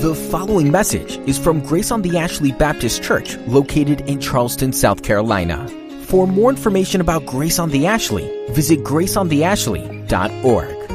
The 0.00 0.14
following 0.30 0.72
message 0.72 1.18
is 1.28 1.38
from 1.38 1.60
Grace 1.60 1.92
on 1.92 2.02
the 2.02 2.18
Ashley 2.18 2.50
Baptist 2.50 3.00
Church, 3.02 3.36
located 3.46 4.00
in 4.08 4.20
Charleston, 4.20 4.72
South 4.72 5.04
Carolina. 5.04 5.68
For 6.02 6.26
more 6.26 6.50
information 6.50 7.00
about 7.00 7.26
Grace 7.26 7.60
on 7.60 7.70
the 7.70 7.86
Ashley, 7.86 8.28
visit 8.48 8.80
graceontheashley.org. 8.80 10.90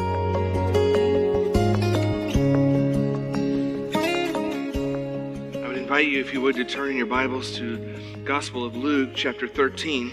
I 5.56 5.67
would 5.67 5.78
invite 5.78 6.08
you, 6.08 6.19
if 6.19 6.33
you 6.33 6.42
would, 6.42 6.58
to 6.58 6.65
turn 6.65 6.90
in 6.90 6.97
your 6.97 7.06
Bibles 7.06 7.56
to 7.58 7.97
Gospel 8.26 8.65
of 8.65 8.76
Luke, 8.76 9.12
chapter 9.15 9.47
13. 9.47 10.12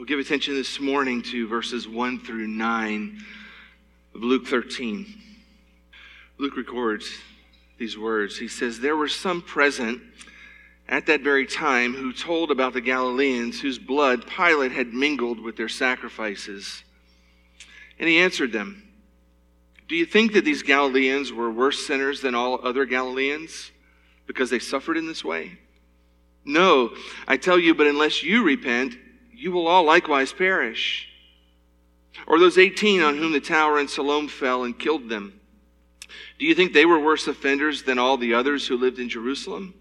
We'll 0.00 0.06
give 0.06 0.18
attention 0.18 0.54
this 0.54 0.80
morning 0.80 1.20
to 1.24 1.46
verses 1.46 1.86
1 1.86 2.20
through 2.20 2.46
9 2.46 3.22
of 4.14 4.22
Luke 4.22 4.46
13. 4.46 5.06
Luke 6.38 6.56
records 6.56 7.18
these 7.76 7.98
words. 7.98 8.38
He 8.38 8.48
says, 8.48 8.80
There 8.80 8.96
were 8.96 9.08
some 9.08 9.42
present 9.42 10.00
at 10.88 11.04
that 11.04 11.20
very 11.20 11.44
time 11.44 11.92
who 11.92 12.14
told 12.14 12.50
about 12.50 12.72
the 12.72 12.80
Galileans 12.80 13.60
whose 13.60 13.78
blood 13.78 14.26
Pilate 14.26 14.72
had 14.72 14.94
mingled 14.94 15.38
with 15.38 15.58
their 15.58 15.68
sacrifices. 15.68 16.82
And 17.98 18.08
he 18.08 18.16
answered 18.16 18.52
them, 18.52 18.82
Do 19.86 19.96
you 19.96 20.06
think 20.06 20.32
that 20.32 20.46
these 20.46 20.62
Galileans 20.62 21.30
were 21.30 21.50
worse 21.50 21.86
sinners 21.86 22.22
than 22.22 22.34
all 22.34 22.58
other 22.66 22.86
Galileans 22.86 23.70
because 24.26 24.48
they 24.48 24.60
suffered 24.60 24.96
in 24.96 25.06
this 25.06 25.22
way? 25.22 25.58
No, 26.46 26.94
I 27.28 27.36
tell 27.36 27.58
you, 27.58 27.74
but 27.74 27.86
unless 27.86 28.22
you 28.22 28.42
repent, 28.42 28.96
you 29.40 29.50
will 29.50 29.66
all 29.66 29.84
likewise 29.84 30.34
perish. 30.34 31.08
Or 32.26 32.38
those 32.38 32.58
18 32.58 33.00
on 33.00 33.16
whom 33.16 33.32
the 33.32 33.40
tower 33.40 33.80
in 33.80 33.88
Siloam 33.88 34.28
fell 34.28 34.64
and 34.64 34.78
killed 34.78 35.08
them. 35.08 35.40
Do 36.38 36.44
you 36.44 36.54
think 36.54 36.72
they 36.72 36.84
were 36.84 36.98
worse 36.98 37.26
offenders 37.26 37.84
than 37.84 37.98
all 37.98 38.18
the 38.18 38.34
others 38.34 38.66
who 38.66 38.76
lived 38.76 38.98
in 38.98 39.08
Jerusalem? 39.08 39.74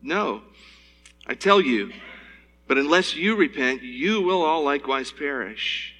No, 0.00 0.42
I 1.26 1.34
tell 1.34 1.60
you, 1.60 1.92
but 2.68 2.78
unless 2.78 3.16
you 3.16 3.34
repent, 3.34 3.82
you 3.82 4.22
will 4.22 4.42
all 4.42 4.62
likewise 4.62 5.10
perish. 5.10 5.94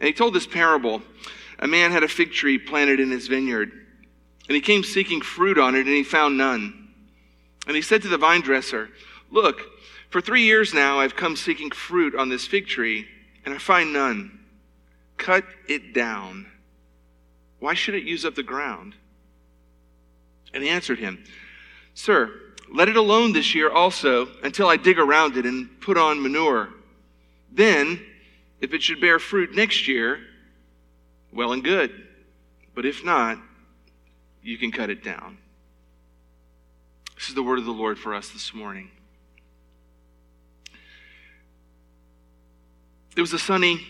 And 0.00 0.06
he 0.06 0.14
told 0.14 0.34
this 0.34 0.46
parable. 0.46 1.02
A 1.58 1.68
man 1.68 1.92
had 1.92 2.02
a 2.02 2.08
fig 2.08 2.32
tree 2.32 2.58
planted 2.58 3.00
in 3.00 3.10
his 3.10 3.28
vineyard, 3.28 3.70
and 4.48 4.54
he 4.54 4.60
came 4.60 4.82
seeking 4.82 5.20
fruit 5.20 5.58
on 5.58 5.74
it, 5.74 5.86
and 5.86 5.94
he 5.94 6.04
found 6.04 6.38
none. 6.38 6.88
And 7.66 7.76
he 7.76 7.82
said 7.82 8.02
to 8.02 8.08
the 8.08 8.18
vine 8.18 8.40
dresser, 8.40 8.88
Look, 9.30 9.60
for 10.14 10.20
three 10.20 10.44
years 10.44 10.72
now 10.72 11.00
I've 11.00 11.16
come 11.16 11.34
seeking 11.34 11.72
fruit 11.72 12.14
on 12.14 12.28
this 12.28 12.46
fig 12.46 12.68
tree, 12.68 13.08
and 13.44 13.52
I 13.52 13.58
find 13.58 13.92
none. 13.92 14.38
Cut 15.16 15.44
it 15.68 15.92
down. 15.92 16.46
Why 17.58 17.74
should 17.74 17.96
it 17.96 18.04
use 18.04 18.24
up 18.24 18.36
the 18.36 18.44
ground? 18.44 18.94
And 20.52 20.62
he 20.62 20.68
answered 20.68 21.00
him, 21.00 21.24
Sir, 21.94 22.30
let 22.72 22.88
it 22.88 22.94
alone 22.94 23.32
this 23.32 23.56
year 23.56 23.72
also 23.72 24.28
until 24.44 24.68
I 24.68 24.76
dig 24.76 25.00
around 25.00 25.36
it 25.36 25.46
and 25.46 25.80
put 25.80 25.98
on 25.98 26.22
manure. 26.22 26.68
Then, 27.50 28.00
if 28.60 28.72
it 28.72 28.84
should 28.84 29.00
bear 29.00 29.18
fruit 29.18 29.56
next 29.56 29.88
year, 29.88 30.20
well 31.32 31.52
and 31.52 31.64
good. 31.64 31.90
But 32.72 32.86
if 32.86 33.04
not, 33.04 33.38
you 34.44 34.58
can 34.58 34.70
cut 34.70 34.90
it 34.90 35.02
down. 35.02 35.38
This 37.16 37.28
is 37.28 37.34
the 37.34 37.42
word 37.42 37.58
of 37.58 37.64
the 37.64 37.72
Lord 37.72 37.98
for 37.98 38.14
us 38.14 38.28
this 38.28 38.54
morning. 38.54 38.92
It 43.16 43.20
was 43.20 43.32
a 43.32 43.38
sunny 43.38 43.80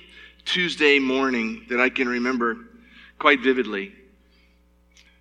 Tuesday 0.44 0.98
morning 0.98 1.64
that 1.70 1.80
I 1.80 1.88
can 1.88 2.06
remember 2.06 2.58
quite 3.18 3.40
vividly. 3.40 3.94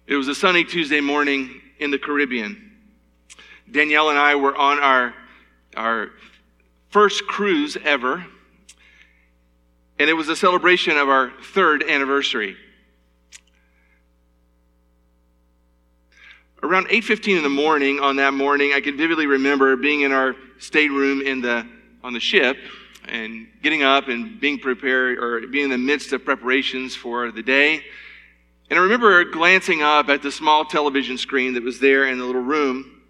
It 0.07 0.15
was 0.17 0.27
a 0.27 0.35
sunny 0.35 0.65
Tuesday 0.65 0.99
morning 0.99 1.61
in 1.79 1.89
the 1.89 1.97
Caribbean. 1.97 2.72
Danielle 3.72 4.09
and 4.09 4.19
I 4.19 4.35
were 4.35 4.55
on 4.57 4.79
our, 4.79 5.13
our 5.78 6.09
first 6.89 7.25
cruise 7.28 7.78
ever, 7.81 8.25
and 9.97 10.09
it 10.09 10.13
was 10.13 10.28
a 10.28 10.35
celebration 10.35 10.97
of 10.97 11.07
our 11.07 11.31
third 11.41 11.81
anniversary. 11.83 12.57
Around 16.61 16.88
8:15 16.88 17.38
in 17.38 17.44
the 17.44 17.49
morning 17.49 18.01
on 18.01 18.17
that 18.17 18.33
morning, 18.33 18.73
I 18.73 18.81
can 18.81 18.97
vividly 18.97 19.28
remember 19.28 19.78
being 19.78 20.01
in 20.01 20.11
our 20.11 20.35
stateroom 20.59 21.22
in 21.22 21.41
the 21.41 21.66
on 22.03 22.11
the 22.11 22.19
ship 22.19 22.57
and 23.08 23.47
getting 23.62 23.84
up 23.84 24.08
and 24.08 24.40
being 24.40 24.59
prepared 24.59 25.18
or 25.19 25.47
being 25.47 25.66
in 25.66 25.69
the 25.69 25.78
midst 25.78 26.14
of 26.14 26.25
preparations 26.25 26.96
for 26.96 27.31
the 27.31 27.44
day. 27.44 27.81
And 28.69 28.80
I 28.80 28.84
remember 28.84 29.24
glancing 29.25 29.81
up 29.81 30.09
at 30.09 30.22
the 30.22 30.31
small 30.31 30.66
television 30.66 31.18
screen 31.18 31.53
that 31.53 31.64
was 31.64 31.80
there 31.80 32.06
in 32.08 32.18
the 32.18 32.25
little 32.25 32.41
room. 32.41 33.02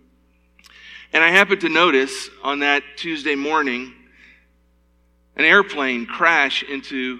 And 1.13 1.23
I 1.23 1.29
happened 1.29 1.61
to 1.61 1.69
notice 1.69 2.29
on 2.43 2.59
that 2.59 2.83
Tuesday 2.97 3.35
morning 3.35 3.93
an 5.35 5.45
airplane 5.45 6.05
crash 6.05 6.63
into 6.63 7.19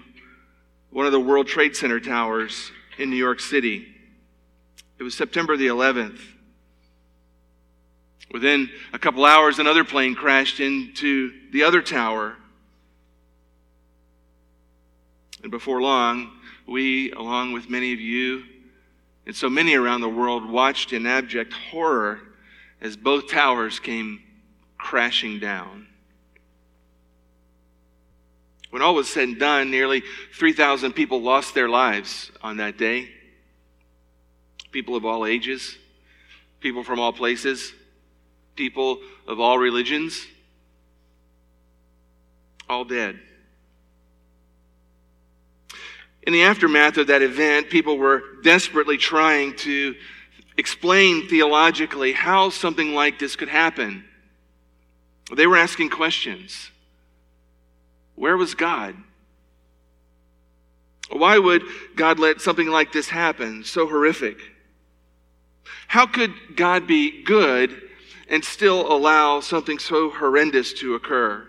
one 0.90 1.06
of 1.06 1.12
the 1.12 1.20
World 1.20 1.48
Trade 1.48 1.76
Center 1.76 2.00
towers 2.00 2.72
in 2.98 3.10
New 3.10 3.16
York 3.16 3.40
City. 3.40 3.88
It 5.00 5.04
was 5.04 5.16
September 5.16 5.58
the 5.58 5.68
11th. 5.68 6.20
Within 8.32 8.70
a 8.94 9.00
couple 9.00 9.26
hours, 9.26 9.60
another 9.60 9.84
plane 9.84 10.16
crashed 10.16 10.60
into 10.60 11.32
the 11.52 11.64
other 11.64 11.82
tower 11.82 12.36
and 15.44 15.52
before 15.52 15.82
long, 15.82 16.32
we, 16.66 17.12
along 17.12 17.52
with 17.52 17.70
many 17.70 17.94
of 17.94 18.00
you, 18.00 18.44
and 19.26 19.36
so 19.36 19.50
many 19.50 19.76
around 19.76 20.02
the 20.02 20.10
world, 20.10 20.50
watched 20.50 20.94
in 20.94 21.06
abject 21.06 21.54
horror 21.54 22.20
as 22.82 22.98
both 22.98 23.30
towers 23.30 23.80
came 23.80 24.22
crashing 24.78 25.40
down. 25.40 25.88
When 28.70 28.82
all 28.82 28.96
was 28.96 29.08
said 29.08 29.28
and 29.30 29.40
done, 29.40 29.70
nearly 29.70 30.02
3,000 30.34 30.94
people 30.94 31.22
lost 31.22 31.54
their 31.54 31.70
lives 31.70 32.32
on 32.42 32.58
that 32.58 32.78
day. 32.78 33.10
People 34.72 34.96
of 34.96 35.06
all 35.06 35.26
ages, 35.26 35.78
people 36.60 36.84
from 36.84 37.00
all 37.00 37.14
places, 37.14 37.72
people 38.56 39.00
of 39.28 39.40
all 39.40 39.60
religions, 39.60 40.26
all 42.68 42.84
dead. 42.84 43.20
In 46.26 46.32
the 46.32 46.44
aftermath 46.44 46.98
of 46.98 47.08
that 47.08 47.22
event, 47.22 47.70
people 47.70 47.98
were 47.98 48.24
desperately 48.44 48.98
trying 48.98 49.56
to 49.58 49.96
explain 50.58 51.28
theologically 51.28 52.14
how 52.14 52.50
something 52.50 52.94
like 52.94 53.20
this 53.20 53.36
could 53.36 53.50
happen. 53.50 54.06
They 55.36 55.48
were 55.48 55.58
asking 55.58 55.90
questions. 55.90 56.70
Where 58.16 58.38
was 58.38 58.56
God? 58.56 58.96
Why 61.10 61.38
would 61.38 61.64
God 61.96 62.20
let 62.20 62.42
something 62.42 62.68
like 62.68 62.92
this 62.94 63.10
happen, 63.10 63.64
so 63.64 63.88
horrific? 63.88 64.38
How 65.88 66.06
could 66.06 66.34
God 66.56 66.88
be 66.88 67.24
good 67.24 67.82
and 68.30 68.44
still 68.44 68.92
allow 68.92 69.42
something 69.42 69.78
so 69.78 70.10
horrendous 70.10 70.74
to 70.74 70.96
occur? 70.96 71.48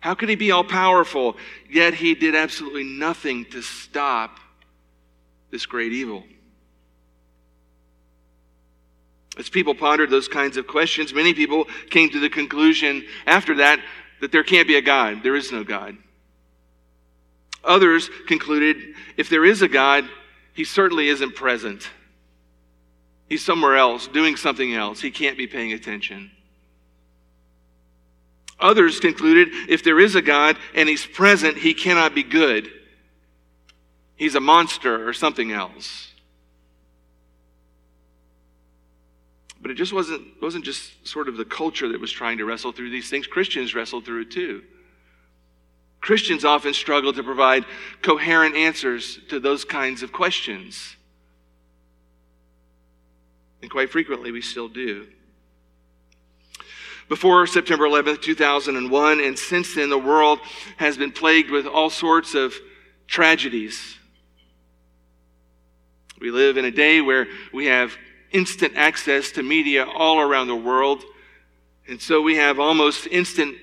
How 0.00 0.14
could 0.14 0.28
he 0.28 0.36
be 0.36 0.52
all 0.52 0.64
powerful, 0.64 1.36
yet 1.68 1.94
he 1.94 2.14
did 2.14 2.34
absolutely 2.34 2.84
nothing 2.84 3.44
to 3.46 3.62
stop 3.62 4.38
this 5.50 5.66
great 5.66 5.92
evil? 5.92 6.24
As 9.38 9.48
people 9.48 9.74
pondered 9.74 10.10
those 10.10 10.28
kinds 10.28 10.56
of 10.56 10.66
questions, 10.66 11.12
many 11.12 11.34
people 11.34 11.66
came 11.90 12.08
to 12.10 12.20
the 12.20 12.30
conclusion 12.30 13.04
after 13.26 13.56
that 13.56 13.80
that 14.20 14.32
there 14.32 14.44
can't 14.44 14.66
be 14.66 14.76
a 14.76 14.82
God. 14.82 15.22
There 15.22 15.36
is 15.36 15.52
no 15.52 15.62
God. 15.62 15.96
Others 17.62 18.08
concluded 18.26 18.94
if 19.16 19.28
there 19.28 19.44
is 19.44 19.60
a 19.60 19.68
God, 19.68 20.08
he 20.54 20.64
certainly 20.64 21.08
isn't 21.08 21.34
present. 21.34 21.90
He's 23.28 23.44
somewhere 23.44 23.76
else, 23.76 24.06
doing 24.06 24.36
something 24.36 24.72
else. 24.72 25.00
He 25.00 25.10
can't 25.10 25.36
be 25.36 25.46
paying 25.46 25.72
attention. 25.72 26.30
Others 28.58 29.00
concluded 29.00 29.48
if 29.68 29.84
there 29.84 30.00
is 30.00 30.14
a 30.14 30.22
God 30.22 30.56
and 30.74 30.88
he's 30.88 31.04
present, 31.04 31.58
he 31.58 31.74
cannot 31.74 32.14
be 32.14 32.22
good. 32.22 32.70
He's 34.16 34.34
a 34.34 34.40
monster 34.40 35.06
or 35.06 35.12
something 35.12 35.52
else. 35.52 36.08
But 39.60 39.70
it 39.70 39.74
just 39.74 39.92
wasn't, 39.92 40.40
wasn't 40.40 40.64
just 40.64 41.06
sort 41.06 41.28
of 41.28 41.36
the 41.36 41.44
culture 41.44 41.88
that 41.88 42.00
was 42.00 42.12
trying 42.12 42.38
to 42.38 42.44
wrestle 42.44 42.72
through 42.72 42.90
these 42.90 43.10
things. 43.10 43.26
Christians 43.26 43.74
wrestled 43.74 44.04
through 44.04 44.22
it 44.22 44.30
too. 44.30 44.62
Christians 46.00 46.44
often 46.44 46.72
struggle 46.72 47.12
to 47.12 47.22
provide 47.22 47.64
coherent 48.00 48.54
answers 48.54 49.18
to 49.28 49.40
those 49.40 49.64
kinds 49.64 50.02
of 50.02 50.12
questions. 50.12 50.96
And 53.60 53.70
quite 53.70 53.90
frequently, 53.90 54.30
we 54.30 54.40
still 54.40 54.68
do. 54.68 55.08
Before 57.08 57.46
September 57.46 57.86
11th, 57.86 58.22
2001, 58.22 59.20
and 59.20 59.38
since 59.38 59.74
then 59.74 59.90
the 59.90 59.98
world 59.98 60.40
has 60.76 60.96
been 60.96 61.12
plagued 61.12 61.50
with 61.50 61.66
all 61.66 61.90
sorts 61.90 62.34
of 62.34 62.54
tragedies. 63.06 63.96
We 66.20 66.30
live 66.30 66.56
in 66.56 66.64
a 66.64 66.70
day 66.70 67.00
where 67.00 67.28
we 67.52 67.66
have 67.66 67.92
instant 68.32 68.72
access 68.76 69.30
to 69.32 69.42
media 69.42 69.86
all 69.86 70.18
around 70.18 70.48
the 70.48 70.56
world, 70.56 71.04
and 71.88 72.00
so 72.00 72.20
we 72.20 72.36
have 72.36 72.58
almost 72.58 73.06
instant 73.06 73.56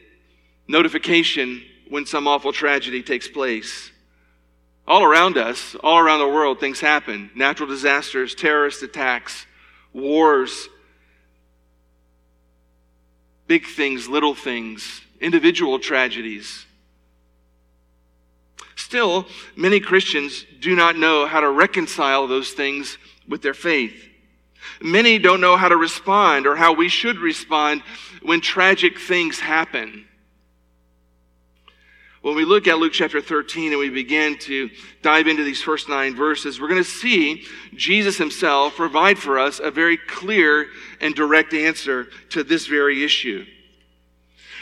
notification 0.68 1.64
when 1.90 2.06
some 2.06 2.28
awful 2.28 2.54
tragedy 2.54 3.04
takes 3.04 3.28
place. 3.28 3.92
All 4.88 5.04
around 5.04 5.38
us, 5.38 5.76
all 5.84 6.00
around 6.00 6.20
the 6.20 6.28
world, 6.28 6.60
things 6.60 6.80
happen 6.80 7.30
natural 7.36 7.68
disasters, 7.68 8.36
terrorist 8.36 8.84
attacks, 8.84 9.46
wars, 9.94 10.70
big 13.54 13.68
things, 13.68 14.10
little 14.10 14.34
things, 14.34 15.02
individual 15.22 15.78
tragedies. 15.78 16.66
Still, 18.76 19.28
many 19.56 19.80
Christians 19.80 20.44
do 20.60 20.76
not 20.76 20.98
know 20.98 21.28
how 21.28 21.40
to 21.40 21.52
reconcile 21.52 22.26
those 22.26 22.54
things 22.54 22.98
with 23.30 23.44
their 23.44 23.54
faith. 23.54 24.10
Many 24.82 25.20
don't 25.20 25.40
know 25.40 25.56
how 25.56 25.70
to 25.70 25.78
respond 25.78 26.48
or 26.48 26.56
how 26.56 26.74
we 26.74 26.90
should 26.90 27.20
respond 27.20 27.84
when 28.24 28.42
tragic 28.42 28.98
things 28.98 29.40
happen. 29.40 30.08
When 32.24 32.36
we 32.36 32.46
look 32.46 32.70
at 32.70 32.80
Luke 32.80 32.94
chapter 32.94 33.20
13 33.20 33.74
and 33.74 33.80
we 33.80 33.90
begin 33.90 34.38
to 34.38 34.70
dive 35.02 35.28
into 35.28 35.44
these 35.44 35.62
first 35.62 35.90
nine 35.90 36.16
verses, 36.16 36.60
we're 36.60 36.70
going 36.70 36.82
to 36.82 36.90
see 36.90 37.44
Jesus 37.76 38.18
himself 38.18 38.78
provide 38.78 39.20
for 39.20 39.38
us 39.38 39.60
a 39.60 39.70
very 39.70 39.98
clear 39.98 40.68
and 41.02 41.14
direct 41.14 41.54
answer 41.54 42.08
to 42.30 42.46
this 42.46 42.66
very 42.66 43.04
issue. 43.04 43.46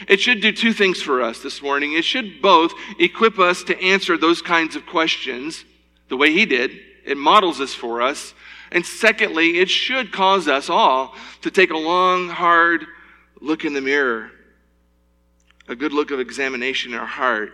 It 0.08 0.20
should 0.20 0.42
do 0.42 0.52
two 0.52 0.74
things 0.74 1.04
for 1.04 1.22
us 1.22 1.44
this 1.44 1.62
morning. 1.62 1.94
It 1.94 2.04
should 2.04 2.42
both 2.42 2.74
equip 2.98 3.38
us 3.38 3.62
to 3.66 3.80
answer 3.80 4.18
those 4.18 4.42
kinds 4.42 4.76
of 4.76 4.88
questions 4.88 5.64
the 6.10 6.18
way 6.18 6.34
he 6.34 6.48
did. 6.48 6.72
It 7.06 7.16
models 7.16 7.60
this 7.60 7.76
for 7.76 8.02
us. 8.02 8.34
And 8.72 8.84
secondly, 8.84 9.60
it 9.60 9.70
should 9.70 10.12
cause 10.12 10.48
us 10.48 10.68
all 10.68 11.14
to 11.44 11.52
take 11.52 11.70
a 11.70 11.78
long, 11.78 12.28
hard 12.28 12.88
look 13.40 13.66
in 13.66 13.74
the 13.76 13.82
mirror 13.82 14.32
a 15.72 15.76
good 15.76 15.94
look 15.94 16.12
of 16.12 16.20
examination 16.20 16.92
in 16.94 17.00
our 17.00 17.06
heart 17.06 17.54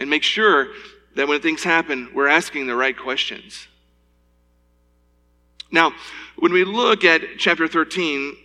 and 0.00 0.10
make 0.10 0.24
sure 0.24 0.66
that 1.14 1.28
when 1.28 1.40
things 1.40 1.62
happen, 1.62 2.10
we're 2.12 2.26
asking 2.26 2.66
the 2.66 2.74
right 2.74 2.98
questions. 2.98 3.68
Now, 5.70 5.92
when 6.36 6.52
we 6.52 6.64
look 6.64 7.04
at 7.04 7.22
chapter 7.38 7.68
13, 7.68 8.36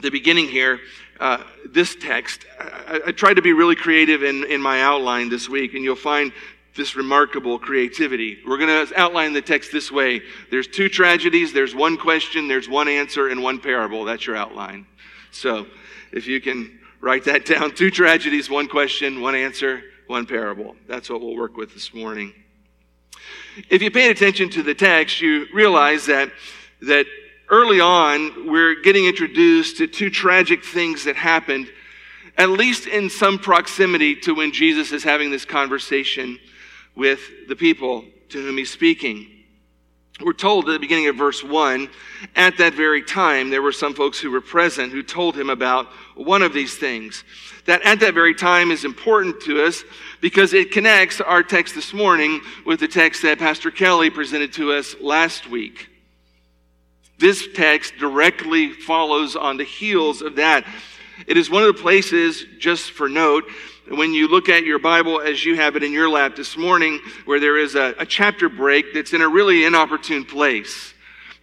the 0.00 0.10
beginning 0.10 0.48
here, 0.48 0.80
uh, 1.20 1.44
this 1.68 1.94
text, 1.94 2.46
I, 2.58 3.00
I, 3.08 3.12
tried 3.12 3.34
to 3.34 3.42
be 3.42 3.52
really 3.52 3.76
creative 3.76 4.24
in, 4.24 4.44
in 4.44 4.60
my 4.60 4.80
outline 4.80 5.28
this 5.28 5.48
week, 5.48 5.74
and 5.74 5.84
you'll 5.84 5.96
find 5.96 6.32
this 6.74 6.96
remarkable 6.96 7.58
creativity. 7.58 8.38
We're 8.46 8.58
going 8.58 8.88
to 8.88 8.98
outline 8.98 9.32
the 9.32 9.42
text 9.42 9.70
this 9.70 9.92
way 9.92 10.22
there's 10.50 10.66
two 10.66 10.88
tragedies, 10.88 11.52
there's 11.52 11.74
one 11.74 11.98
question, 11.98 12.48
there's 12.48 12.68
one 12.68 12.88
answer, 12.88 13.28
and 13.28 13.42
one 13.42 13.60
parable. 13.60 14.04
That's 14.04 14.26
your 14.26 14.34
outline. 14.34 14.86
So 15.30 15.66
if 16.10 16.26
you 16.26 16.40
can 16.40 16.80
Write 17.04 17.24
that 17.24 17.44
down. 17.44 17.74
Two 17.74 17.90
tragedies, 17.90 18.48
one 18.48 18.66
question, 18.66 19.20
one 19.20 19.34
answer, 19.34 19.82
one 20.06 20.24
parable. 20.24 20.74
That's 20.88 21.10
what 21.10 21.20
we'll 21.20 21.36
work 21.36 21.54
with 21.54 21.74
this 21.74 21.92
morning. 21.92 22.32
If 23.68 23.82
you 23.82 23.90
paid 23.90 24.10
attention 24.10 24.48
to 24.48 24.62
the 24.62 24.74
text, 24.74 25.20
you 25.20 25.44
realize 25.52 26.06
that, 26.06 26.30
that 26.80 27.04
early 27.50 27.78
on, 27.78 28.50
we're 28.50 28.80
getting 28.80 29.04
introduced 29.04 29.76
to 29.76 29.86
two 29.86 30.08
tragic 30.08 30.64
things 30.64 31.04
that 31.04 31.14
happened, 31.14 31.70
at 32.38 32.48
least 32.48 32.86
in 32.86 33.10
some 33.10 33.38
proximity 33.38 34.16
to 34.22 34.34
when 34.34 34.50
Jesus 34.50 34.90
is 34.90 35.04
having 35.04 35.30
this 35.30 35.44
conversation 35.44 36.38
with 36.96 37.20
the 37.48 37.54
people 37.54 38.06
to 38.30 38.40
whom 38.40 38.56
he's 38.56 38.70
speaking. 38.70 39.33
We're 40.20 40.32
told 40.32 40.68
at 40.68 40.72
the 40.72 40.78
beginning 40.78 41.08
of 41.08 41.16
verse 41.16 41.42
1 41.42 41.88
at 42.36 42.56
that 42.58 42.74
very 42.74 43.02
time, 43.02 43.50
there 43.50 43.62
were 43.62 43.72
some 43.72 43.94
folks 43.94 44.20
who 44.20 44.30
were 44.30 44.40
present 44.40 44.92
who 44.92 45.02
told 45.02 45.36
him 45.36 45.50
about 45.50 45.86
one 46.14 46.42
of 46.42 46.52
these 46.52 46.76
things. 46.76 47.24
That 47.64 47.82
at 47.82 47.98
that 47.98 48.14
very 48.14 48.34
time 48.34 48.70
is 48.70 48.84
important 48.84 49.40
to 49.42 49.64
us 49.64 49.82
because 50.20 50.54
it 50.54 50.70
connects 50.70 51.20
our 51.20 51.42
text 51.42 51.74
this 51.74 51.92
morning 51.92 52.40
with 52.64 52.78
the 52.78 52.86
text 52.86 53.22
that 53.22 53.40
Pastor 53.40 53.72
Kelly 53.72 54.08
presented 54.08 54.52
to 54.52 54.72
us 54.72 54.94
last 55.00 55.50
week. 55.50 55.88
This 57.18 57.48
text 57.52 57.94
directly 57.98 58.72
follows 58.72 59.34
on 59.34 59.56
the 59.56 59.64
heels 59.64 60.22
of 60.22 60.36
that. 60.36 60.64
It 61.26 61.36
is 61.36 61.50
one 61.50 61.64
of 61.64 61.74
the 61.74 61.82
places, 61.82 62.44
just 62.60 62.92
for 62.92 63.08
note, 63.08 63.44
when 63.88 64.12
you 64.12 64.28
look 64.28 64.48
at 64.48 64.64
your 64.64 64.78
Bible 64.78 65.20
as 65.20 65.44
you 65.44 65.56
have 65.56 65.76
it 65.76 65.82
in 65.82 65.92
your 65.92 66.08
lap 66.08 66.36
this 66.36 66.56
morning, 66.56 67.00
where 67.26 67.38
there 67.38 67.58
is 67.58 67.74
a, 67.74 67.94
a 67.98 68.06
chapter 68.06 68.48
break 68.48 68.94
that's 68.94 69.12
in 69.12 69.20
a 69.20 69.28
really 69.28 69.64
inopportune 69.64 70.24
place 70.24 70.94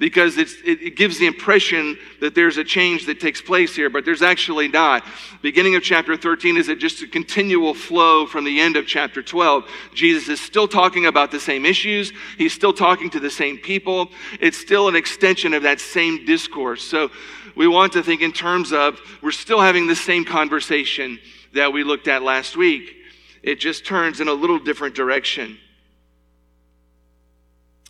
because 0.02 0.36
it, 0.38 0.50
it, 0.66 0.96
gives 0.96 1.20
the 1.20 1.28
impression 1.28 1.96
that 2.22 2.34
there's 2.34 2.58
a 2.58 2.64
change 2.64 3.06
that 3.06 3.20
takes 3.20 3.40
place 3.40 3.76
here, 3.76 3.88
but 3.88 4.04
there's 4.04 4.24
actually 4.24 4.68
not. 4.68 5.06
Beginning 5.44 5.76
of 5.76 5.84
chapter 5.84 6.18
13 6.18 6.58
is 6.58 6.72
just 6.80 7.04
a 7.04 7.08
continual 7.08 7.76
flow 7.76 8.26
from 8.26 8.44
the 8.44 8.60
end 8.60 8.78
of 8.78 8.88
chapter 8.88 9.22
12. 9.22 9.64
Jesus 9.94 10.28
is 10.28 10.42
still 10.42 10.68
talking 10.68 11.06
about 11.06 11.30
the 11.30 11.40
same 11.40 11.68
issues. 11.68 12.14
He's 12.40 12.52
still 12.52 12.74
talking 12.74 13.12
to 13.12 13.20
the 13.20 13.30
same 13.30 13.60
people. 13.60 14.10
It's 14.40 14.58
still 14.58 14.88
an 14.88 14.96
extension 14.96 15.54
of 15.54 15.62
that 15.62 15.80
same 15.80 16.26
discourse. 16.26 16.84
So 16.84 17.12
we 17.56 17.68
want 17.68 17.94
to 17.94 18.02
think 18.02 18.24
in 18.24 18.32
terms 18.32 18.74
of 18.74 19.00
we're 19.22 19.30
still 19.30 19.62
having 19.62 19.86
the 19.86 19.96
same 19.96 20.26
conversation 20.26 21.20
that 21.53 21.74
we 21.74 21.83
looked 21.83 22.07
at 22.07 22.24
last 22.24 22.56
week. 22.56 22.95
It 23.44 23.59
just 23.59 23.86
turns 23.86 24.21
in 24.21 24.27
a 24.27 24.33
little 24.33 24.59
different 24.59 24.95
direction. 24.95 25.57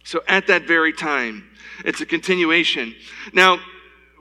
So 0.03 0.21
at 0.27 0.47
that 0.47 0.63
very 0.63 0.93
time, 0.93 1.49
it's 1.85 2.01
a 2.01 2.05
continuation. 2.05 2.95
Now, 3.33 3.59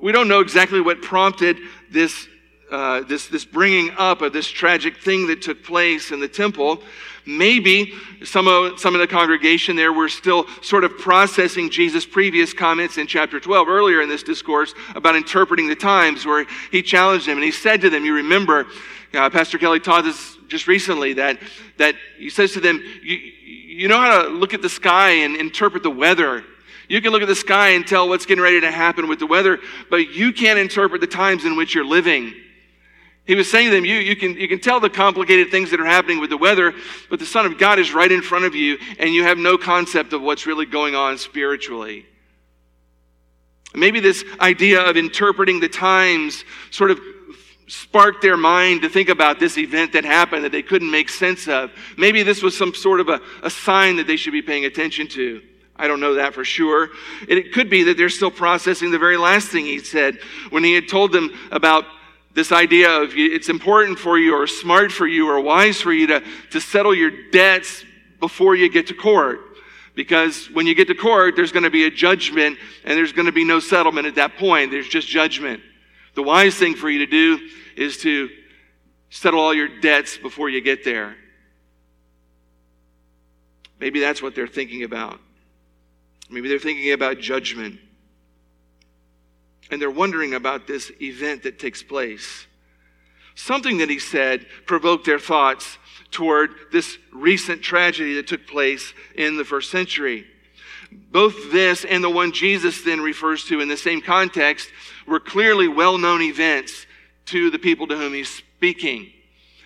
we 0.01 0.13
don't 0.13 0.29
know 0.29 0.41
exactly 0.41 0.81
what 0.81 1.03
prompted 1.03 1.59
this, 1.91 2.27
uh, 2.71 3.03
this, 3.03 3.29
this 3.29 3.45
bringing 3.45 3.91
up 3.97 4.23
of 4.23 4.33
this 4.33 4.49
tragic 4.49 4.99
thing 4.99 5.27
that 5.29 5.43
took 5.43 5.63
place 5.63 6.11
in 6.11 6.21
the 6.21 6.29
temple. 6.29 6.83
Maybe 7.27 7.93
some 8.25 8.49
of, 8.49 8.81
some 8.81 8.95
of 8.95 9.01
the 9.01 9.07
congregation 9.07 9.77
there 9.77 9.93
were 9.93 10.09
still 10.09 10.47
sort 10.63 10.85
of 10.85 10.97
processing 10.99 11.71
Jesus' 11.71 12.07
previous 12.07 12.55
comments 12.55 12.97
in 12.97 13.07
chapter 13.07 13.39
12 13.39 13.69
earlier 13.69 14.01
in 14.01 14.09
this 14.09 14.23
discourse 14.23 14.75
about 14.95 15.17
interpreting 15.17 15.69
the 15.69 15.77
times, 15.77 16.25
where 16.25 16.47
he 16.73 16.83
challenged 16.83 17.27
them 17.27 17.37
and 17.37 17.45
he 17.45 17.53
said 17.53 17.83
to 17.83 17.91
them, 17.91 18.05
You 18.05 18.15
remember, 18.15 18.67
uh, 19.15 19.31
Pastor 19.31 19.59
Kelly 19.59 19.81
taught 19.81 20.05
us 20.05 20.37
just 20.49 20.67
recently 20.67 21.15
that, 21.15 21.39
that 21.79 21.95
he 22.19 22.31
says 22.31 22.53
to 22.53 22.61
them, 22.61 22.83
you, 23.03 23.17
you 23.17 23.89
know 23.89 23.99
how 23.99 24.23
to 24.23 24.29
look 24.29 24.55
at 24.55 24.63
the 24.63 24.69
sky 24.69 25.11
and 25.11 25.37
interpret 25.37 25.83
the 25.83 25.91
weather. 25.91 26.45
You 26.89 27.01
can 27.01 27.13
look 27.13 27.23
at 27.23 27.29
the 27.29 27.37
sky 27.37 27.71
and 27.71 27.87
tell 27.87 28.09
what's 28.09 28.27
getting 28.27 28.43
ready 28.43 28.61
to 28.61 28.71
happen 28.71 29.09
with 29.09 29.21
the 29.21 29.27
weather, 29.27 29.59
but 29.91 30.11
you 30.11 30.33
can't 30.33 30.59
interpret 30.59 31.01
the 31.01 31.07
times 31.07 31.45
in 31.45 31.57
which 31.57 31.75
you're 31.75 31.85
living. 31.85 32.35
He 33.27 33.37
was 33.37 33.49
saying 33.49 33.69
to 33.69 33.75
them, 33.77 33.85
you, 33.85 33.95
you, 33.97 34.17
can, 34.17 34.35
you 34.37 34.49
can 34.49 34.59
tell 34.59 34.81
the 34.81 34.91
complicated 34.91 35.51
things 35.51 35.71
that 35.71 35.79
are 35.79 35.87
happening 35.87 36.21
with 36.21 36.31
the 36.31 36.37
weather, 36.37 36.75
but 37.09 37.21
the 37.21 37.27
Son 37.27 37.47
of 37.47 37.59
God 37.59 37.79
is 37.79 37.95
right 37.95 38.11
in 38.11 38.23
front 38.23 38.45
of 38.45 38.57
you, 38.57 38.77
and 38.99 39.15
you 39.15 39.23
have 39.23 39.39
no 39.39 39.57
concept 39.57 40.13
of 40.13 40.21
what's 40.21 40.47
really 40.47 40.67
going 40.67 40.97
on 40.97 41.17
spiritually. 41.17 42.07
Maybe 43.73 44.01
this 44.01 44.25
idea 44.41 44.83
of 44.83 44.97
interpreting 44.97 45.61
the 45.61 45.69
times 45.69 46.45
sort 46.73 46.91
of 46.91 46.99
sparked 47.71 48.21
their 48.21 48.37
mind 48.37 48.83
to 48.83 48.89
think 48.89 49.09
about 49.09 49.39
this 49.39 49.57
event 49.57 49.93
that 49.93 50.05
happened 50.05 50.45
that 50.45 50.53
they 50.53 50.63
couldn't 50.63 50.91
make 50.91 51.09
sense 51.09 51.47
of. 51.47 51.71
Maybe 51.97 52.23
this 52.23 52.43
was 52.43 52.57
some 52.57 52.75
sort 52.75 52.99
of 52.99 53.09
a, 53.09 53.21
a 53.43 53.51
sign 53.51 53.97
that 53.97 54.07
they 54.07 54.17
should 54.17 54.33
be 54.33 54.43
paying 54.43 54.65
attention 54.65 55.07
to. 55.09 55.41
I 55.77 55.87
don't 55.87 56.01
know 56.01 56.15
that 56.15 56.35
for 56.35 56.45
sure. 56.45 56.91
And 57.21 57.39
it 57.39 57.53
could 57.53 57.71
be 57.71 57.85
that 57.85 57.97
they're 57.97 58.09
still 58.09 58.31
processing 58.31 58.91
the 58.91 58.99
very 58.99 59.17
last 59.17 59.49
thing 59.49 59.65
he 59.65 59.79
said 59.79 60.19
when 60.51 60.65
he 60.65 60.75
had 60.75 60.89
told 60.89 61.13
them 61.13 61.31
about 61.53 61.85
this 62.35 62.53
idea 62.53 62.91
of 62.91 63.13
it's 63.15 63.49
important 63.49 63.99
for 63.99 64.19
you 64.19 64.35
or 64.35 64.47
smart 64.47 64.91
for 64.93 65.07
you 65.07 65.29
or 65.29 65.41
wise 65.41 65.81
for 65.81 65.93
you 65.93 66.07
to, 66.09 66.23
to 66.51 66.61
settle 66.61 66.95
your 66.95 67.31
debts 67.31 67.85
before 68.19 68.57
you 68.57 68.69
get 68.69 68.89
to 68.89 68.95
court. 68.95 69.41
Because 69.95 70.47
when 70.51 70.67
you 70.67 70.75
get 70.75 70.89
to 70.89 70.95
court, 70.95 71.35
there's 71.37 71.53
going 71.53 71.65
to 71.65 71.71
be 71.71 71.85
a 71.85 71.91
judgment 71.91 72.59
and 72.85 72.97
there's 72.97 73.13
going 73.13 73.27
to 73.27 73.33
be 73.33 73.45
no 73.45 73.61
settlement 73.61 74.07
at 74.07 74.17
that 74.17 74.37
point. 74.37 74.71
There's 74.71 74.89
just 74.89 75.09
judgment. 75.09 75.63
The 76.21 76.27
wise 76.27 76.55
thing 76.55 76.75
for 76.75 76.91
you 76.91 76.99
to 76.99 77.07
do 77.07 77.49
is 77.79 77.97
to 78.03 78.29
settle 79.09 79.41
all 79.41 79.55
your 79.55 79.81
debts 79.81 80.19
before 80.19 80.51
you 80.51 80.61
get 80.61 80.85
there. 80.85 81.17
Maybe 83.79 84.01
that's 84.01 84.21
what 84.21 84.35
they're 84.35 84.47
thinking 84.47 84.83
about. 84.83 85.19
Maybe 86.29 86.51
they're 86.51 86.59
thinking 86.59 86.93
about 86.93 87.21
judgment. 87.21 87.81
And 89.71 89.81
they're 89.81 89.91
wondering 89.91 90.35
about 90.35 90.67
this 90.67 90.93
event 91.01 91.45
that 91.45 91.59
takes 91.59 91.83
place. 91.83 92.47
Something 93.35 93.79
that 93.79 93.89
he 93.89 93.99
said 93.99 94.45
provoked 94.67 95.07
their 95.07 95.19
thoughts 95.19 95.79
toward 96.11 96.51
this 96.71 96.99
recent 97.15 97.63
tragedy 97.63 98.17
that 98.17 98.27
took 98.27 98.47
place 98.47 98.93
in 99.15 99.39
the 99.39 99.45
first 99.47 99.71
century. 99.71 100.27
Both 100.93 101.51
this 101.51 101.87
and 101.87 102.05
the 102.05 102.11
one 102.11 102.33
Jesus 102.33 102.83
then 102.83 103.01
refers 103.01 103.45
to 103.45 103.61
in 103.61 103.69
the 103.69 103.77
same 103.79 104.03
context 104.03 104.71
were 105.11 105.21
clearly 105.21 105.69
well 105.69 105.99
known 105.99 106.23
events 106.23 106.87
to 107.27 107.51
the 107.51 107.59
people 107.59 107.87
to 107.89 107.97
whom 107.97 108.15
he's 108.15 108.29
speaking. 108.29 109.13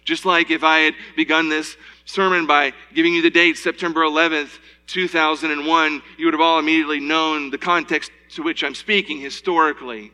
Just 0.04 0.24
like 0.24 0.50
if 0.50 0.64
I 0.64 0.80
had 0.80 0.94
begun 1.16 1.48
this 1.48 1.76
sermon 2.04 2.46
by 2.46 2.72
giving 2.94 3.14
you 3.14 3.22
the 3.22 3.30
date, 3.30 3.56
September 3.56 4.00
11th, 4.00 4.58
2001, 4.86 6.02
you 6.18 6.24
would 6.26 6.34
have 6.34 6.40
all 6.40 6.58
immediately 6.58 7.00
known 7.00 7.50
the 7.50 7.58
context 7.58 8.10
to 8.30 8.42
which 8.42 8.64
I'm 8.64 8.74
speaking 8.74 9.20
historically. 9.20 10.12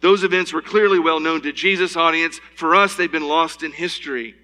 Those 0.00 0.24
events 0.24 0.52
were 0.52 0.62
clearly 0.62 0.98
well 0.98 1.20
known 1.20 1.42
to 1.42 1.52
Jesus' 1.52 1.96
audience. 1.96 2.40
For 2.54 2.74
us, 2.74 2.96
they've 2.96 3.10
been 3.10 3.28
lost 3.28 3.62
in 3.62 3.72
history. 3.72 4.34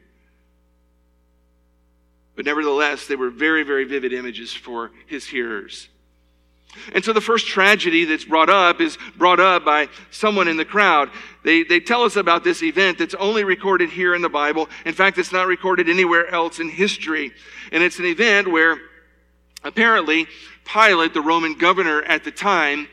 But 2.35 2.47
nevertheless, 2.47 3.07
they 3.07 3.17
were 3.17 3.31
very, 3.31 3.63
very 3.63 3.85
vivid 3.85 4.13
images 4.13 4.53
for 4.53 4.91
his 5.07 5.27
hearers. 5.27 5.89
And 6.95 7.05
so 7.05 7.13
the 7.13 7.21
first 7.21 7.47
tragedy 7.47 8.05
that's 8.05 8.25
brought 8.25 8.51
up 8.51 8.81
is 8.81 8.99
brought 9.17 9.41
up 9.41 9.65
by 9.65 9.89
someone 10.11 10.49
in 10.49 10.57
the 10.57 10.65
crowd. 10.65 11.11
They, 11.45 11.63
they 11.65 11.81
tell 11.81 12.03
us 12.03 12.17
about 12.17 12.45
this 12.45 12.63
event 12.63 12.99
that's 12.99 13.15
only 13.15 13.45
recorded 13.45 13.91
here 13.91 14.15
in 14.15 14.23
the 14.23 14.29
Bible. 14.29 14.69
In 14.85 14.95
fact, 14.95 15.19
it's 15.19 15.33
not 15.33 15.47
recorded 15.47 15.89
anywhere 15.89 16.29
else 16.29 16.61
in 16.61 16.69
history. 16.69 17.33
And 17.71 17.83
it's 17.83 17.99
an 17.99 18.07
event 18.07 18.51
where 18.51 18.79
apparently 19.65 20.27
Pilate, 20.65 21.15
the 21.15 21.21
Roman 21.21 21.55
governor 21.55 22.03
at 22.03 22.25
the 22.25 22.31
time, 22.31 22.89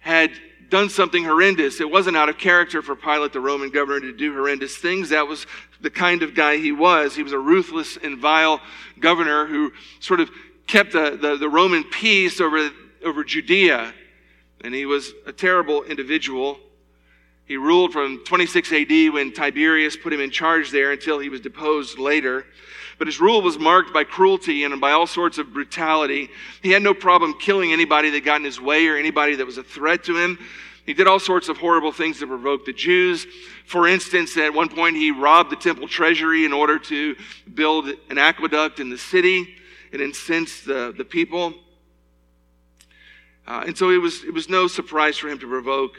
had 0.00 0.32
done 0.70 0.88
something 0.88 1.24
horrendous. 1.24 1.80
It 1.80 1.90
wasn't 1.90 2.16
out 2.16 2.28
of 2.28 2.38
character 2.38 2.80
for 2.80 2.94
Pilate, 2.94 3.32
the 3.32 3.40
Roman 3.40 3.70
governor, 3.70 4.00
to 4.00 4.12
do 4.12 4.32
horrendous 4.32 4.76
things. 4.76 5.10
That 5.10 5.26
was 5.26 5.46
the 5.80 5.90
kind 5.90 6.22
of 6.22 6.34
guy 6.34 6.56
he 6.56 6.72
was. 6.72 7.16
He 7.16 7.22
was 7.22 7.32
a 7.32 7.38
ruthless 7.38 7.98
and 8.02 8.18
vile 8.18 8.60
governor 8.98 9.46
who 9.46 9.72
sort 9.98 10.20
of 10.20 10.30
kept 10.66 10.92
the, 10.92 11.18
the, 11.20 11.36
the 11.36 11.48
Roman 11.48 11.82
peace 11.84 12.40
over 12.40 12.70
over 13.04 13.24
Judea, 13.24 13.92
and 14.62 14.74
he 14.74 14.86
was 14.86 15.12
a 15.26 15.32
terrible 15.32 15.82
individual. 15.84 16.58
He 17.46 17.56
ruled 17.56 17.92
from 17.92 18.22
26 18.24 18.72
AD 18.72 19.12
when 19.12 19.32
Tiberius 19.32 19.96
put 19.96 20.12
him 20.12 20.20
in 20.20 20.30
charge 20.30 20.70
there 20.70 20.92
until 20.92 21.18
he 21.18 21.28
was 21.28 21.40
deposed 21.40 21.98
later. 21.98 22.46
But 22.98 23.08
his 23.08 23.18
rule 23.18 23.40
was 23.40 23.58
marked 23.58 23.94
by 23.94 24.04
cruelty 24.04 24.64
and 24.64 24.78
by 24.80 24.92
all 24.92 25.06
sorts 25.06 25.38
of 25.38 25.52
brutality. 25.52 26.28
He 26.62 26.70
had 26.70 26.82
no 26.82 26.92
problem 26.92 27.34
killing 27.40 27.72
anybody 27.72 28.10
that 28.10 28.24
got 28.24 28.36
in 28.36 28.44
his 28.44 28.60
way 28.60 28.86
or 28.88 28.96
anybody 28.96 29.36
that 29.36 29.46
was 29.46 29.56
a 29.56 29.62
threat 29.62 30.04
to 30.04 30.16
him. 30.16 30.38
He 30.84 30.92
did 30.92 31.06
all 31.06 31.18
sorts 31.18 31.48
of 31.48 31.56
horrible 31.56 31.92
things 31.92 32.18
to 32.18 32.26
provoke 32.26 32.66
the 32.66 32.72
Jews. 32.72 33.26
For 33.64 33.88
instance, 33.88 34.36
at 34.36 34.52
one 34.52 34.68
point, 34.68 34.96
he 34.96 35.10
robbed 35.10 35.50
the 35.50 35.56
temple 35.56 35.88
treasury 35.88 36.44
in 36.44 36.52
order 36.52 36.78
to 36.78 37.16
build 37.54 37.88
an 38.10 38.18
aqueduct 38.18 38.80
in 38.80 38.90
the 38.90 38.98
city 38.98 39.56
and 39.92 40.02
incense 40.02 40.62
the, 40.62 40.92
the 40.96 41.04
people. 41.04 41.54
Uh, 43.50 43.64
and 43.66 43.76
so 43.76 43.90
it 43.90 43.96
was, 43.96 44.22
it 44.22 44.32
was 44.32 44.48
no 44.48 44.68
surprise 44.68 45.18
for 45.18 45.28
him 45.28 45.36
to 45.36 45.48
provoke 45.48 45.96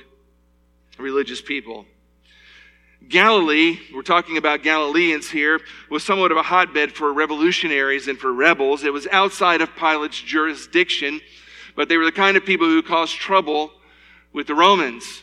religious 0.97 1.41
people. 1.41 1.85
Galilee, 3.09 3.77
we're 3.93 4.03
talking 4.03 4.37
about 4.37 4.63
Galileans 4.63 5.29
here, 5.29 5.59
was 5.89 6.01
somewhat 6.01 6.31
of 6.31 6.37
a 6.37 6.43
hotbed 6.43 6.93
for 6.93 7.11
revolutionaries 7.11 8.07
and 8.07 8.17
for 8.17 8.31
rebels. 8.31 8.85
It 8.85 8.93
was 8.93 9.05
outside 9.11 9.59
of 9.59 9.75
Pilate's 9.75 10.21
jurisdiction, 10.21 11.19
but 11.75 11.89
they 11.89 11.97
were 11.97 12.05
the 12.05 12.13
kind 12.13 12.37
of 12.37 12.45
people 12.45 12.67
who 12.67 12.81
caused 12.81 13.15
trouble 13.15 13.73
with 14.31 14.47
the 14.47 14.55
Romans. 14.55 15.21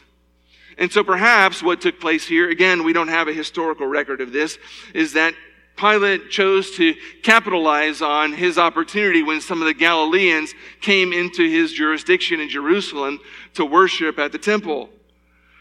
And 0.77 0.93
so 0.93 1.03
perhaps 1.03 1.63
what 1.63 1.81
took 1.81 1.99
place 1.99 2.27
here, 2.27 2.51
again, 2.51 2.85
we 2.85 2.93
don't 2.93 3.09
have 3.09 3.29
a 3.29 3.33
historical 3.33 3.87
record 3.87 4.21
of 4.21 4.33
this, 4.33 4.59
is 4.93 5.15
that 5.15 5.33
Pilate 5.79 6.29
chose 6.29 6.73
to 6.73 6.95
capitalize 7.23 8.03
on 8.03 8.33
his 8.33 8.59
opportunity 8.59 9.23
when 9.23 9.41
some 9.41 9.63
of 9.63 9.67
the 9.67 9.75
Galileans 9.75 10.53
came 10.81 11.13
into 11.13 11.49
his 11.49 11.73
jurisdiction 11.73 12.41
in 12.41 12.49
Jerusalem 12.49 13.21
to 13.55 13.65
worship 13.65 14.19
at 14.19 14.33
the 14.33 14.39
temple. 14.39 14.91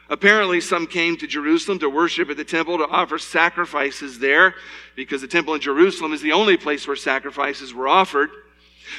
Apparently, 0.09 0.59
some 0.59 0.87
came 0.87 1.17
to 1.17 1.27
Jerusalem 1.27 1.79
to 1.79 1.89
worship 1.89 2.29
at 2.29 2.37
the 2.37 2.43
temple 2.43 2.77
to 2.79 2.87
offer 2.87 3.19
sacrifices 3.19 4.17
there 4.17 4.55
because 4.95 5.21
the 5.21 5.27
temple 5.27 5.53
in 5.53 5.61
Jerusalem 5.61 6.13
is 6.13 6.21
the 6.21 6.31
only 6.31 6.57
place 6.57 6.87
where 6.87 6.95
sacrifices 6.95 7.73
were 7.73 7.87
offered. 7.87 8.29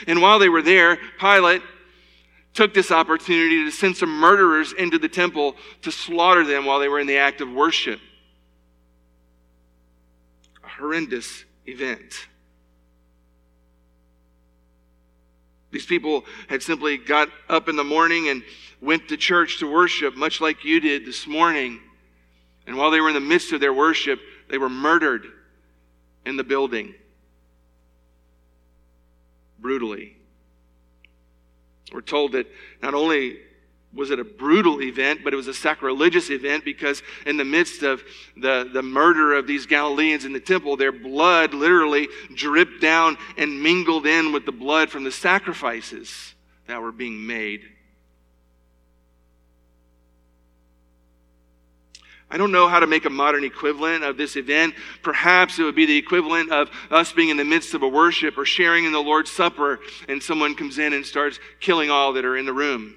And 0.06 0.22
while 0.22 0.38
they 0.38 0.50
were 0.50 0.62
there, 0.62 0.98
Pilate 1.18 1.62
took 2.54 2.74
this 2.74 2.92
opportunity 2.92 3.64
to 3.64 3.70
send 3.70 3.96
some 3.96 4.10
murderers 4.10 4.72
into 4.72 4.98
the 4.98 5.08
temple 5.08 5.56
to 5.82 5.90
slaughter 5.90 6.44
them 6.44 6.64
while 6.64 6.78
they 6.78 6.88
were 6.88 7.00
in 7.00 7.06
the 7.06 7.16
act 7.16 7.40
of 7.40 7.50
worship 7.50 8.00
horrendous 10.78 11.44
event. 11.66 12.28
These 15.70 15.86
people 15.86 16.24
had 16.48 16.62
simply 16.62 16.96
got 16.96 17.28
up 17.48 17.68
in 17.68 17.76
the 17.76 17.84
morning 17.84 18.28
and 18.28 18.42
went 18.80 19.08
to 19.08 19.16
church 19.16 19.58
to 19.58 19.70
worship, 19.70 20.16
much 20.16 20.40
like 20.40 20.64
you 20.64 20.80
did 20.80 21.04
this 21.04 21.26
morning. 21.26 21.80
And 22.66 22.76
while 22.76 22.90
they 22.90 23.00
were 23.00 23.08
in 23.08 23.14
the 23.14 23.20
midst 23.20 23.52
of 23.52 23.60
their 23.60 23.74
worship, 23.74 24.20
they 24.48 24.58
were 24.58 24.70
murdered 24.70 25.26
in 26.24 26.36
the 26.36 26.44
building 26.44 26.94
brutally. 29.58 30.16
We're 31.92 32.00
told 32.00 32.32
that 32.32 32.46
not 32.82 32.94
only 32.94 33.38
was 33.92 34.10
it 34.10 34.18
a 34.18 34.24
brutal 34.24 34.82
event, 34.82 35.20
but 35.24 35.32
it 35.32 35.36
was 35.36 35.48
a 35.48 35.54
sacrilegious 35.54 36.30
event 36.30 36.64
because 36.64 37.02
in 37.24 37.36
the 37.36 37.44
midst 37.44 37.82
of 37.82 38.02
the, 38.36 38.68
the 38.72 38.82
murder 38.82 39.34
of 39.34 39.46
these 39.46 39.66
Galileans 39.66 40.24
in 40.24 40.32
the 40.32 40.40
temple, 40.40 40.76
their 40.76 40.92
blood 40.92 41.54
literally 41.54 42.08
dripped 42.34 42.80
down 42.82 43.16
and 43.38 43.62
mingled 43.62 44.06
in 44.06 44.32
with 44.32 44.44
the 44.44 44.52
blood 44.52 44.90
from 44.90 45.04
the 45.04 45.10
sacrifices 45.10 46.34
that 46.66 46.82
were 46.82 46.92
being 46.92 47.26
made. 47.26 47.62
I 52.30 52.36
don't 52.36 52.52
know 52.52 52.68
how 52.68 52.80
to 52.80 52.86
make 52.86 53.06
a 53.06 53.10
modern 53.10 53.42
equivalent 53.42 54.04
of 54.04 54.18
this 54.18 54.36
event. 54.36 54.74
Perhaps 55.02 55.58
it 55.58 55.62
would 55.62 55.74
be 55.74 55.86
the 55.86 55.96
equivalent 55.96 56.52
of 56.52 56.68
us 56.90 57.10
being 57.10 57.30
in 57.30 57.38
the 57.38 57.44
midst 57.44 57.72
of 57.72 57.82
a 57.82 57.88
worship 57.88 58.36
or 58.36 58.44
sharing 58.44 58.84
in 58.84 58.92
the 58.92 59.00
Lord's 59.00 59.30
Supper, 59.30 59.80
and 60.08 60.22
someone 60.22 60.54
comes 60.54 60.78
in 60.78 60.92
and 60.92 61.06
starts 61.06 61.38
killing 61.58 61.90
all 61.90 62.12
that 62.12 62.26
are 62.26 62.36
in 62.36 62.44
the 62.44 62.52
room. 62.52 62.96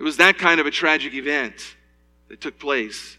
It 0.00 0.02
was 0.02 0.16
that 0.16 0.38
kind 0.38 0.58
of 0.60 0.66
a 0.66 0.70
tragic 0.70 1.12
event 1.12 1.76
that 2.28 2.40
took 2.40 2.58
place. 2.58 3.18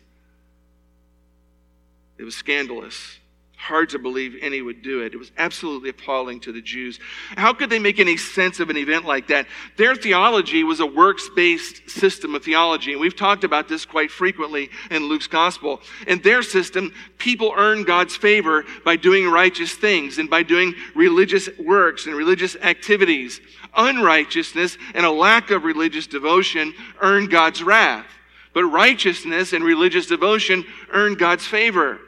It 2.18 2.24
was 2.24 2.36
scandalous. 2.36 3.20
Hard 3.62 3.90
to 3.90 4.00
believe 4.00 4.36
any 4.42 4.64
would 4.64 4.82
do 4.82 5.02
it. 5.02 5.14
It 5.14 5.18
was 5.18 5.32
absolutely 5.38 5.90
appalling 5.90 6.40
to 6.40 6.52
the 6.52 6.64
Jews. 6.64 7.00
How 7.38 7.54
could 7.54 7.70
they 7.70 7.78
make 7.78 8.00
any 8.00 8.18
sense 8.18 8.60
of 8.60 8.72
an 8.72 8.78
event 8.78 9.06
like 9.06 9.28
that? 9.28 9.46
Their 9.78 9.94
theology 9.94 10.64
was 10.64 10.80
a 10.80 10.86
works 10.86 11.30
based 11.36 11.88
system 11.88 12.34
of 12.34 12.44
theology, 12.44 12.92
and 12.92 13.00
we've 13.00 13.16
talked 13.16 13.44
about 13.44 13.70
this 13.70 13.86
quite 13.86 14.10
frequently 14.10 14.72
in 14.90 15.04
Luke's 15.04 15.28
gospel. 15.28 15.80
In 16.08 16.20
their 16.24 16.42
system, 16.42 16.92
people 17.20 17.54
earn 17.56 17.84
God's 17.84 18.16
favor 18.16 18.66
by 18.84 18.96
doing 18.96 19.30
righteous 19.30 19.74
things 19.74 20.18
and 20.18 20.28
by 20.28 20.42
doing 20.42 20.74
religious 20.96 21.48
works 21.60 22.08
and 22.08 22.16
religious 22.16 22.56
activities 22.56 23.42
unrighteousness 23.78 24.78
and 24.96 25.06
a 25.06 25.12
lack 25.12 25.52
of 25.52 25.66
religious 25.66 26.08
devotion 26.08 26.74
earn 27.00 27.28
God's 27.28 27.62
wrath. 27.62 28.08
But 28.54 28.66
righteousness 28.66 29.54
and 29.54 29.64
religious 29.64 30.08
devotion 30.08 30.66
earn 30.92 31.14
God's 31.14 31.46
favor. 31.46 32.00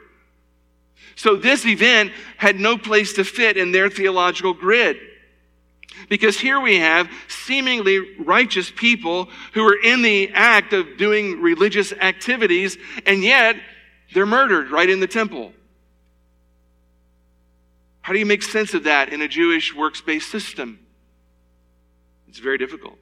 So 1.16 1.36
this 1.36 1.64
event 1.64 2.12
had 2.36 2.58
no 2.58 2.76
place 2.76 3.14
to 3.14 3.24
fit 3.24 3.56
in 3.56 3.72
their 3.72 3.88
theological 3.88 4.52
grid. 4.52 4.98
Because 6.08 6.38
here 6.38 6.60
we 6.60 6.78
have 6.78 7.08
seemingly 7.28 8.16
righteous 8.18 8.70
people 8.70 9.28
who 9.52 9.62
are 9.64 9.80
in 9.80 10.02
the 10.02 10.30
act 10.34 10.72
of 10.72 10.96
doing 10.98 11.40
religious 11.40 11.92
activities, 11.92 12.76
and 13.06 13.22
yet 13.22 13.56
they're 14.12 14.26
murdered 14.26 14.70
right 14.70 14.90
in 14.90 15.00
the 15.00 15.06
temple. 15.06 15.52
How 18.02 18.12
do 18.12 18.18
you 18.18 18.26
make 18.26 18.42
sense 18.42 18.74
of 18.74 18.84
that 18.84 19.10
in 19.10 19.22
a 19.22 19.28
Jewish 19.28 19.74
works 19.74 20.00
based 20.00 20.30
system? 20.30 20.78
It's 22.28 22.38
very 22.38 22.58
difficult. 22.58 22.98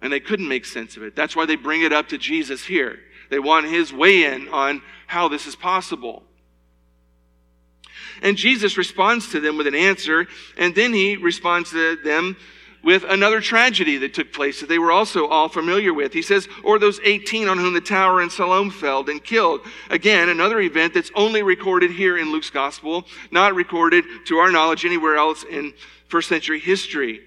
And 0.00 0.12
they 0.12 0.20
couldn't 0.20 0.48
make 0.48 0.64
sense 0.64 0.96
of 0.96 1.02
it. 1.02 1.14
That's 1.14 1.36
why 1.36 1.46
they 1.46 1.56
bring 1.56 1.82
it 1.82 1.92
up 1.92 2.08
to 2.08 2.18
Jesus 2.18 2.64
here. 2.64 2.98
They 3.30 3.38
want 3.38 3.66
his 3.66 3.92
weigh 3.92 4.24
in 4.24 4.48
on 4.48 4.82
how 5.06 5.28
this 5.28 5.46
is 5.46 5.54
possible. 5.54 6.22
And 8.22 8.36
Jesus 8.36 8.76
responds 8.76 9.30
to 9.32 9.40
them 9.40 9.56
with 9.56 9.66
an 9.66 9.74
answer, 9.74 10.26
and 10.56 10.74
then 10.74 10.92
he 10.92 11.16
responds 11.16 11.70
to 11.70 11.96
them 11.96 12.36
with 12.82 13.04
another 13.04 13.40
tragedy 13.40 13.96
that 13.98 14.14
took 14.14 14.32
place 14.32 14.60
that 14.60 14.68
they 14.68 14.78
were 14.78 14.92
also 14.92 15.26
all 15.26 15.48
familiar 15.48 15.92
with. 15.92 16.12
He 16.12 16.22
says, 16.22 16.48
Or 16.62 16.78
those 16.78 17.00
18 17.02 17.48
on 17.48 17.58
whom 17.58 17.74
the 17.74 17.80
tower 17.80 18.22
in 18.22 18.30
Siloam 18.30 18.70
fell 18.70 19.08
and 19.08 19.22
killed. 19.22 19.60
Again, 19.90 20.28
another 20.28 20.60
event 20.60 20.94
that's 20.94 21.10
only 21.14 21.42
recorded 21.42 21.90
here 21.90 22.18
in 22.18 22.30
Luke's 22.30 22.50
gospel, 22.50 23.04
not 23.30 23.54
recorded 23.54 24.04
to 24.26 24.38
our 24.38 24.50
knowledge 24.50 24.84
anywhere 24.84 25.16
else 25.16 25.44
in 25.44 25.74
first 26.08 26.28
century 26.28 26.60
history. 26.60 27.20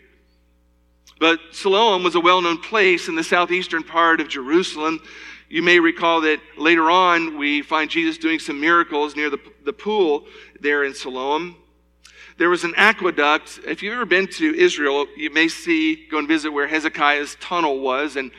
But 1.20 1.40
Siloam 1.52 2.04
was 2.04 2.16
a 2.16 2.20
well 2.20 2.42
known 2.42 2.60
place 2.60 3.08
in 3.08 3.16
the 3.16 3.24
southeastern 3.24 3.84
part 3.84 4.22
of 4.22 4.28
Jerusalem. 4.28 5.02
You 5.50 5.62
may 5.62 5.80
recall 5.80 6.22
that 6.22 6.40
later 6.58 6.90
on 6.90 7.38
we 7.38 7.62
find 7.62 7.90
Jesus 7.90 8.18
doing 8.18 8.40
some 8.40 8.60
miracles 8.60 9.16
near 9.16 9.30
the, 9.30 9.40
the 9.66 9.74
pool 9.74 10.26
there 10.62 10.84
in 10.84 10.94
Siloam. 10.94 11.56
There 12.38 12.50
was 12.50 12.64
an 12.64 12.74
aqueduct. 12.78 13.60
If 13.68 13.84
you've 13.84 13.94
ever 13.94 14.06
been 14.06 14.28
to 14.28 14.56
Israel, 14.56 15.06
you 15.18 15.30
may 15.30 15.48
see, 15.48 16.08
go 16.10 16.18
and 16.18 16.28
visit 16.28 16.52
where 16.52 16.68
Hezekiah's 16.68 17.36
tunnel 17.40 17.80
was. 17.80 18.16
And 18.16 18.32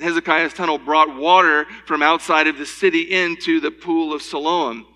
Hezekiah's 0.00 0.52
tunnel 0.52 0.78
brought 0.78 1.14
water 1.14 1.66
from 1.86 2.02
outside 2.02 2.48
of 2.48 2.58
the 2.58 2.66
city 2.66 3.12
into 3.12 3.60
the 3.60 3.70
pool 3.70 4.12
of 4.12 4.22
Siloam. 4.22 4.86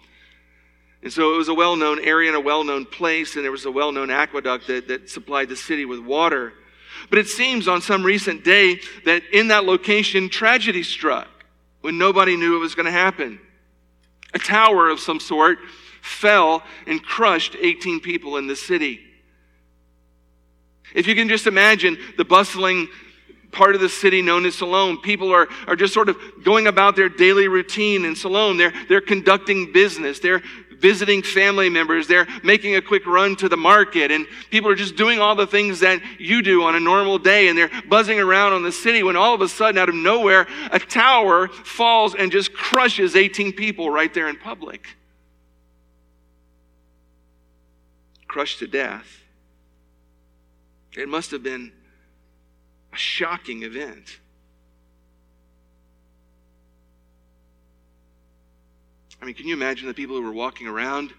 And 1.03 1.13
so 1.13 1.35
it 1.35 1.37
was 1.39 1.49
a 1.49 1.55
well 1.55 1.77
known 1.77 2.05
area 2.05 2.29
and 2.29 2.37
a 2.37 2.41
well 2.41 2.63
known 2.65 2.85
place, 2.85 3.37
and 3.37 3.45
there 3.45 3.53
was 3.53 3.65
a 3.65 3.71
well 3.71 3.93
known 3.93 4.11
aqueduct 4.11 4.67
that, 4.67 4.89
that 4.89 5.09
supplied 5.09 5.49
the 5.49 5.57
city 5.57 5.87
with 5.87 6.01
water. 6.01 6.53
But 7.09 7.19
it 7.19 7.29
seems 7.29 7.69
on 7.69 7.81
some 7.81 8.03
recent 8.03 8.45
day 8.45 8.81
that 9.07 9.23
in 9.33 9.49
that 9.49 9.65
location, 9.65 10.29
tragedy 10.29 10.83
struck 10.83 11.29
when 11.81 11.97
nobody 11.97 12.37
knew 12.37 12.57
it 12.57 12.61
was 12.61 12.75
going 12.75 12.87
to 12.87 12.93
happen. 12.93 13.41
A 14.35 14.39
tower 14.39 14.91
of 14.91 15.01
some 15.01 15.19
sort 15.19 15.59
fell 16.00 16.62
and 16.87 17.02
crushed 17.02 17.57
18 17.61 18.00
people 18.00 18.37
in 18.37 18.47
the 18.47 18.57
city. 18.57 19.00
If 20.95 21.07
you 21.07 21.14
can 21.14 21.28
just 21.28 21.47
imagine 21.47 21.99
the 22.16 22.25
bustling 22.25 22.88
part 23.52 23.75
of 23.75 23.80
the 23.80 23.88
city 23.88 24.23
known 24.23 24.47
as 24.47 24.57
Siloam. 24.57 24.99
People 24.99 25.33
are, 25.33 25.49
are 25.66 25.76
just 25.76 25.92
sort 25.92 26.09
of 26.09 26.16
going 26.45 26.66
about 26.66 26.97
their 26.97 27.09
daily 27.09 27.49
routine 27.49 28.04
in 28.04 28.14
Siloam. 28.14 28.57
They're, 28.57 28.73
they're 28.88 29.00
conducting 29.00 29.73
business. 29.73 30.21
They're 30.21 30.42
visiting 30.78 31.23
family 31.23 31.69
members. 31.69 32.07
They're 32.07 32.26
making 32.42 32.76
a 32.76 32.83
quick 32.83 33.07
run 33.07 33.37
to 33.37 33.49
the 33.49 33.57
market. 33.57 34.11
And 34.11 34.26
people 34.50 34.71
are 34.71 34.75
just 34.75 34.97
doing 34.97 35.19
all 35.19 35.35
the 35.35 35.47
things 35.47 35.80
that 35.80 36.00
you 36.19 36.42
do 36.42 36.62
on 36.62 36.75
a 36.75 36.80
normal 36.80 37.19
day. 37.19 37.49
And 37.49 37.59
they're 37.59 37.71
buzzing 37.88 38.19
around 38.19 38.54
on 38.54 38.62
the 38.62 38.73
city 38.73 39.02
when 39.02 39.16
all 39.16 39.35
of 39.35 39.40
a 39.42 39.49
sudden, 39.49 39.78
out 39.78 39.88
of 39.88 39.95
nowhere, 39.95 40.47
a 40.71 40.78
tower 40.78 41.49
falls 41.49 42.14
and 42.14 42.33
just 42.33 42.52
crushes 42.54 43.14
18 43.14 43.52
people 43.52 43.90
right 43.90 44.12
there 44.12 44.28
in 44.28 44.37
public. 44.37 44.87
Crushed 48.31 48.61
to 48.61 48.69
death. 48.69 49.25
It 50.97 51.09
must 51.09 51.33
have 51.33 51.43
been 51.43 51.73
a 52.93 52.97
shocking 52.97 53.65
event. 53.65 54.21
I 59.21 59.25
mean, 59.25 59.35
can 59.35 59.49
you 59.49 59.55
imagine 59.55 59.89
the 59.89 59.95
people 59.95 60.15
who 60.15 60.23
were 60.23 60.31
walking 60.31 60.69
around 60.69 61.13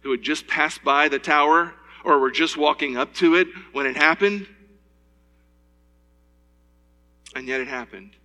who 0.00 0.10
had 0.10 0.20
just 0.20 0.48
passed 0.48 0.82
by 0.82 1.08
the 1.08 1.20
tower 1.20 1.74
or 2.02 2.18
were 2.18 2.32
just 2.32 2.56
walking 2.56 2.96
up 2.96 3.14
to 3.14 3.36
it 3.36 3.46
when 3.70 3.86
it 3.86 3.96
happened? 3.96 4.48
And 7.36 7.46
yet 7.46 7.60
it 7.60 7.68
happened. 7.68 8.16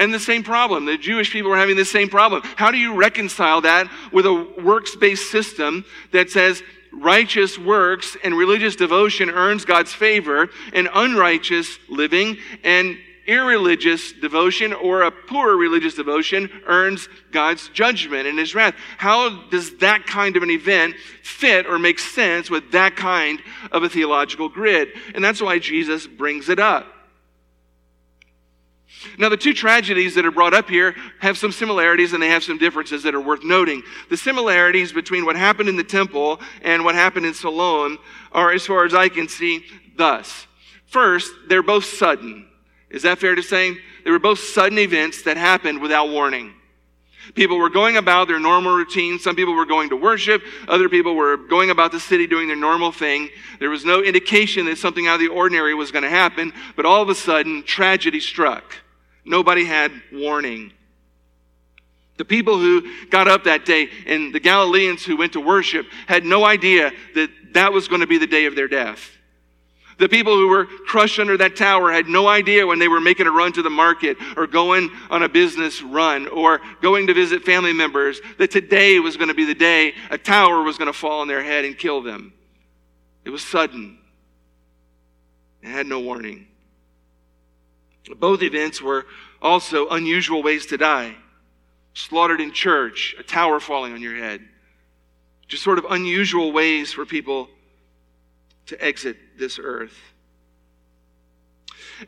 And 0.00 0.12
the 0.12 0.18
same 0.18 0.42
problem. 0.42 0.86
The 0.86 0.96
Jewish 0.96 1.30
people 1.30 1.50
were 1.50 1.58
having 1.58 1.76
the 1.76 1.84
same 1.84 2.08
problem. 2.08 2.42
How 2.56 2.70
do 2.70 2.78
you 2.78 2.94
reconcile 2.94 3.60
that 3.60 3.88
with 4.10 4.24
a 4.24 4.32
works 4.64 4.96
based 4.96 5.30
system 5.30 5.84
that 6.10 6.30
says 6.30 6.62
righteous 6.90 7.58
works 7.58 8.16
and 8.24 8.36
religious 8.36 8.74
devotion 8.74 9.28
earns 9.28 9.64
God's 9.66 9.92
favor, 9.92 10.48
and 10.72 10.88
unrighteous 10.92 11.78
living 11.88 12.38
and 12.64 12.96
irreligious 13.26 14.12
devotion 14.12 14.72
or 14.72 15.02
a 15.02 15.10
poor 15.10 15.56
religious 15.56 15.94
devotion 15.94 16.50
earns 16.66 17.06
God's 17.30 17.68
judgment 17.68 18.26
and 18.26 18.38
his 18.38 18.54
wrath. 18.54 18.74
How 18.96 19.42
does 19.50 19.76
that 19.76 20.06
kind 20.06 20.34
of 20.36 20.42
an 20.42 20.50
event 20.50 20.96
fit 21.22 21.66
or 21.66 21.78
make 21.78 21.98
sense 21.98 22.48
with 22.48 22.72
that 22.72 22.96
kind 22.96 23.40
of 23.70 23.82
a 23.82 23.88
theological 23.88 24.48
grid? 24.48 24.88
And 25.14 25.22
that's 25.22 25.42
why 25.42 25.58
Jesus 25.58 26.06
brings 26.06 26.48
it 26.48 26.58
up. 26.58 26.86
Now, 29.18 29.28
the 29.28 29.36
two 29.36 29.54
tragedies 29.54 30.14
that 30.14 30.26
are 30.26 30.30
brought 30.30 30.52
up 30.52 30.68
here 30.68 30.94
have 31.20 31.38
some 31.38 31.52
similarities 31.52 32.12
and 32.12 32.22
they 32.22 32.28
have 32.28 32.44
some 32.44 32.58
differences 32.58 33.02
that 33.04 33.14
are 33.14 33.20
worth 33.20 33.42
noting. 33.44 33.82
The 34.10 34.16
similarities 34.16 34.92
between 34.92 35.24
what 35.24 35.36
happened 35.36 35.68
in 35.68 35.76
the 35.76 35.84
temple 35.84 36.40
and 36.62 36.84
what 36.84 36.94
happened 36.94 37.24
in 37.26 37.34
Siloam 37.34 37.98
are, 38.32 38.52
as 38.52 38.66
far 38.66 38.84
as 38.84 38.94
I 38.94 39.08
can 39.08 39.28
see, 39.28 39.64
thus. 39.96 40.46
First, 40.86 41.32
they're 41.48 41.62
both 41.62 41.84
sudden. 41.84 42.46
Is 42.90 43.02
that 43.02 43.18
fair 43.18 43.34
to 43.34 43.42
say? 43.42 43.78
They 44.04 44.10
were 44.10 44.18
both 44.18 44.40
sudden 44.40 44.78
events 44.78 45.22
that 45.22 45.36
happened 45.36 45.80
without 45.80 46.10
warning. 46.10 46.52
People 47.34 47.58
were 47.58 47.70
going 47.70 47.96
about 47.96 48.28
their 48.28 48.40
normal 48.40 48.74
routine. 48.74 49.18
Some 49.18 49.36
people 49.36 49.54
were 49.54 49.66
going 49.66 49.90
to 49.90 49.96
worship. 49.96 50.42
Other 50.68 50.88
people 50.88 51.14
were 51.14 51.36
going 51.36 51.70
about 51.70 51.92
the 51.92 52.00
city 52.00 52.26
doing 52.26 52.48
their 52.48 52.56
normal 52.56 52.92
thing. 52.92 53.28
There 53.58 53.70
was 53.70 53.84
no 53.84 54.02
indication 54.02 54.66
that 54.66 54.78
something 54.78 55.06
out 55.06 55.14
of 55.14 55.20
the 55.20 55.28
ordinary 55.28 55.74
was 55.74 55.92
going 55.92 56.02
to 56.02 56.10
happen, 56.10 56.52
but 56.76 56.86
all 56.86 57.02
of 57.02 57.08
a 57.08 57.14
sudden, 57.14 57.62
tragedy 57.62 58.20
struck. 58.20 58.74
Nobody 59.24 59.64
had 59.64 59.92
warning. 60.12 60.72
The 62.16 62.24
people 62.24 62.58
who 62.58 63.06
got 63.06 63.28
up 63.28 63.44
that 63.44 63.64
day 63.64 63.88
and 64.06 64.34
the 64.34 64.40
Galileans 64.40 65.04
who 65.04 65.16
went 65.16 65.32
to 65.34 65.40
worship 65.40 65.86
had 66.06 66.24
no 66.24 66.44
idea 66.44 66.92
that 67.14 67.30
that 67.52 67.72
was 67.72 67.88
going 67.88 68.02
to 68.02 68.06
be 68.06 68.18
the 68.18 68.26
day 68.26 68.46
of 68.46 68.54
their 68.54 68.68
death. 68.68 69.16
The 70.00 70.08
people 70.08 70.34
who 70.34 70.48
were 70.48 70.64
crushed 70.64 71.18
under 71.18 71.36
that 71.36 71.56
tower 71.56 71.92
had 71.92 72.06
no 72.06 72.26
idea 72.26 72.66
when 72.66 72.78
they 72.78 72.88
were 72.88 73.02
making 73.02 73.26
a 73.26 73.30
run 73.30 73.52
to 73.52 73.60
the 73.60 73.68
market 73.68 74.16
or 74.34 74.46
going 74.46 74.90
on 75.10 75.22
a 75.22 75.28
business 75.28 75.82
run 75.82 76.26
or 76.28 76.62
going 76.80 77.06
to 77.08 77.12
visit 77.12 77.44
family 77.44 77.74
members 77.74 78.18
that 78.38 78.50
today 78.50 78.98
was 78.98 79.18
going 79.18 79.28
to 79.28 79.34
be 79.34 79.44
the 79.44 79.54
day 79.54 79.92
a 80.10 80.16
tower 80.16 80.62
was 80.62 80.78
going 80.78 80.90
to 80.90 80.98
fall 80.98 81.20
on 81.20 81.28
their 81.28 81.42
head 81.42 81.66
and 81.66 81.76
kill 81.76 82.00
them. 82.00 82.32
It 83.26 83.30
was 83.30 83.42
sudden. 83.44 83.98
It 85.62 85.68
had 85.68 85.86
no 85.86 86.00
warning. 86.00 86.46
Both 88.16 88.40
events 88.40 88.80
were 88.80 89.04
also 89.42 89.90
unusual 89.90 90.42
ways 90.42 90.64
to 90.66 90.78
die. 90.78 91.14
Slaughtered 91.92 92.40
in 92.40 92.52
church, 92.52 93.14
a 93.18 93.22
tower 93.22 93.60
falling 93.60 93.92
on 93.92 94.00
your 94.00 94.16
head. 94.16 94.40
Just 95.46 95.62
sort 95.62 95.76
of 95.76 95.84
unusual 95.90 96.52
ways 96.52 96.90
for 96.90 97.04
people 97.04 97.50
to 98.66 98.84
exit 98.84 99.16
this 99.38 99.58
earth. 99.62 99.96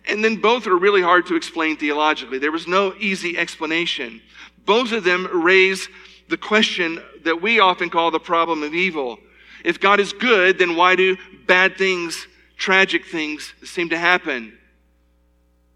And 0.08 0.24
then 0.24 0.36
both 0.36 0.66
are 0.66 0.76
really 0.76 1.02
hard 1.02 1.26
to 1.26 1.36
explain 1.36 1.76
theologically. 1.76 2.38
There 2.38 2.52
was 2.52 2.66
no 2.66 2.94
easy 2.98 3.36
explanation. 3.36 4.22
Both 4.64 4.92
of 4.92 5.04
them 5.04 5.28
raise 5.42 5.88
the 6.28 6.38
question 6.38 7.02
that 7.24 7.42
we 7.42 7.60
often 7.60 7.90
call 7.90 8.10
the 8.10 8.20
problem 8.20 8.62
of 8.62 8.74
evil. 8.74 9.18
If 9.64 9.80
God 9.80 10.00
is 10.00 10.12
good, 10.12 10.58
then 10.58 10.76
why 10.76 10.96
do 10.96 11.16
bad 11.46 11.76
things, 11.76 12.26
tragic 12.56 13.06
things 13.06 13.52
seem 13.64 13.90
to 13.90 13.98
happen? 13.98 14.56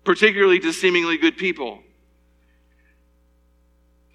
particularly 0.06 0.60
to 0.60 0.72
seemingly 0.72 1.18
good 1.18 1.36
people. 1.36 1.82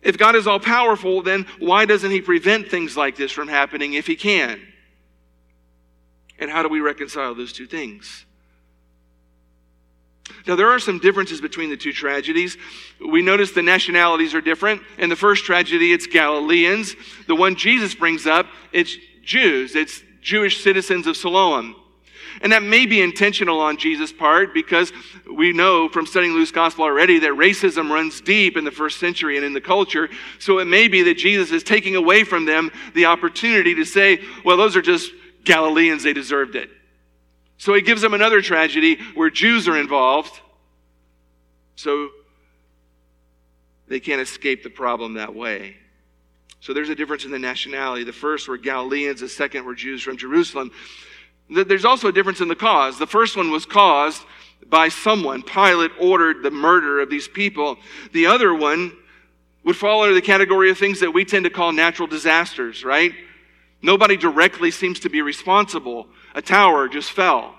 If 0.02 0.18
God 0.18 0.36
is 0.36 0.48
all 0.48 0.60
powerful, 0.60 1.22
then 1.22 1.46
why 1.60 1.86
doesn't 1.86 2.10
He 2.10 2.22
prevent 2.22 2.72
things 2.72 2.98
like 2.98 3.16
this 3.16 3.32
from 3.32 3.48
happening 3.48 3.94
if 3.94 4.08
He 4.08 4.16
can? 4.16 4.60
And 6.42 6.50
how 6.50 6.64
do 6.64 6.70
we 6.70 6.82
reconcile 6.82 7.36
those 7.36 7.54
two 7.54 7.68
things? 7.68 8.26
Now, 10.48 10.56
there 10.56 10.70
are 10.70 10.80
some 10.80 10.98
differences 10.98 11.40
between 11.40 11.70
the 11.70 11.78
two 11.78 11.94
tragedies. 11.94 12.58
We 13.06 13.22
notice 13.22 13.52
the 13.52 13.62
nationalities 13.62 14.34
are 14.34 14.42
different. 14.42 14.82
In 14.98 15.10
the 15.10 15.16
first 15.16 15.46
tragedy, 15.46 15.94
it's 15.94 16.08
Galileans. 16.08 16.96
The 17.28 17.36
one 17.36 17.56
Jesus 17.56 17.94
brings 17.94 18.26
up, 18.26 18.48
it's 18.72 18.96
Jews, 19.24 19.76
it's 19.76 20.02
Jewish 20.22 20.64
citizens 20.64 21.06
of 21.06 21.16
Siloam. 21.16 21.76
And 22.42 22.54
that 22.54 22.64
may 22.64 22.86
be 22.86 23.02
intentional 23.02 23.60
on 23.60 23.78
Jesus' 23.78 24.12
part 24.12 24.54
because 24.54 24.92
we 25.32 25.54
know 25.54 25.90
from 25.90 26.08
studying 26.08 26.34
Luke's 26.34 26.50
gospel 26.50 26.86
already 26.86 27.20
that 27.20 27.34
racism 27.34 27.92
runs 27.92 28.22
deep 28.22 28.58
in 28.58 28.64
the 28.64 28.72
first 28.72 29.00
century 29.00 29.36
and 29.36 29.46
in 29.46 29.54
the 29.54 29.62
culture. 29.62 30.10
So 30.40 30.60
it 30.60 30.66
may 30.66 30.88
be 30.88 31.04
that 31.04 31.18
Jesus 31.18 31.52
is 31.52 31.62
taking 31.62 31.96
away 31.96 32.24
from 32.24 32.46
them 32.46 32.72
the 32.96 33.06
opportunity 33.06 33.76
to 33.76 33.86
say, 33.86 34.22
well, 34.44 34.58
those 34.58 34.76
are 34.76 34.82
just 34.82 35.12
Galileans, 35.44 36.04
they 36.04 36.14
deserved 36.14 36.56
it. 36.56 36.70
So 37.58 37.74
he 37.74 37.82
gives 37.82 38.02
them 38.02 38.14
another 38.14 38.42
tragedy 38.42 38.98
where 39.16 39.30
Jews 39.30 39.68
are 39.68 39.78
involved. 39.78 40.40
So 41.76 42.10
they 43.88 44.00
can't 44.00 44.22
escape 44.22 44.64
the 44.64 44.70
problem 44.70 45.16
that 45.16 45.36
way. 45.36 45.76
So 46.60 46.74
there's 46.74 46.90
a 46.90 46.96
difference 46.96 47.26
in 47.26 47.32
the 47.32 47.40
nationality. 47.40 48.04
The 48.04 48.14
first 48.14 48.48
were 48.48 48.58
Galileans, 48.58 49.22
the 49.22 49.30
second 49.30 49.66
were 49.66 49.76
Jews 49.76 50.02
from 50.02 50.18
Jerusalem. 50.18 50.72
There's 51.50 51.86
also 51.86 52.08
a 52.08 52.12
difference 52.12 52.40
in 52.40 52.48
the 52.48 52.56
cause. 52.56 52.98
The 52.98 53.08
first 53.08 53.36
one 53.36 53.52
was 53.52 53.66
caused 53.66 54.24
by 54.68 54.90
someone. 54.90 55.44
Pilate 55.44 55.92
ordered 56.00 56.44
the 56.44 56.52
murder 56.52 57.02
of 57.02 57.10
these 57.10 57.28
people. 57.28 57.78
The 58.14 58.28
other 58.28 58.54
one 58.54 58.96
would 59.64 59.76
fall 59.76 60.04
under 60.04 60.14
the 60.14 60.22
category 60.22 60.70
of 60.70 60.78
things 60.78 61.00
that 61.02 61.12
we 61.12 61.26
tend 61.26 61.46
to 61.46 61.50
call 61.50 61.72
natural 61.72 62.08
disasters, 62.08 62.84
right? 62.84 63.14
Nobody 63.82 64.18
directly 64.18 64.72
seems 64.72 65.00
to 65.02 65.10
be 65.10 65.22
responsible. 65.22 66.08
A 66.36 66.42
tower 66.42 66.88
just 66.88 67.12
fell. 67.12 67.56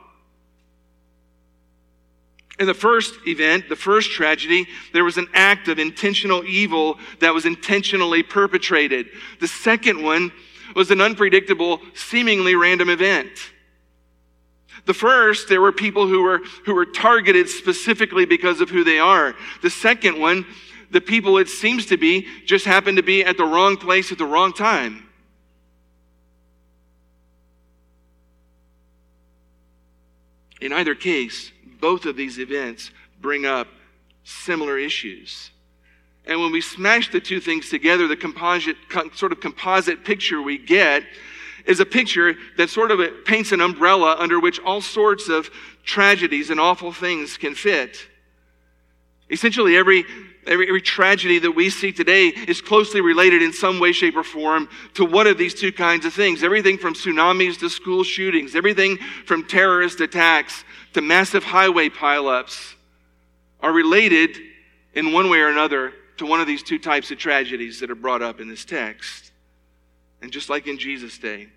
In 2.61 2.66
the 2.66 2.74
first 2.74 3.14
event, 3.26 3.68
the 3.68 3.76
first 3.76 4.12
tragedy, 4.12 4.68
there 4.92 5.04
was 5.04 5.16
an 5.16 5.26
act 5.35 5.68
of 5.68 5.78
intentional 5.78 6.44
evil 6.44 6.98
that 7.20 7.35
was 7.35 7.44
intentionally 7.44 8.22
perpetrated. 8.22 9.08
The 9.40 9.48
second 9.48 10.02
one 10.02 10.30
was 10.76 10.90
an 10.90 11.00
unpredictable, 11.00 11.80
seemingly 11.94 12.54
random 12.54 12.88
event. 12.88 13.30
The 14.85 14.94
first, 14.94 15.48
there 15.48 15.61
were 15.61 15.72
people 15.72 16.06
who 16.06 16.22
were, 16.22 16.40
who 16.64 16.74
were 16.74 16.87
targeted 16.87 17.48
specifically 17.48 18.26
because 18.26 18.61
of 18.61 18.70
who 18.70 18.85
they 18.85 18.98
are. 18.98 19.35
The 19.62 19.70
second 19.70 20.20
one, 20.20 20.46
the 20.90 21.00
people 21.00 21.38
it 21.38 21.48
seems 21.48 21.87
to 21.87 21.96
be 21.96 22.26
just 22.44 22.64
happened 22.64 22.96
to 22.98 23.02
be 23.02 23.24
at 23.24 23.37
the 23.37 23.44
wrong 23.44 23.76
place 23.76 24.12
at 24.12 24.18
the 24.18 24.26
wrong 24.26 24.52
time. 24.52 25.08
In 30.62 30.72
either 30.72 30.94
case, 30.94 31.51
both 31.81 32.07
of 32.07 32.16
these 32.16 32.38
events 32.38 32.92
bring 33.20 33.44
up 33.44 33.66
similar 34.22 34.79
issues. 34.79 35.51
And 36.25 36.40
when 36.40 36.53
we 36.53 36.61
smash 36.61 37.11
the 37.11 37.18
two 37.18 37.40
things 37.40 37.68
together, 37.68 38.07
the 38.07 38.16
composite, 38.16 38.77
sort 39.14 39.33
of 39.33 39.40
composite 39.40 40.05
picture 40.05 40.40
we 40.40 40.59
get 40.59 41.03
is 41.66 41.81
a 41.81 41.85
picture 41.85 42.37
that 42.59 42.70
sort 42.70 42.92
of 42.92 43.01
uh, 43.01 43.09
paints 43.25 43.51
an 43.51 43.61
umbrella 43.61 44.14
under 44.20 44.38
which 44.38 44.61
all 44.61 44.81
sorts 44.81 45.29
of 45.29 45.51
tragedies 45.83 46.48
and 46.48 46.61
awful 46.61 46.92
things 46.92 47.37
can 47.37 47.57
fit. 47.57 47.98
Essentially, 49.31 49.77
every, 49.77 50.05
every, 50.46 50.68
every 50.68 50.83
tragedy 50.83 51.38
that 51.38 51.52
we 51.52 51.70
see 51.70 51.92
today 51.92 52.28
is 52.28 52.61
closely 52.61 53.00
related 53.00 53.42
in 53.42 53.52
some 53.52 53.78
way, 53.78 53.92
shape, 53.92 54.16
or 54.16 54.24
form 54.24 54.68
to 54.94 55.05
one 55.05 55.26
of 55.26 55.38
these 55.38 55.55
two 55.55 55.72
kinds 55.72 56.05
of 56.05 56.12
things. 56.12 56.42
Everything 56.42 56.78
from 56.78 56.94
tsunamis 56.94 57.59
to 57.61 57.70
school 57.70 58.05
shootings, 58.05 58.55
everything 58.55 58.98
from 59.26 59.46
terrorist 59.46 60.00
attacks 60.00 60.64
to 60.92 61.00
massive 61.00 61.44
highway 61.44 61.88
pileups 61.88 62.74
are 63.61 63.72
related 63.72 64.37
in 64.94 65.12
one 65.12 65.31
way 65.31 65.38
or 65.38 65.48
another 65.48 65.92
to 66.18 66.26
one 66.26 66.40
of 66.40 66.46
these 66.46 66.62
two 66.62 66.78
types 66.78 67.11
of 67.11 67.18
tragedies 67.18 67.81
that 67.81 67.90
are 67.90 67.94
brought 67.94 68.22
up 68.22 68.40
in 68.40 68.48
this 68.48 68.64
text. 68.64 69.33
And 70.20 70.31
just 70.31 70.50
like 70.50 70.66
in 70.66 70.78
Jesus' 70.78 71.18
day, 71.18 71.48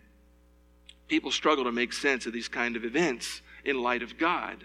people 1.08 1.32
struggle 1.32 1.66
to 1.66 1.72
make 1.72 1.94
sense 1.94 2.26
of 2.26 2.34
these 2.34 2.48
kind 2.48 2.76
of 2.76 2.86
events 2.86 3.42
in 3.64 3.82
light 3.82 4.02
of 4.02 4.18
God. 4.18 4.64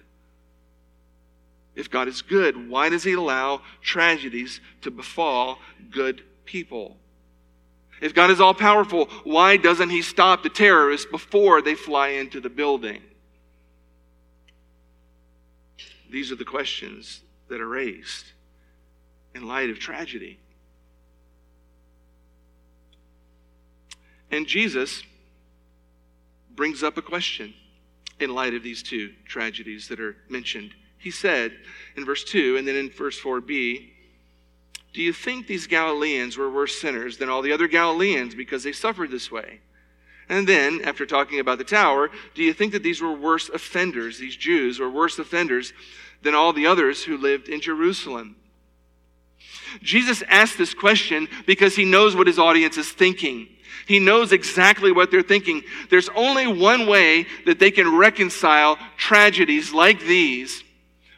If 1.74 1.90
God 1.90 2.08
is 2.08 2.22
good, 2.22 2.68
why 2.68 2.88
does 2.88 3.04
He 3.04 3.12
allow 3.12 3.62
tragedies 3.80 4.60
to 4.82 4.90
befall 4.90 5.58
good 5.90 6.22
people? 6.44 6.96
If 8.00 8.14
God 8.14 8.30
is 8.30 8.40
all 8.40 8.54
powerful, 8.54 9.06
why 9.24 9.56
doesn't 9.56 9.90
He 9.90 10.02
stop 10.02 10.42
the 10.42 10.48
terrorists 10.48 11.06
before 11.10 11.62
they 11.62 11.74
fly 11.74 12.08
into 12.08 12.40
the 12.40 12.50
building? 12.50 13.02
These 16.10 16.32
are 16.32 16.36
the 16.36 16.44
questions 16.44 17.20
that 17.48 17.60
are 17.60 17.68
raised 17.68 18.32
in 19.34 19.46
light 19.46 19.70
of 19.70 19.78
tragedy. 19.78 20.38
And 24.30 24.46
Jesus 24.46 25.02
brings 26.54 26.82
up 26.82 26.96
a 26.96 27.02
question 27.02 27.54
in 28.18 28.34
light 28.34 28.54
of 28.54 28.62
these 28.62 28.82
two 28.82 29.12
tragedies 29.26 29.88
that 29.88 30.00
are 30.00 30.16
mentioned. 30.28 30.72
He 31.00 31.10
said 31.10 31.56
in 31.96 32.04
verse 32.04 32.22
2 32.24 32.58
and 32.58 32.68
then 32.68 32.76
in 32.76 32.90
verse 32.90 33.18
4b, 33.18 33.88
Do 34.92 35.02
you 35.02 35.12
think 35.12 35.46
these 35.46 35.66
Galileans 35.66 36.36
were 36.36 36.50
worse 36.50 36.78
sinners 36.78 37.16
than 37.16 37.30
all 37.30 37.42
the 37.42 37.52
other 37.52 37.66
Galileans 37.66 38.34
because 38.34 38.62
they 38.62 38.72
suffered 38.72 39.10
this 39.10 39.30
way? 39.30 39.60
And 40.28 40.46
then, 40.46 40.82
after 40.84 41.06
talking 41.06 41.40
about 41.40 41.58
the 41.58 41.64
tower, 41.64 42.10
do 42.34 42.44
you 42.44 42.52
think 42.52 42.72
that 42.72 42.84
these 42.84 43.00
were 43.00 43.12
worse 43.12 43.48
offenders, 43.48 44.18
these 44.18 44.36
Jews 44.36 44.78
were 44.78 44.90
worse 44.90 45.18
offenders 45.18 45.72
than 46.22 46.36
all 46.36 46.52
the 46.52 46.66
others 46.66 47.02
who 47.02 47.16
lived 47.16 47.48
in 47.48 47.60
Jerusalem? 47.60 48.36
Jesus 49.82 50.22
asked 50.28 50.58
this 50.58 50.74
question 50.74 51.28
because 51.46 51.74
he 51.74 51.84
knows 51.84 52.14
what 52.14 52.26
his 52.26 52.38
audience 52.38 52.76
is 52.76 52.92
thinking. 52.92 53.48
He 53.86 53.98
knows 53.98 54.32
exactly 54.32 54.92
what 54.92 55.10
they're 55.10 55.22
thinking. 55.22 55.62
There's 55.88 56.10
only 56.10 56.46
one 56.46 56.86
way 56.86 57.26
that 57.46 57.58
they 57.58 57.70
can 57.70 57.96
reconcile 57.96 58.78
tragedies 58.96 59.72
like 59.72 60.00
these 60.00 60.62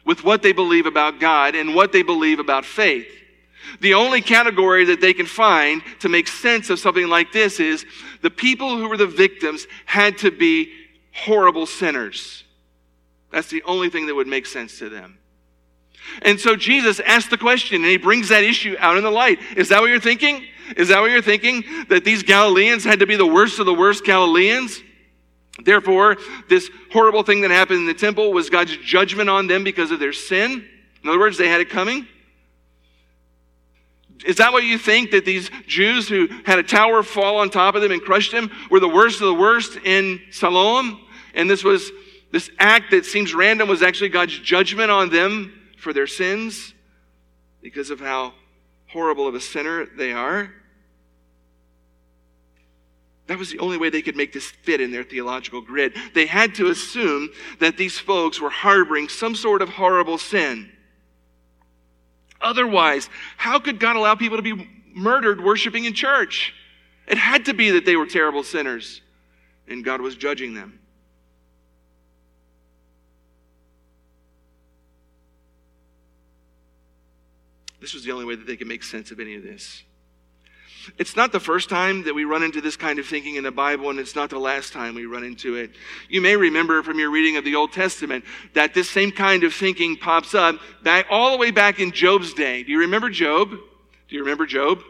with 0.05 0.23
what 0.23 0.41
they 0.41 0.51
believe 0.51 0.85
about 0.85 1.19
God 1.19 1.55
and 1.55 1.75
what 1.75 1.91
they 1.91 2.01
believe 2.01 2.39
about 2.39 2.65
faith. 2.65 3.07
The 3.79 3.93
only 3.93 4.21
category 4.21 4.85
that 4.85 5.01
they 5.01 5.13
can 5.13 5.25
find 5.25 5.81
to 5.99 6.09
make 6.09 6.27
sense 6.27 6.69
of 6.69 6.79
something 6.79 7.07
like 7.07 7.31
this 7.31 7.59
is 7.59 7.85
the 8.21 8.29
people 8.29 8.77
who 8.77 8.89
were 8.89 8.97
the 8.97 9.07
victims 9.07 9.67
had 9.85 10.17
to 10.19 10.31
be 10.31 10.71
horrible 11.13 11.65
sinners. 11.65 12.43
That's 13.31 13.49
the 13.49 13.63
only 13.63 13.89
thing 13.89 14.07
that 14.07 14.15
would 14.15 14.27
make 14.27 14.45
sense 14.45 14.79
to 14.79 14.89
them. 14.89 15.17
And 16.21 16.39
so 16.39 16.55
Jesus 16.55 16.99
asked 16.99 17.29
the 17.29 17.37
question 17.37 17.77
and 17.77 17.85
he 17.85 17.97
brings 17.97 18.29
that 18.29 18.43
issue 18.43 18.75
out 18.79 18.97
in 18.97 19.03
the 19.03 19.11
light. 19.11 19.39
Is 19.55 19.69
that 19.69 19.79
what 19.81 19.89
you're 19.89 19.99
thinking? 19.99 20.43
Is 20.75 20.89
that 20.89 20.99
what 20.99 21.11
you're 21.11 21.21
thinking? 21.21 21.63
That 21.89 22.03
these 22.03 22.23
Galileans 22.23 22.83
had 22.83 22.99
to 22.99 23.07
be 23.07 23.15
the 23.15 23.25
worst 23.25 23.59
of 23.59 23.65
the 23.65 23.73
worst 23.73 24.05
Galileans? 24.05 24.81
Therefore, 25.61 26.17
this 26.49 26.69
horrible 26.91 27.23
thing 27.23 27.41
that 27.41 27.51
happened 27.51 27.79
in 27.79 27.85
the 27.85 27.93
temple 27.93 28.33
was 28.33 28.49
God's 28.49 28.75
judgment 28.77 29.29
on 29.29 29.47
them 29.47 29.63
because 29.63 29.91
of 29.91 29.99
their 29.99 30.13
sin. 30.13 30.65
In 31.03 31.09
other 31.09 31.19
words, 31.19 31.37
they 31.37 31.47
had 31.47 31.61
it 31.61 31.69
coming. 31.69 32.07
Is 34.25 34.37
that 34.37 34.53
what 34.53 34.63
you 34.63 34.77
think 34.77 35.11
that 35.11 35.25
these 35.25 35.49
Jews 35.67 36.07
who 36.07 36.27
had 36.45 36.57
a 36.57 36.63
tower 36.63 37.03
fall 37.03 37.37
on 37.37 37.49
top 37.49 37.75
of 37.75 37.81
them 37.81 37.91
and 37.91 38.01
crushed 38.01 38.31
them 38.31 38.49
were 38.71 38.79
the 38.79 38.87
worst 38.87 39.21
of 39.21 39.27
the 39.27 39.33
worst 39.33 39.77
in 39.83 40.21
Siloam? 40.31 40.99
And 41.33 41.49
this 41.49 41.63
was 41.63 41.91
this 42.31 42.49
act 42.57 42.91
that 42.91 43.05
seems 43.05 43.33
random 43.33 43.67
was 43.67 43.83
actually 43.83 44.09
God's 44.09 44.39
judgment 44.39 44.89
on 44.89 45.09
them 45.09 45.53
for 45.77 45.93
their 45.93 46.07
sins 46.07 46.73
because 47.61 47.89
of 47.89 47.99
how 47.99 48.33
horrible 48.87 49.27
of 49.27 49.35
a 49.35 49.39
sinner 49.39 49.85
they 49.85 50.13
are. 50.13 50.51
That 53.27 53.39
was 53.39 53.51
the 53.51 53.59
only 53.59 53.77
way 53.77 53.89
they 53.89 54.01
could 54.01 54.17
make 54.17 54.33
this 54.33 54.47
fit 54.47 54.81
in 54.81 54.91
their 54.91 55.03
theological 55.03 55.61
grid. 55.61 55.95
They 56.13 56.25
had 56.25 56.55
to 56.55 56.67
assume 56.67 57.29
that 57.59 57.77
these 57.77 57.97
folks 57.97 58.41
were 58.41 58.49
harboring 58.49 59.07
some 59.07 59.35
sort 59.35 59.61
of 59.61 59.69
horrible 59.69 60.17
sin. 60.17 60.69
Otherwise, 62.41 63.09
how 63.37 63.59
could 63.59 63.79
God 63.79 63.95
allow 63.95 64.15
people 64.15 64.37
to 64.37 64.43
be 64.43 64.69
murdered 64.93 65.41
worshiping 65.41 65.85
in 65.85 65.93
church? 65.93 66.53
It 67.07 67.17
had 67.17 67.45
to 67.45 67.53
be 67.53 67.71
that 67.71 67.85
they 67.85 67.95
were 67.95 68.05
terrible 68.05 68.43
sinners, 68.43 69.01
and 69.67 69.83
God 69.83 70.01
was 70.01 70.15
judging 70.15 70.53
them. 70.53 70.79
This 77.79 77.93
was 77.93 78.03
the 78.03 78.11
only 78.11 78.25
way 78.25 78.35
that 78.35 78.47
they 78.47 78.55
could 78.55 78.67
make 78.67 78.83
sense 78.83 79.11
of 79.11 79.19
any 79.19 79.35
of 79.35 79.43
this. 79.43 79.83
It's 80.97 81.15
not 81.15 81.31
the 81.31 81.39
first 81.39 81.69
time 81.69 82.03
that 82.03 82.13
we 82.13 82.25
run 82.25 82.43
into 82.43 82.61
this 82.61 82.75
kind 82.75 82.99
of 82.99 83.05
thinking 83.05 83.35
in 83.35 83.43
the 83.43 83.51
Bible, 83.51 83.89
and 83.89 83.99
it's 83.99 84.15
not 84.15 84.29
the 84.29 84.39
last 84.39 84.73
time 84.73 84.95
we 84.95 85.05
run 85.05 85.23
into 85.23 85.55
it. 85.55 85.71
You 86.09 86.21
may 86.21 86.35
remember 86.35 86.83
from 86.83 86.99
your 86.99 87.09
reading 87.09 87.37
of 87.37 87.45
the 87.45 87.55
Old 87.55 87.71
Testament 87.71 88.25
that 88.53 88.73
this 88.73 88.89
same 88.89 89.11
kind 89.11 89.43
of 89.43 89.53
thinking 89.53 89.95
pops 89.95 90.33
up 90.33 90.59
back 90.83 91.07
all 91.09 91.31
the 91.31 91.37
way 91.37 91.51
back 91.51 91.79
in 91.79 91.91
Job's 91.91 92.33
day. 92.33 92.63
Do 92.63 92.71
you 92.71 92.79
remember 92.79 93.09
Job? 93.09 93.49
Do 93.49 94.15
you 94.15 94.21
remember 94.21 94.45
Job? 94.45 94.81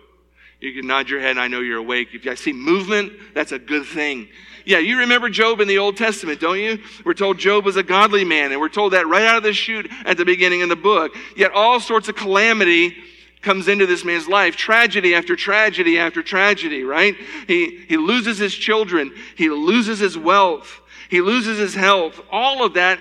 You 0.59 0.73
can 0.73 0.87
nod 0.87 1.09
your 1.09 1.19
head, 1.19 1.31
and 1.31 1.39
I 1.41 1.47
know 1.47 1.59
you're 1.59 1.79
awake. 1.79 2.09
If 2.13 2.25
I 2.25 2.35
see 2.35 2.53
movement, 2.53 3.11
that's 3.33 3.51
a 3.51 3.59
good 3.59 3.85
thing. 3.85 4.29
Yeah, 4.65 4.79
you 4.79 4.99
remember 4.99 5.29
Job 5.29 5.59
in 5.59 5.67
the 5.67 5.77
Old 5.77 5.97
Testament, 5.97 6.39
don't 6.39 6.59
you? 6.59 6.79
We're 7.03 7.13
told 7.13 7.37
Job 7.37 7.65
was 7.65 7.75
a 7.75 7.83
godly 7.83 8.23
man, 8.23 8.51
and 8.51 8.61
we're 8.61 8.69
told 8.69 8.93
that 8.93 9.05
right 9.05 9.25
out 9.25 9.35
of 9.35 9.43
the 9.43 9.51
chute 9.51 9.91
at 10.05 10.15
the 10.15 10.23
beginning 10.23 10.61
of 10.61 10.69
the 10.69 10.77
book. 10.77 11.13
Yet 11.35 11.51
all 11.51 11.81
sorts 11.81 12.07
of 12.07 12.15
calamity 12.15 12.95
comes 13.43 13.67
into 13.67 13.85
this 13.85 14.03
man's 14.03 14.27
life 14.27 14.55
tragedy 14.55 15.13
after 15.13 15.35
tragedy 15.35 15.99
after 15.99 16.23
tragedy, 16.23 16.83
right? 16.83 17.15
He, 17.47 17.83
he 17.87 17.97
loses 17.97 18.37
his 18.37 18.55
children, 18.55 19.13
he 19.35 19.49
loses 19.49 19.99
his 19.99 20.17
wealth, 20.17 20.81
he 21.09 21.21
loses 21.21 21.57
his 21.57 21.75
health, 21.75 22.19
all 22.31 22.65
of 22.65 22.73
that, 22.75 22.99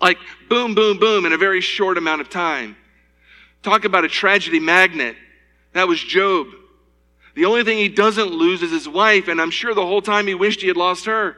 like 0.00 0.18
boom, 0.48 0.74
boom, 0.74 0.98
boom, 0.98 1.26
in 1.26 1.32
a 1.32 1.38
very 1.38 1.60
short 1.60 1.98
amount 1.98 2.22
of 2.22 2.30
time. 2.30 2.76
Talk 3.62 3.84
about 3.84 4.04
a 4.04 4.08
tragedy 4.08 4.58
magnet. 4.58 5.16
That 5.74 5.86
was 5.86 6.00
Job. 6.00 6.48
The 7.34 7.44
only 7.44 7.62
thing 7.62 7.78
he 7.78 7.88
doesn't 7.88 8.32
lose 8.32 8.62
is 8.62 8.72
his 8.72 8.88
wife, 8.88 9.28
and 9.28 9.40
I'm 9.40 9.50
sure 9.50 9.74
the 9.74 9.86
whole 9.86 10.02
time 10.02 10.26
he 10.26 10.34
wished 10.34 10.62
he 10.62 10.68
had 10.68 10.76
lost 10.76 11.04
her. 11.04 11.36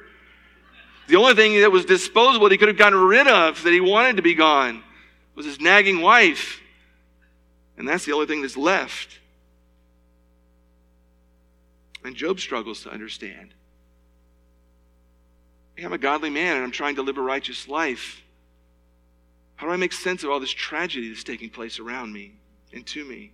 The 1.09 1.17
only 1.17 1.35
thing 1.35 1.61
that 1.61 1.73
was 1.73 1.85
disposable 1.85 2.47
that 2.47 2.53
he 2.53 2.59
could 2.59 2.69
have 2.69 2.79
gotten 2.79 2.99
rid 2.99 3.27
of, 3.27 3.63
that 3.65 3.73
he 3.73 3.81
wanted 3.81 4.17
to 4.17 4.23
be 4.23 4.35
gone, 4.35 4.83
was 5.35 5.45
his 5.45 5.61
nagging 5.61 6.01
wife. 6.01 6.62
And 7.83 7.89
that's 7.89 8.05
the 8.05 8.13
only 8.13 8.27
thing 8.27 8.43
that's 8.43 8.57
left. 8.57 9.19
And 12.05 12.15
Job 12.15 12.39
struggles 12.39 12.85
to 12.85 12.93
understand. 12.93 13.55
Hey, 15.75 15.83
I'm 15.83 15.93
a 15.93 15.99
godly 15.99 16.31
man 16.31 16.55
and 16.55 16.65
I'm 16.65 16.71
trying 16.71 16.95
to 16.95 17.03
live 17.03 17.19
a 17.19 17.23
righteous 17.23 17.67
life. 17.67 18.23
How 19.57 19.67
do 19.67 19.73
I 19.73 19.77
make 19.77 19.93
sense 19.93 20.23
of 20.23 20.31
all 20.31 20.39
this 20.39 20.53
tragedy 20.53 21.09
that's 21.09 21.25
taking 21.25 21.51
place 21.51 21.81
around 21.81 22.13
me 22.13 22.35
and 22.73 22.87
to 22.87 23.05
me? 23.05 23.33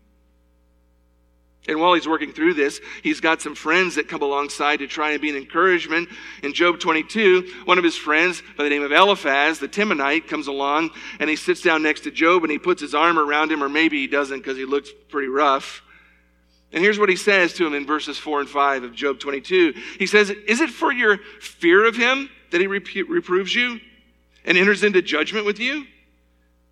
And 1.66 1.81
while 1.81 1.92
he's 1.92 2.09
working 2.09 2.33
through 2.33 2.55
this, 2.55 2.81
he's 3.03 3.21
got 3.21 3.42
some 3.42 3.55
friends 3.55 3.97
that 3.97 4.09
come 4.09 4.23
alongside 4.23 4.79
to 4.79 4.87
try 4.87 5.11
and 5.11 5.21
be 5.21 5.29
an 5.29 5.37
encouragement. 5.37 6.09
In 6.42 6.55
Job 6.55 6.81
22, 6.81 7.64
one 7.66 7.77
of 7.77 7.85
his 7.85 7.97
friends 7.97 8.42
by 8.57 8.64
the 8.64 8.71
name 8.71 8.83
of 8.83 8.92
Eliphaz, 8.92 9.59
the 9.59 9.68
Temanite, 9.68 10.29
comes 10.29 10.47
along 10.47 10.90
and 11.21 11.29
he 11.29 11.37
sits 11.37 11.61
down 11.61 11.83
next 11.83 12.03
to 12.03 12.11
Job 12.11 12.42
and 12.42 12.51
he 12.51 12.59
puts 12.59 12.81
his 12.81 12.94
arm 12.94 13.18
around 13.18 13.53
him, 13.53 13.62
or 13.62 13.68
maybe 13.68 13.99
he 13.99 14.07
doesn't 14.07 14.38
because 14.38 14.57
he 14.57 14.64
looks 14.64 14.90
pretty 15.09 15.29
rough. 15.29 15.83
And 16.73 16.83
here's 16.83 16.99
what 16.99 17.09
he 17.09 17.16
says 17.16 17.55
to 17.55 17.66
him 17.66 17.75
in 17.75 17.87
verses 17.87 18.18
4 18.18 18.40
and 18.40 18.49
5 18.49 18.85
of 18.85 18.94
Job 18.94 19.18
22. 19.18 19.75
He 19.99 20.07
says, 20.07 20.31
Is 20.31 20.61
it 20.61 20.71
for 20.71 20.92
your 20.92 21.18
fear 21.40 21.87
of 21.87 21.97
him 21.97 22.29
that 22.51 22.61
he 22.61 22.66
reproves 22.66 23.55
you 23.55 23.81
and 24.44 24.57
enters 24.57 24.85
into 24.85 25.03
judgment 25.03 25.47
with 25.47 25.59
you? 25.59 25.87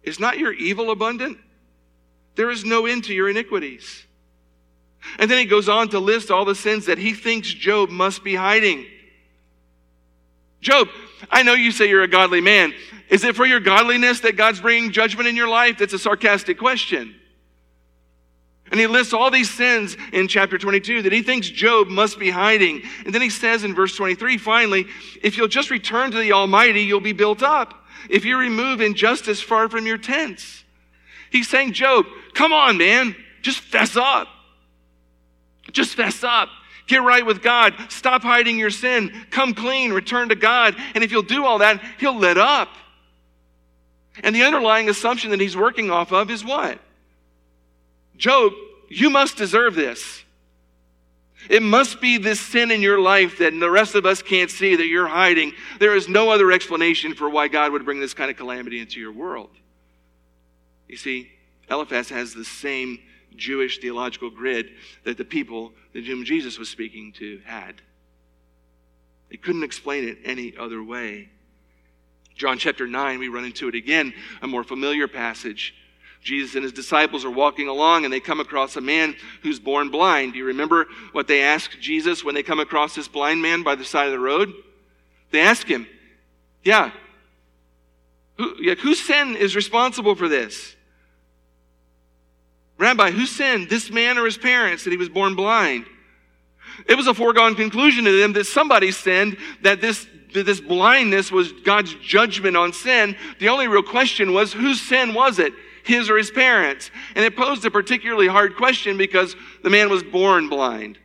Is 0.02 0.20
not 0.20 0.38
your 0.38 0.52
evil 0.52 0.90
abundant? 0.90 1.38
There 2.34 2.50
is 2.50 2.64
no 2.64 2.86
end 2.86 3.04
to 3.04 3.14
your 3.14 3.28
iniquities. 3.28 4.04
And 5.18 5.30
then 5.30 5.38
he 5.38 5.44
goes 5.44 5.68
on 5.68 5.88
to 5.90 5.98
list 5.98 6.30
all 6.30 6.44
the 6.44 6.54
sins 6.54 6.86
that 6.86 6.98
he 6.98 7.14
thinks 7.14 7.52
Job 7.52 7.90
must 7.90 8.24
be 8.24 8.34
hiding. 8.34 8.86
Job, 10.60 10.88
I 11.30 11.42
know 11.42 11.54
you 11.54 11.70
say 11.70 11.88
you're 11.88 12.02
a 12.02 12.08
godly 12.08 12.40
man. 12.40 12.74
Is 13.08 13.24
it 13.24 13.36
for 13.36 13.46
your 13.46 13.60
godliness 13.60 14.20
that 14.20 14.36
God's 14.36 14.60
bringing 14.60 14.90
judgment 14.90 15.28
in 15.28 15.36
your 15.36 15.48
life? 15.48 15.78
That's 15.78 15.92
a 15.92 15.98
sarcastic 15.98 16.58
question. 16.58 17.14
And 18.70 18.80
he 18.80 18.86
lists 18.88 19.12
all 19.12 19.30
these 19.30 19.50
sins 19.50 19.96
in 20.12 20.26
chapter 20.26 20.58
22 20.58 21.02
that 21.02 21.12
he 21.12 21.22
thinks 21.22 21.48
Job 21.48 21.86
must 21.86 22.18
be 22.18 22.30
hiding. 22.30 22.82
And 23.04 23.14
then 23.14 23.22
he 23.22 23.30
says 23.30 23.62
in 23.62 23.74
verse 23.74 23.94
23, 23.94 24.38
finally, 24.38 24.86
if 25.22 25.36
you'll 25.36 25.46
just 25.46 25.70
return 25.70 26.10
to 26.10 26.18
the 26.18 26.32
Almighty, 26.32 26.82
you'll 26.82 27.00
be 27.00 27.12
built 27.12 27.44
up. 27.44 27.86
If 28.10 28.24
you 28.24 28.36
remove 28.36 28.80
injustice 28.80 29.40
far 29.40 29.68
from 29.68 29.86
your 29.86 29.98
tents. 29.98 30.64
He's 31.30 31.48
saying, 31.48 31.74
Job, 31.74 32.06
come 32.34 32.52
on, 32.52 32.76
man. 32.76 33.14
Just 33.42 33.60
fess 33.60 33.96
up. 33.96 34.26
Just 35.72 35.94
fess 35.94 36.22
up. 36.24 36.48
Get 36.86 37.02
right 37.02 37.24
with 37.24 37.42
God. 37.42 37.74
Stop 37.88 38.22
hiding 38.22 38.58
your 38.58 38.70
sin. 38.70 39.12
Come 39.30 39.54
clean. 39.54 39.92
Return 39.92 40.28
to 40.28 40.36
God. 40.36 40.76
And 40.94 41.02
if 41.02 41.10
you'll 41.10 41.22
do 41.22 41.44
all 41.44 41.58
that, 41.58 41.80
He'll 41.98 42.18
let 42.18 42.38
up. 42.38 42.68
And 44.22 44.34
the 44.34 44.44
underlying 44.44 44.88
assumption 44.88 45.30
that 45.30 45.40
He's 45.40 45.56
working 45.56 45.90
off 45.90 46.12
of 46.12 46.30
is 46.30 46.44
what? 46.44 46.78
Job, 48.16 48.52
you 48.88 49.10
must 49.10 49.36
deserve 49.36 49.74
this. 49.74 50.22
It 51.50 51.62
must 51.62 52.00
be 52.00 52.18
this 52.18 52.40
sin 52.40 52.70
in 52.70 52.82
your 52.82 53.00
life 53.00 53.38
that 53.38 53.52
the 53.58 53.70
rest 53.70 53.94
of 53.94 54.06
us 54.06 54.22
can't 54.22 54.50
see 54.50 54.76
that 54.76 54.86
you're 54.86 55.06
hiding. 55.06 55.52
There 55.78 55.94
is 55.94 56.08
no 56.08 56.30
other 56.30 56.50
explanation 56.50 57.14
for 57.14 57.28
why 57.28 57.48
God 57.48 57.72
would 57.72 57.84
bring 57.84 58.00
this 58.00 58.14
kind 58.14 58.30
of 58.30 58.36
calamity 58.36 58.80
into 58.80 58.98
your 58.98 59.12
world. 59.12 59.50
You 60.88 60.96
see, 60.96 61.30
Eliphaz 61.70 62.08
has 62.08 62.32
the 62.34 62.44
same 62.44 62.98
Jewish 63.36 63.78
theological 63.78 64.30
grid 64.30 64.70
that 65.04 65.16
the 65.16 65.24
people 65.24 65.72
that 65.92 66.04
whom 66.04 66.24
Jesus 66.24 66.58
was 66.58 66.68
speaking 66.68 67.12
to 67.18 67.40
had. 67.44 67.80
They 69.30 69.36
couldn't 69.36 69.64
explain 69.64 70.08
it 70.08 70.18
any 70.24 70.54
other 70.56 70.82
way. 70.82 71.30
John 72.34 72.58
chapter 72.58 72.86
9, 72.86 73.18
we 73.18 73.28
run 73.28 73.44
into 73.44 73.68
it 73.68 73.74
again, 73.74 74.12
a 74.42 74.46
more 74.46 74.62
familiar 74.62 75.08
passage. 75.08 75.74
Jesus 76.22 76.54
and 76.54 76.64
his 76.64 76.72
disciples 76.72 77.24
are 77.24 77.30
walking 77.30 77.68
along 77.68 78.04
and 78.04 78.12
they 78.12 78.20
come 78.20 78.40
across 78.40 78.76
a 78.76 78.80
man 78.80 79.16
who's 79.42 79.58
born 79.58 79.90
blind. 79.90 80.32
Do 80.32 80.38
you 80.38 80.46
remember 80.46 80.86
what 81.12 81.28
they 81.28 81.42
ask 81.42 81.78
Jesus 81.80 82.24
when 82.24 82.34
they 82.34 82.42
come 82.42 82.60
across 82.60 82.94
this 82.94 83.08
blind 83.08 83.40
man 83.40 83.62
by 83.62 83.74
the 83.74 83.84
side 83.84 84.06
of 84.06 84.12
the 84.12 84.18
road? 84.18 84.52
They 85.30 85.40
ask 85.40 85.66
him, 85.66 85.86
Yeah, 86.64 86.90
who, 88.36 88.54
yeah, 88.60 88.74
whose 88.74 89.00
sin 89.00 89.36
is 89.36 89.56
responsible 89.56 90.14
for 90.14 90.28
this? 90.28 90.75
Rabbi, 92.78 93.10
who 93.10 93.26
sinned, 93.26 93.68
this 93.68 93.90
man 93.90 94.18
or 94.18 94.24
his 94.24 94.36
parents, 94.36 94.84
that 94.84 94.90
he 94.90 94.96
was 94.96 95.08
born 95.08 95.34
blind? 95.34 95.86
It 96.88 96.96
was 96.96 97.06
a 97.06 97.14
foregone 97.14 97.54
conclusion 97.54 98.04
to 98.04 98.20
them 98.20 98.34
that 98.34 98.44
somebody 98.46 98.90
sinned, 98.90 99.38
that 99.62 99.80
this, 99.80 100.06
that 100.34 100.44
this 100.44 100.60
blindness 100.60 101.32
was 101.32 101.52
God's 101.52 101.94
judgment 101.94 102.56
on 102.56 102.72
sin. 102.72 103.16
The 103.38 103.48
only 103.48 103.66
real 103.66 103.82
question 103.82 104.34
was, 104.34 104.52
whose 104.52 104.80
sin 104.80 105.14
was 105.14 105.38
it? 105.38 105.52
His 105.84 106.10
or 106.10 106.18
his 106.18 106.30
parents? 106.30 106.90
And 107.14 107.24
it 107.24 107.36
posed 107.36 107.64
a 107.64 107.70
particularly 107.70 108.26
hard 108.26 108.56
question 108.56 108.98
because 108.98 109.34
the 109.62 109.70
man 109.70 109.88
was 109.88 110.02
born 110.02 110.48
blind. 110.48 110.98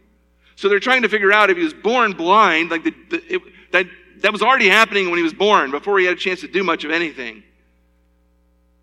So 0.56 0.68
they're 0.68 0.80
trying 0.80 1.04
to 1.04 1.10
figure 1.10 1.32
out 1.32 1.50
if 1.50 1.58
he 1.58 1.64
was 1.64 1.74
born 1.74 2.12
blind, 2.14 2.70
like 2.70 2.84
the, 2.84 2.94
the, 3.10 3.36
it, 3.36 3.42
that, 3.72 3.86
that 4.18 4.32
was 4.34 4.42
already 4.42 4.68
happening 4.68 5.10
when 5.10 5.18
he 5.18 5.24
was 5.24 5.34
born, 5.34 5.72
before 5.72 6.00
he 6.00 6.06
had 6.06 6.18
a 6.18 6.20
chance 6.20 6.42
to 6.42 6.48
do 6.48 6.64
much 6.64 6.84
of 6.84 6.92
anything. 6.92 7.44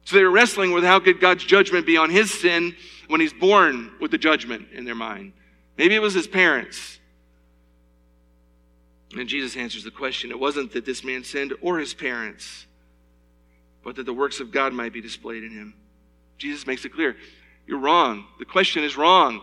So 0.08 0.16
they 0.16 0.24
were 0.24 0.30
wrestling 0.30 0.72
with 0.72 0.84
how 0.84 1.00
could 1.00 1.20
God's 1.20 1.44
judgment 1.44 1.84
be 1.84 1.98
on 1.98 2.08
his 2.08 2.32
sin 2.32 2.74
when 3.08 3.20
he's 3.20 3.34
born 3.34 3.92
with 4.00 4.10
the 4.10 4.16
judgment 4.16 4.68
in 4.72 4.86
their 4.86 4.94
mind. 4.94 5.34
Maybe 5.76 5.94
it 5.94 6.00
was 6.00 6.14
his 6.14 6.26
parents. 6.26 6.98
And 9.14 9.28
Jesus 9.28 9.54
answers 9.54 9.84
the 9.84 9.90
question. 9.90 10.30
It 10.30 10.40
wasn't 10.40 10.72
that 10.72 10.86
this 10.86 11.04
man 11.04 11.24
sinned 11.24 11.52
or 11.60 11.78
his 11.78 11.92
parents, 11.92 12.64
but 13.84 13.96
that 13.96 14.06
the 14.06 14.14
works 14.14 14.40
of 14.40 14.50
God 14.50 14.72
might 14.72 14.94
be 14.94 15.02
displayed 15.02 15.44
in 15.44 15.50
him. 15.50 15.74
Jesus 16.38 16.66
makes 16.66 16.86
it 16.86 16.94
clear. 16.94 17.14
You're 17.66 17.76
wrong. 17.76 18.24
The 18.38 18.46
question 18.46 18.84
is 18.84 18.96
wrong. 18.96 19.42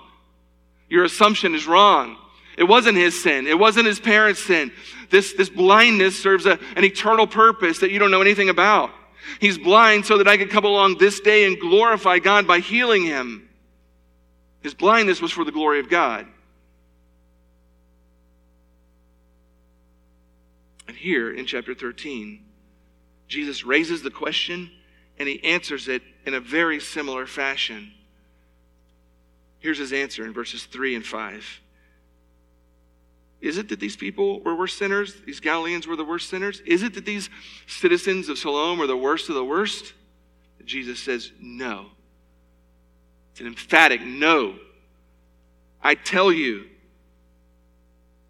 Your 0.89 1.03
assumption 1.03 1.53
is 1.53 1.67
wrong. 1.67 2.17
It 2.57 2.63
wasn't 2.63 2.97
his 2.97 3.21
sin. 3.21 3.45
It 3.45 3.59
wasn't 3.59 3.85
his 3.85 3.99
parents' 3.99 4.43
sin. 4.43 4.71
This, 5.11 5.33
this 5.33 5.47
blindness 5.47 6.19
serves 6.19 6.47
a, 6.47 6.57
an 6.75 6.83
eternal 6.83 7.27
purpose 7.27 7.81
that 7.81 7.91
you 7.91 7.99
don't 7.99 8.09
know 8.09 8.21
anything 8.21 8.49
about. 8.49 8.89
He's 9.39 9.57
blind 9.57 10.05
so 10.05 10.17
that 10.17 10.27
I 10.27 10.37
could 10.37 10.49
come 10.49 10.65
along 10.65 10.97
this 10.97 11.19
day 11.19 11.45
and 11.45 11.59
glorify 11.59 12.19
God 12.19 12.47
by 12.47 12.59
healing 12.59 13.03
him. 13.03 13.49
His 14.61 14.73
blindness 14.73 15.21
was 15.21 15.31
for 15.31 15.43
the 15.43 15.51
glory 15.51 15.79
of 15.79 15.89
God. 15.89 16.27
And 20.87 20.95
here 20.95 21.31
in 21.33 21.45
chapter 21.45 21.73
13, 21.73 22.43
Jesus 23.27 23.63
raises 23.63 24.01
the 24.01 24.11
question 24.11 24.71
and 25.17 25.27
he 25.27 25.43
answers 25.43 25.87
it 25.87 26.01
in 26.25 26.33
a 26.33 26.39
very 26.39 26.79
similar 26.79 27.25
fashion. 27.25 27.91
Here's 29.59 29.77
his 29.77 29.93
answer 29.93 30.25
in 30.25 30.33
verses 30.33 30.65
3 30.65 30.95
and 30.95 31.05
5. 31.05 31.61
Is 33.45 33.59
it 33.59 33.69
that 33.69 33.79
these 33.79 33.95
people 33.95 34.41
were 34.41 34.55
worse 34.55 34.73
sinners? 34.73 35.15
These 35.23 35.39
Galileans 35.39 35.85
were 35.85 35.95
the 35.95 36.03
worst 36.03 36.29
sinners? 36.29 36.61
Is 36.65 36.81
it 36.81 36.95
that 36.95 37.05
these 37.05 37.29
citizens 37.67 38.27
of 38.27 38.39
Siloam 38.39 38.79
were 38.79 38.87
the 38.87 38.97
worst 38.97 39.29
of 39.29 39.35
the 39.35 39.45
worst? 39.45 39.93
Jesus 40.65 40.99
says, 40.99 41.31
No. 41.39 41.85
It's 43.31 43.41
an 43.41 43.47
emphatic 43.47 44.01
no. 44.01 44.55
I 45.83 45.93
tell 45.93 46.31
you. 46.31 46.65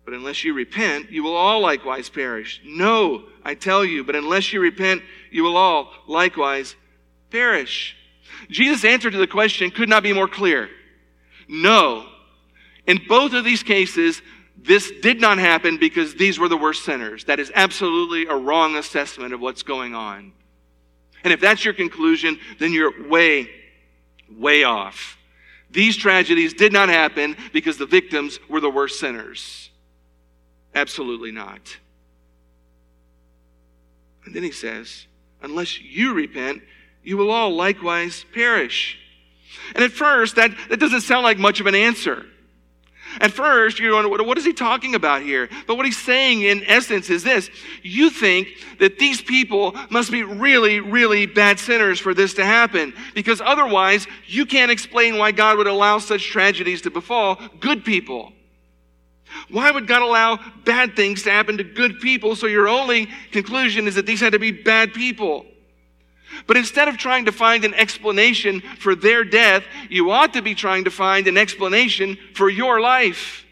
But 0.03 0.13
unless 0.13 0.43
you 0.43 0.53
repent, 0.53 1.11
you 1.11 1.23
will 1.23 1.35
all 1.35 1.61
likewise 1.61 2.09
perish. 2.09 2.61
No, 2.65 3.23
I 3.43 3.55
tell 3.55 3.85
you, 3.85 4.03
but 4.03 4.15
unless 4.15 4.51
you 4.51 4.59
repent, 4.59 5.01
you 5.31 5.43
will 5.43 5.55
all 5.55 5.91
likewise 6.07 6.75
perish. 7.31 7.95
Jesus' 8.49 8.83
answer 8.83 9.09
to 9.09 9.17
the 9.17 9.27
question 9.27 9.71
could 9.71 9.87
not 9.87 10.03
be 10.03 10.11
more 10.11 10.27
clear. 10.27 10.69
No. 11.47 12.07
In 12.85 12.99
both 13.07 13.33
of 13.33 13.45
these 13.45 13.63
cases, 13.63 14.21
this 14.65 14.91
did 15.01 15.21
not 15.21 15.37
happen 15.37 15.77
because 15.77 16.15
these 16.15 16.39
were 16.39 16.49
the 16.49 16.57
worst 16.57 16.85
sinners. 16.85 17.25
That 17.25 17.39
is 17.39 17.51
absolutely 17.53 18.25
a 18.25 18.35
wrong 18.35 18.75
assessment 18.75 19.33
of 19.33 19.39
what's 19.39 19.63
going 19.63 19.93
on. 19.93 20.33
And 21.23 21.33
if 21.33 21.39
that's 21.41 21.65
your 21.65 21.73
conclusion, 21.73 22.39
then 22.59 22.71
you're 22.71 23.07
way, 23.07 23.49
way 24.31 24.63
off. 24.63 25.17
These 25.71 25.97
tragedies 25.97 26.53
did 26.53 26.71
not 26.71 26.89
happen 26.89 27.35
because 27.51 27.77
the 27.77 27.85
victims 27.85 28.39
were 28.47 28.61
the 28.61 28.69
worst 28.69 28.99
sinners. 28.99 29.71
Absolutely 30.73 31.31
not. 31.31 31.77
And 34.25 34.33
then 34.33 34.43
he 34.43 34.51
says, 34.51 35.07
unless 35.41 35.79
you 35.79 36.13
repent, 36.13 36.61
you 37.03 37.17
will 37.17 37.31
all 37.31 37.55
likewise 37.55 38.25
perish. 38.33 38.97
And 39.73 39.83
at 39.83 39.91
first, 39.91 40.35
that, 40.35 40.51
that 40.69 40.79
doesn't 40.79 41.01
sound 41.01 41.23
like 41.23 41.37
much 41.37 41.59
of 41.59 41.67
an 41.67 41.75
answer. 41.75 42.25
At 43.21 43.31
first, 43.31 43.79
you're 43.79 43.91
going, 43.91 44.25
what 44.25 44.37
is 44.37 44.45
he 44.45 44.53
talking 44.53 44.95
about 44.95 45.21
here? 45.21 45.49
But 45.67 45.77
what 45.77 45.85
he's 45.85 46.01
saying 46.01 46.41
in 46.41 46.63
essence 46.65 47.09
is 47.09 47.23
this 47.23 47.49
you 47.83 48.09
think 48.09 48.49
that 48.79 48.99
these 48.99 49.21
people 49.21 49.75
must 49.89 50.11
be 50.11 50.23
really, 50.23 50.79
really 50.79 51.25
bad 51.25 51.59
sinners 51.59 51.99
for 51.99 52.13
this 52.13 52.33
to 52.35 52.45
happen, 52.45 52.93
because 53.13 53.41
otherwise, 53.41 54.07
you 54.27 54.45
can't 54.45 54.71
explain 54.71 55.17
why 55.17 55.31
God 55.31 55.57
would 55.57 55.67
allow 55.67 55.99
such 55.99 56.27
tragedies 56.29 56.81
to 56.81 56.91
befall 56.91 57.39
good 57.59 57.85
people. 57.85 58.33
Why 59.49 59.71
would 59.71 59.87
God 59.87 60.01
allow 60.01 60.39
bad 60.63 60.95
things 60.95 61.23
to 61.23 61.31
happen 61.31 61.57
to 61.57 61.63
good 61.63 61.99
people? 61.99 62.35
So 62.35 62.47
your 62.47 62.67
only 62.67 63.09
conclusion 63.31 63.87
is 63.87 63.95
that 63.95 64.05
these 64.05 64.21
had 64.21 64.33
to 64.33 64.39
be 64.39 64.51
bad 64.51 64.93
people. 64.93 65.45
But 66.47 66.57
instead 66.57 66.87
of 66.87 66.97
trying 66.97 67.25
to 67.25 67.31
find 67.31 67.63
an 67.65 67.73
explanation 67.73 68.61
for 68.61 68.95
their 68.95 69.23
death, 69.23 69.63
you 69.89 70.11
ought 70.11 70.33
to 70.33 70.41
be 70.41 70.55
trying 70.55 70.83
to 70.85 70.91
find 70.91 71.27
an 71.27 71.37
explanation 71.37 72.17
for 72.33 72.49
your 72.49 72.79
life. 72.79 73.45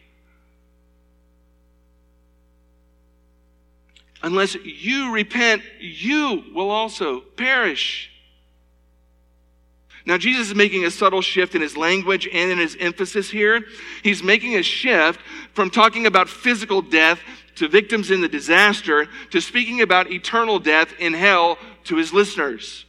Unless 4.22 4.56
you 4.56 5.12
repent, 5.12 5.62
you 5.80 6.44
will 6.54 6.72
also 6.72 7.20
perish. 7.20 8.10
Now, 10.06 10.18
Jesus 10.18 10.50
is 10.50 10.56
making 10.56 10.86
a 10.86 10.92
subtle 10.92 11.22
shift 11.22 11.56
in 11.56 11.62
his 11.62 11.78
language 11.78 12.28
and 12.32 12.52
in 12.52 12.58
his 12.58 12.76
emphasis 12.80 13.30
here. 13.30 13.64
He's 14.02 14.22
making 14.22 14.56
a 14.56 14.64
shift 14.64 15.20
from 15.54 15.70
talking 15.70 16.06
about 16.06 16.28
physical 16.28 16.82
death 16.82 17.20
to 17.56 17.68
victims 17.68 18.12
in 18.12 18.20
the 18.20 18.28
disaster 18.28 19.08
to 19.30 19.40
speaking 19.40 19.82
about 19.82 20.12
eternal 20.12 20.60
death 20.60 20.94
in 21.00 21.14
hell 21.14 21.58
to 21.86 21.96
his 21.96 22.14
listeners. 22.14 22.86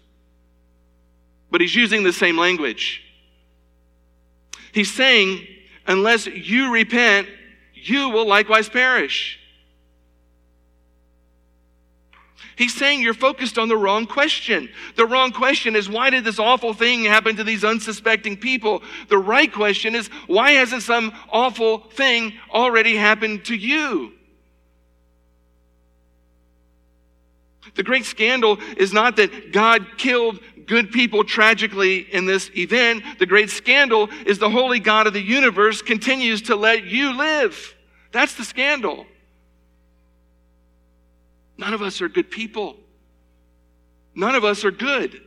But 1.50 1.61
he's 1.61 1.74
using 1.74 2.02
the 2.02 2.12
same 2.12 2.37
language. 2.37 3.02
He's 4.72 4.92
saying, 4.92 5.46
unless 5.87 6.26
you 6.26 6.72
repent, 6.72 7.28
you 7.74 8.09
will 8.09 8.26
likewise 8.26 8.68
perish. 8.68 9.38
He's 12.57 12.74
saying 12.74 13.02
you're 13.02 13.14
focused 13.14 13.59
on 13.59 13.68
the 13.68 13.76
wrong 13.76 14.07
question. 14.07 14.68
The 14.96 15.07
wrong 15.07 15.33
question 15.33 15.74
is 15.74 15.88
why 15.88 16.11
did 16.11 16.24
this 16.24 16.38
awful 16.38 16.72
thing 16.72 17.04
happen 17.04 17.37
to 17.37 17.44
these 17.44 17.64
unsuspecting 17.64 18.37
people? 18.37 18.83
The 19.09 19.18
right 19.18 19.52
question 19.52 19.94
is 19.94 20.09
why 20.26 20.52
hasn't 20.52 20.83
some 20.83 21.12
awful 21.30 21.78
thing 21.78 22.35
already 22.52 22.96
happened 22.96 23.44
to 23.46 23.57
you? 23.57 24.12
The 27.74 27.83
great 27.83 28.05
scandal 28.05 28.59
is 28.77 28.92
not 28.92 29.16
that 29.16 29.53
God 29.53 29.87
killed 29.96 30.40
good 30.66 30.92
people 30.92 31.24
tragically 31.24 31.98
in 31.98 32.27
this 32.27 32.50
event. 32.57 33.03
The 33.18 33.27
great 33.27 33.50
scandal 33.50 34.09
is 34.27 34.38
the 34.38 34.50
holy 34.50 34.81
God 34.81 35.07
of 35.07 35.12
the 35.12 35.20
universe 35.20 35.83
continues 35.83 36.42
to 36.42 36.57
let 36.57 36.85
you 36.85 37.16
live. 37.16 37.74
That's 38.12 38.35
the 38.35 38.44
scandal. 38.44 39.07
None 41.57 41.74
of 41.74 41.83
us 41.83 42.00
are 42.00 42.09
good 42.09 42.31
people. 42.31 42.77
None 44.14 44.35
of 44.35 44.44
us 44.44 44.64
are 44.64 44.70
good. 44.70 45.20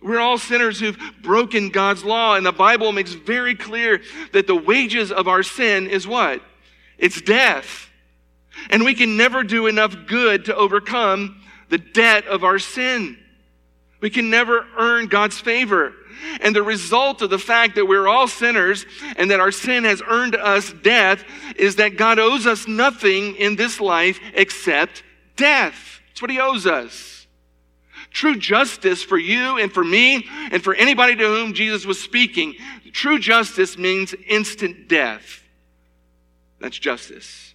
We're 0.00 0.20
all 0.20 0.38
sinners 0.38 0.78
who've 0.78 0.98
broken 1.22 1.70
God's 1.70 2.04
law, 2.04 2.36
and 2.36 2.46
the 2.46 2.52
Bible 2.52 2.92
makes 2.92 3.14
very 3.14 3.54
clear 3.54 4.00
that 4.32 4.46
the 4.46 4.54
wages 4.54 5.10
of 5.10 5.26
our 5.26 5.42
sin 5.42 5.88
is 5.88 6.06
what? 6.06 6.40
It's 6.98 7.20
death. 7.20 7.87
And 8.70 8.84
we 8.84 8.94
can 8.94 9.16
never 9.16 9.44
do 9.44 9.66
enough 9.66 9.94
good 10.06 10.46
to 10.46 10.56
overcome 10.56 11.40
the 11.68 11.78
debt 11.78 12.26
of 12.26 12.44
our 12.44 12.58
sin. 12.58 13.18
We 14.00 14.10
can 14.10 14.30
never 14.30 14.66
earn 14.76 15.06
God's 15.06 15.38
favor. 15.38 15.92
And 16.40 16.54
the 16.54 16.62
result 16.62 17.22
of 17.22 17.30
the 17.30 17.38
fact 17.38 17.76
that 17.76 17.86
we're 17.86 18.08
all 18.08 18.28
sinners 18.28 18.86
and 19.16 19.30
that 19.30 19.40
our 19.40 19.52
sin 19.52 19.84
has 19.84 20.02
earned 20.06 20.34
us 20.34 20.72
death 20.72 21.24
is 21.56 21.76
that 21.76 21.96
God 21.96 22.18
owes 22.18 22.46
us 22.46 22.66
nothing 22.66 23.36
in 23.36 23.56
this 23.56 23.80
life 23.80 24.18
except 24.34 25.02
death. 25.36 26.00
That's 26.08 26.22
what 26.22 26.30
He 26.30 26.40
owes 26.40 26.66
us. 26.66 27.26
True 28.10 28.36
justice 28.36 29.02
for 29.02 29.18
you 29.18 29.58
and 29.58 29.72
for 29.72 29.84
me 29.84 30.26
and 30.50 30.62
for 30.62 30.74
anybody 30.74 31.14
to 31.16 31.26
whom 31.26 31.52
Jesus 31.52 31.84
was 31.84 32.00
speaking, 32.00 32.54
true 32.92 33.18
justice 33.18 33.76
means 33.76 34.14
instant 34.26 34.88
death. 34.88 35.42
That's 36.58 36.78
justice. 36.78 37.47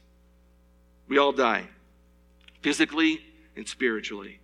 We 1.13 1.19
all 1.19 1.31
die, 1.31 1.67
physically 2.63 3.19
and 3.55 3.67
spiritually. 3.67 4.39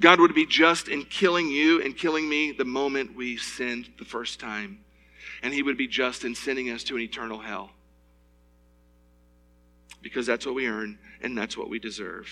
God 0.00 0.18
would 0.18 0.34
be 0.34 0.44
just 0.44 0.88
in 0.88 1.04
killing 1.04 1.48
you 1.48 1.80
and 1.82 1.96
killing 1.96 2.28
me 2.28 2.50
the 2.50 2.64
moment 2.64 3.14
we 3.14 3.36
sinned 3.36 3.92
the 3.96 4.04
first 4.04 4.40
time. 4.40 4.80
And 5.40 5.54
He 5.54 5.62
would 5.62 5.76
be 5.76 5.86
just 5.86 6.24
in 6.24 6.34
sending 6.34 6.68
us 6.70 6.82
to 6.84 6.96
an 6.96 7.02
eternal 7.02 7.38
hell. 7.38 7.70
Because 10.02 10.26
that's 10.26 10.44
what 10.44 10.56
we 10.56 10.66
earn 10.66 10.98
and 11.22 11.38
that's 11.38 11.56
what 11.56 11.70
we 11.70 11.78
deserve. 11.78 12.28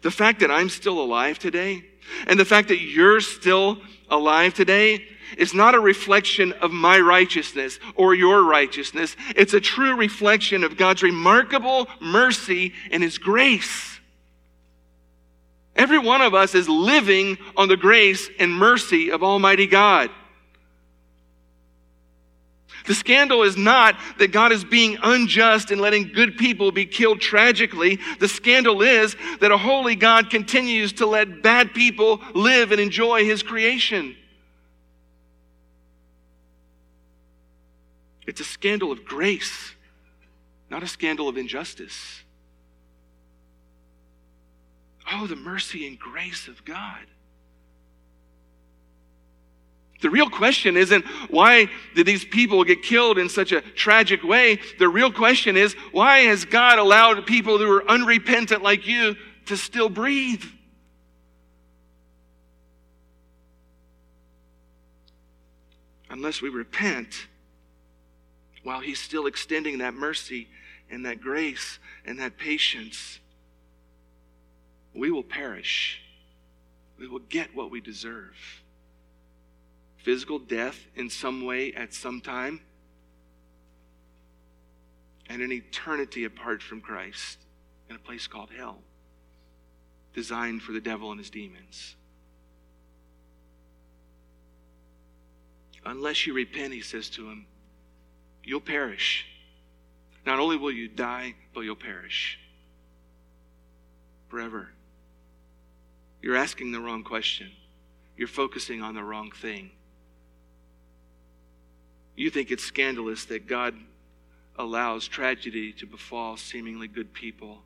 The 0.00 0.10
fact 0.10 0.40
that 0.40 0.50
I'm 0.50 0.70
still 0.70 0.98
alive 0.98 1.38
today 1.38 1.84
and 2.26 2.40
the 2.40 2.46
fact 2.46 2.68
that 2.68 2.80
you're 2.80 3.20
still 3.20 3.82
alive 4.08 4.54
today 4.54 5.04
is 5.38 5.54
not 5.54 5.74
a 5.74 5.80
reflection 5.80 6.52
of 6.54 6.70
my 6.70 6.98
righteousness 6.98 7.78
or 7.94 8.14
your 8.14 8.42
righteousness. 8.42 9.16
It's 9.36 9.54
a 9.54 9.60
true 9.60 9.94
reflection 9.94 10.64
of 10.64 10.76
God's 10.76 11.02
remarkable 11.02 11.88
mercy 12.00 12.72
and 12.90 13.02
His 13.02 13.18
grace. 13.18 14.00
Every 15.76 15.98
one 15.98 16.20
of 16.20 16.34
us 16.34 16.54
is 16.54 16.68
living 16.68 17.38
on 17.56 17.68
the 17.68 17.76
grace 17.76 18.28
and 18.38 18.52
mercy 18.52 19.10
of 19.10 19.22
Almighty 19.22 19.66
God. 19.66 20.10
The 22.86 22.94
scandal 22.94 23.42
is 23.42 23.56
not 23.56 23.98
that 24.18 24.32
God 24.32 24.52
is 24.52 24.64
being 24.64 24.98
unjust 25.02 25.70
and 25.70 25.80
letting 25.80 26.12
good 26.12 26.36
people 26.36 26.72
be 26.72 26.86
killed 26.86 27.20
tragically. 27.20 27.98
The 28.18 28.28
scandal 28.28 28.82
is 28.82 29.16
that 29.40 29.52
a 29.52 29.56
holy 29.56 29.96
God 29.96 30.30
continues 30.30 30.94
to 30.94 31.06
let 31.06 31.42
bad 31.42 31.74
people 31.74 32.20
live 32.34 32.72
and 32.72 32.80
enjoy 32.80 33.24
his 33.24 33.42
creation. 33.42 34.16
It's 38.30 38.40
a 38.40 38.44
scandal 38.44 38.92
of 38.92 39.04
grace, 39.04 39.74
not 40.70 40.84
a 40.84 40.86
scandal 40.86 41.28
of 41.28 41.36
injustice. 41.36 42.22
Oh, 45.12 45.26
the 45.26 45.34
mercy 45.34 45.84
and 45.88 45.98
grace 45.98 46.46
of 46.46 46.64
God. 46.64 47.06
The 50.00 50.10
real 50.10 50.30
question 50.30 50.76
isn't 50.76 51.04
why 51.28 51.70
did 51.96 52.06
these 52.06 52.24
people 52.24 52.62
get 52.62 52.84
killed 52.84 53.18
in 53.18 53.28
such 53.28 53.50
a 53.50 53.62
tragic 53.62 54.22
way? 54.22 54.60
The 54.78 54.88
real 54.88 55.10
question 55.10 55.56
is 55.56 55.74
why 55.90 56.20
has 56.20 56.44
God 56.44 56.78
allowed 56.78 57.26
people 57.26 57.58
who 57.58 57.68
are 57.68 57.90
unrepentant 57.90 58.62
like 58.62 58.86
you 58.86 59.16
to 59.46 59.56
still 59.56 59.88
breathe? 59.88 60.44
Unless 66.08 66.40
we 66.40 66.48
repent 66.48 67.26
while 68.62 68.80
He's 68.80 69.00
still 69.00 69.26
extending 69.26 69.78
that 69.78 69.94
mercy 69.94 70.48
and 70.90 71.04
that 71.06 71.20
grace 71.20 71.78
and 72.04 72.18
that 72.18 72.36
patience 72.36 73.20
we 74.94 75.10
will 75.10 75.22
perish. 75.22 76.00
We 76.98 77.08
will 77.08 77.20
get 77.20 77.54
what 77.54 77.70
we 77.70 77.80
deserve 77.80 78.34
physical 80.02 80.38
death 80.38 80.86
in 80.96 81.10
some 81.10 81.44
way 81.44 81.72
at 81.74 81.92
some 81.92 82.20
time, 82.22 82.60
and 85.28 85.42
an 85.42 85.52
eternity 85.52 86.24
apart 86.24 86.62
from 86.62 86.80
Christ 86.80 87.38
in 87.88 87.96
a 87.96 87.98
place 87.98 88.26
called 88.26 88.48
hell, 88.56 88.78
designed 90.14 90.62
for 90.62 90.72
the 90.72 90.80
devil 90.80 91.10
and 91.10 91.20
his 91.20 91.28
demons. 91.28 91.96
Unless 95.84 96.26
you 96.26 96.32
repent, 96.34 96.72
he 96.72 96.80
says 96.80 97.10
to 97.10 97.28
him, 97.28 97.46
you'll 98.50 98.60
perish. 98.60 99.26
Not 100.26 100.40
only 100.40 100.56
will 100.56 100.72
you 100.72 100.88
die, 100.88 101.36
but 101.54 101.60
you'll 101.60 101.76
perish 101.76 102.36
forever. 104.28 104.70
You're 106.20 106.34
asking 106.34 106.72
the 106.72 106.80
wrong 106.80 107.04
question. 107.04 107.52
You're 108.16 108.26
focusing 108.26 108.82
on 108.82 108.94
the 108.96 109.04
wrong 109.04 109.30
thing. 109.30 109.70
You 112.16 112.28
think 112.28 112.50
it's 112.50 112.64
scandalous 112.64 113.24
that 113.26 113.46
God 113.46 113.76
allows 114.58 115.06
tragedy 115.06 115.72
to 115.74 115.86
befall 115.86 116.36
seemingly 116.36 116.88
good 116.88 117.12
people. 117.12 117.62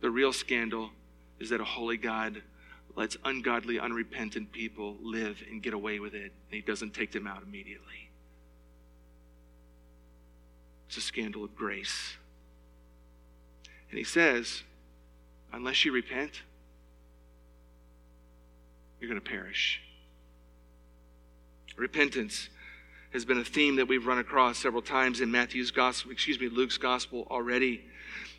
The 0.00 0.10
real 0.10 0.32
scandal 0.32 0.90
is 1.38 1.50
that 1.50 1.60
a 1.60 1.64
holy 1.64 1.96
God 1.96 2.42
lets 2.96 3.16
ungodly, 3.24 3.78
unrepentant 3.78 4.50
people 4.50 4.96
live 5.00 5.40
and 5.48 5.62
get 5.62 5.74
away 5.74 6.00
with 6.00 6.14
it, 6.14 6.32
and 6.50 6.50
He 6.50 6.60
doesn't 6.60 6.92
take 6.92 7.12
them 7.12 7.28
out 7.28 7.44
immediately. 7.44 8.07
A 10.98 11.00
scandal 11.00 11.44
of 11.44 11.54
grace. 11.54 12.16
And 13.88 13.96
He 13.96 14.04
says, 14.04 14.64
unless 15.52 15.84
you 15.84 15.92
repent, 15.92 16.42
you're 19.00 19.08
going 19.08 19.20
to 19.20 19.30
perish. 19.30 19.80
Repentance 21.76 22.48
has 23.12 23.24
been 23.24 23.38
a 23.38 23.44
theme 23.44 23.76
that 23.76 23.86
we've 23.86 24.08
run 24.08 24.18
across 24.18 24.58
several 24.58 24.82
times 24.82 25.20
in 25.20 25.30
Matthew's 25.30 25.70
gospel, 25.70 26.10
excuse 26.10 26.40
me, 26.40 26.48
Luke's 26.48 26.78
gospel 26.78 27.28
already. 27.30 27.84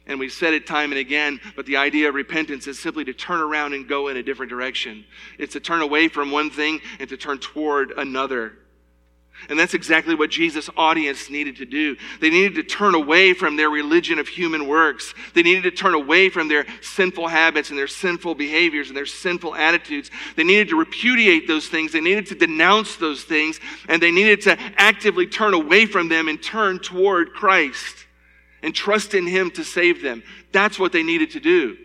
And 0.05 0.19
we've 0.19 0.33
said 0.33 0.53
it 0.53 0.67
time 0.67 0.91
and 0.91 0.99
again, 0.99 1.39
but 1.55 1.65
the 1.65 1.77
idea 1.77 2.09
of 2.09 2.15
repentance 2.15 2.67
is 2.67 2.77
simply 2.77 3.05
to 3.05 3.13
turn 3.13 3.39
around 3.39 3.71
and 3.71 3.87
go 3.87 4.09
in 4.09 4.17
a 4.17 4.23
different 4.23 4.49
direction. 4.49 5.05
It's 5.37 5.53
to 5.53 5.61
turn 5.61 5.81
away 5.81 6.09
from 6.09 6.29
one 6.29 6.49
thing 6.49 6.81
and 6.99 7.07
to 7.07 7.15
turn 7.15 7.39
toward 7.39 7.91
another. 7.91 8.51
And 9.47 9.57
that's 9.57 9.73
exactly 9.73 10.13
what 10.13 10.29
Jesus' 10.29 10.69
audience 10.75 11.29
needed 11.29 11.55
to 11.57 11.65
do. 11.65 11.95
They 12.19 12.29
needed 12.29 12.55
to 12.55 12.63
turn 12.63 12.93
away 12.93 13.33
from 13.33 13.55
their 13.55 13.69
religion 13.69 14.19
of 14.19 14.27
human 14.27 14.67
works. 14.67 15.13
They 15.33 15.41
needed 15.41 15.63
to 15.63 15.71
turn 15.71 15.93
away 15.93 16.29
from 16.29 16.47
their 16.49 16.65
sinful 16.81 17.27
habits 17.27 17.69
and 17.69 17.79
their 17.79 17.87
sinful 17.87 18.35
behaviors 18.35 18.89
and 18.89 18.97
their 18.97 19.05
sinful 19.05 19.55
attitudes. 19.55 20.11
They 20.35 20.43
needed 20.43 20.69
to 20.69 20.75
repudiate 20.75 21.47
those 21.47 21.67
things. 21.67 21.91
They 21.91 22.01
needed 22.01 22.27
to 22.27 22.35
denounce 22.35 22.97
those 22.97 23.23
things. 23.23 23.59
And 23.87 24.01
they 24.01 24.11
needed 24.11 24.41
to 24.41 24.57
actively 24.75 25.25
turn 25.25 25.53
away 25.53 25.85
from 25.85 26.09
them 26.09 26.27
and 26.27 26.41
turn 26.41 26.79
toward 26.79 27.33
Christ 27.33 28.05
and 28.61 28.75
trust 28.75 29.13
in 29.13 29.25
Him 29.25 29.51
to 29.51 29.63
save 29.63 30.01
them. 30.01 30.21
That's 30.51 30.77
what 30.77 30.91
they 30.91 31.03
needed 31.03 31.31
to 31.31 31.39
do. 31.39 31.77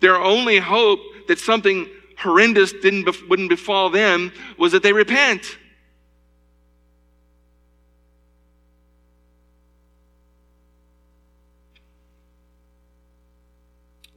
Their 0.00 0.16
only 0.16 0.58
hope 0.58 1.00
that 1.28 1.38
something 1.38 1.88
horrendous 2.18 2.72
didn't, 2.72 3.08
wouldn't 3.28 3.48
befall 3.48 3.90
them 3.90 4.32
was 4.58 4.72
that 4.72 4.82
they 4.82 4.92
repent. 4.92 5.56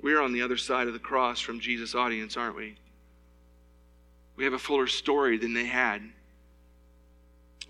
We're 0.01 0.21
on 0.21 0.33
the 0.33 0.41
other 0.41 0.57
side 0.57 0.87
of 0.87 0.93
the 0.93 0.99
cross 0.99 1.39
from 1.39 1.59
Jesus' 1.59 1.95
audience, 1.95 2.35
aren't 2.35 2.55
we? 2.55 2.75
We 4.35 4.45
have 4.45 4.53
a 4.53 4.59
fuller 4.59 4.87
story 4.87 5.37
than 5.37 5.53
they 5.53 5.65
had. 5.65 6.01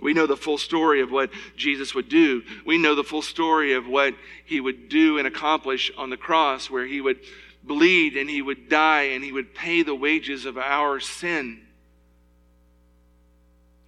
We 0.02 0.14
know 0.14 0.26
the 0.26 0.38
full 0.38 0.58
story 0.58 1.02
of 1.02 1.12
what 1.12 1.32
Jesus 1.56 1.94
would 1.94 2.10
do. 2.10 2.44
We 2.66 2.78
know 2.78 2.96
the 2.96 3.04
full 3.04 3.22
story 3.22 3.74
of 3.74 3.88
what 3.88 4.16
he 4.46 4.60
would 4.60 4.90
do 4.90 5.18
and 5.18 5.28
accomplish 5.28 5.92
on 5.98 6.10
the 6.10 6.18
cross, 6.18 6.70
where 6.70 6.86
he 6.86 7.02
would 7.02 7.20
bleed 7.64 8.18
and 8.18 8.30
he 8.30 8.42
would 8.42 8.70
die 8.70 9.04
and 9.04 9.24
he 9.24 9.32
would 9.32 9.54
pay 9.54 9.84
the 9.84 9.94
wages 9.94 10.46
of 10.46 10.58
our 10.58 11.00
sin. 11.00 11.62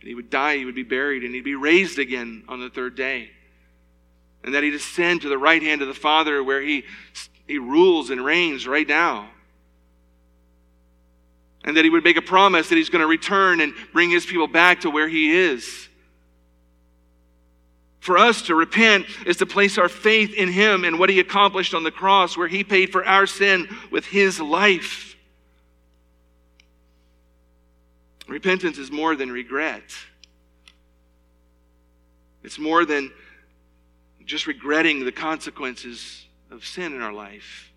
And 0.01 0.07
he 0.07 0.13
would 0.13 0.29
die, 0.29 0.57
he 0.57 0.65
would 0.65 0.75
be 0.75 0.83
buried, 0.83 1.23
and 1.23 1.33
he'd 1.33 1.45
be 1.45 1.55
raised 1.55 1.97
again 1.97 2.43
on 2.49 2.59
the 2.59 2.69
third 2.69 2.95
day. 2.95 3.31
And 4.43 4.53
that 4.53 4.61
he'd 4.61 4.73
ascend 4.73 5.21
to 5.21 5.29
the 5.29 5.37
right 5.37 5.63
hand 5.63 5.81
of 5.81 5.87
the 5.87 5.93
Father, 5.93 6.43
where 6.43 6.61
he 6.61 6.83
He 7.47 7.57
rules 7.57 8.09
and 8.09 8.23
reigns 8.23 8.67
right 8.67 8.87
now. 8.87 9.29
And 11.63 11.77
that 11.77 11.83
He 11.83 11.89
would 11.89 12.03
make 12.03 12.17
a 12.17 12.21
promise 12.21 12.69
that 12.69 12.75
He's 12.75 12.89
going 12.89 13.01
to 13.01 13.07
return 13.07 13.61
and 13.61 13.73
bring 13.91 14.09
His 14.09 14.25
people 14.25 14.47
back 14.47 14.81
to 14.81 14.89
where 14.89 15.07
He 15.07 15.31
is. 15.31 15.89
For 17.99 18.17
us 18.17 18.41
to 18.43 18.55
repent 18.55 19.05
is 19.25 19.37
to 19.37 19.45
place 19.45 19.77
our 19.77 19.87
faith 19.87 20.33
in 20.33 20.51
Him 20.51 20.83
and 20.83 20.99
what 20.99 21.09
He 21.09 21.19
accomplished 21.19 21.73
on 21.73 21.83
the 21.83 21.91
cross, 21.91 22.35
where 22.35 22.49
He 22.49 22.63
paid 22.63 22.91
for 22.91 23.05
our 23.05 23.25
sin 23.25 23.67
with 23.91 24.05
His 24.05 24.39
life. 24.39 25.15
Repentance 28.27 28.77
is 28.77 28.91
more 28.91 29.15
than 29.15 29.31
regret. 29.31 29.83
It's 32.43 32.59
more 32.59 32.83
than 32.83 33.11
just 34.25 34.47
regretting 34.47 35.05
the 35.05 35.11
consequences 35.11 36.22
of 36.53 36.65
sin 36.65 36.93
in 36.93 37.01
our 37.01 37.11
life. 37.11 37.71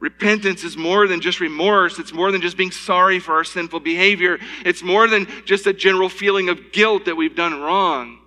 Repentance 0.00 0.64
is 0.64 0.76
more 0.76 1.06
than 1.06 1.20
just 1.20 1.40
remorse. 1.40 1.98
It's 1.98 2.12
more 2.12 2.32
than 2.32 2.40
just 2.40 2.56
being 2.56 2.70
sorry 2.70 3.20
for 3.20 3.34
our 3.34 3.44
sinful 3.44 3.80
behavior. 3.80 4.38
It's 4.64 4.82
more 4.82 5.06
than 5.06 5.26
just 5.44 5.66
a 5.66 5.72
general 5.72 6.08
feeling 6.08 6.48
of 6.48 6.72
guilt 6.72 7.04
that 7.04 7.16
we've 7.16 7.36
done 7.36 7.60
wrong. 7.60 8.18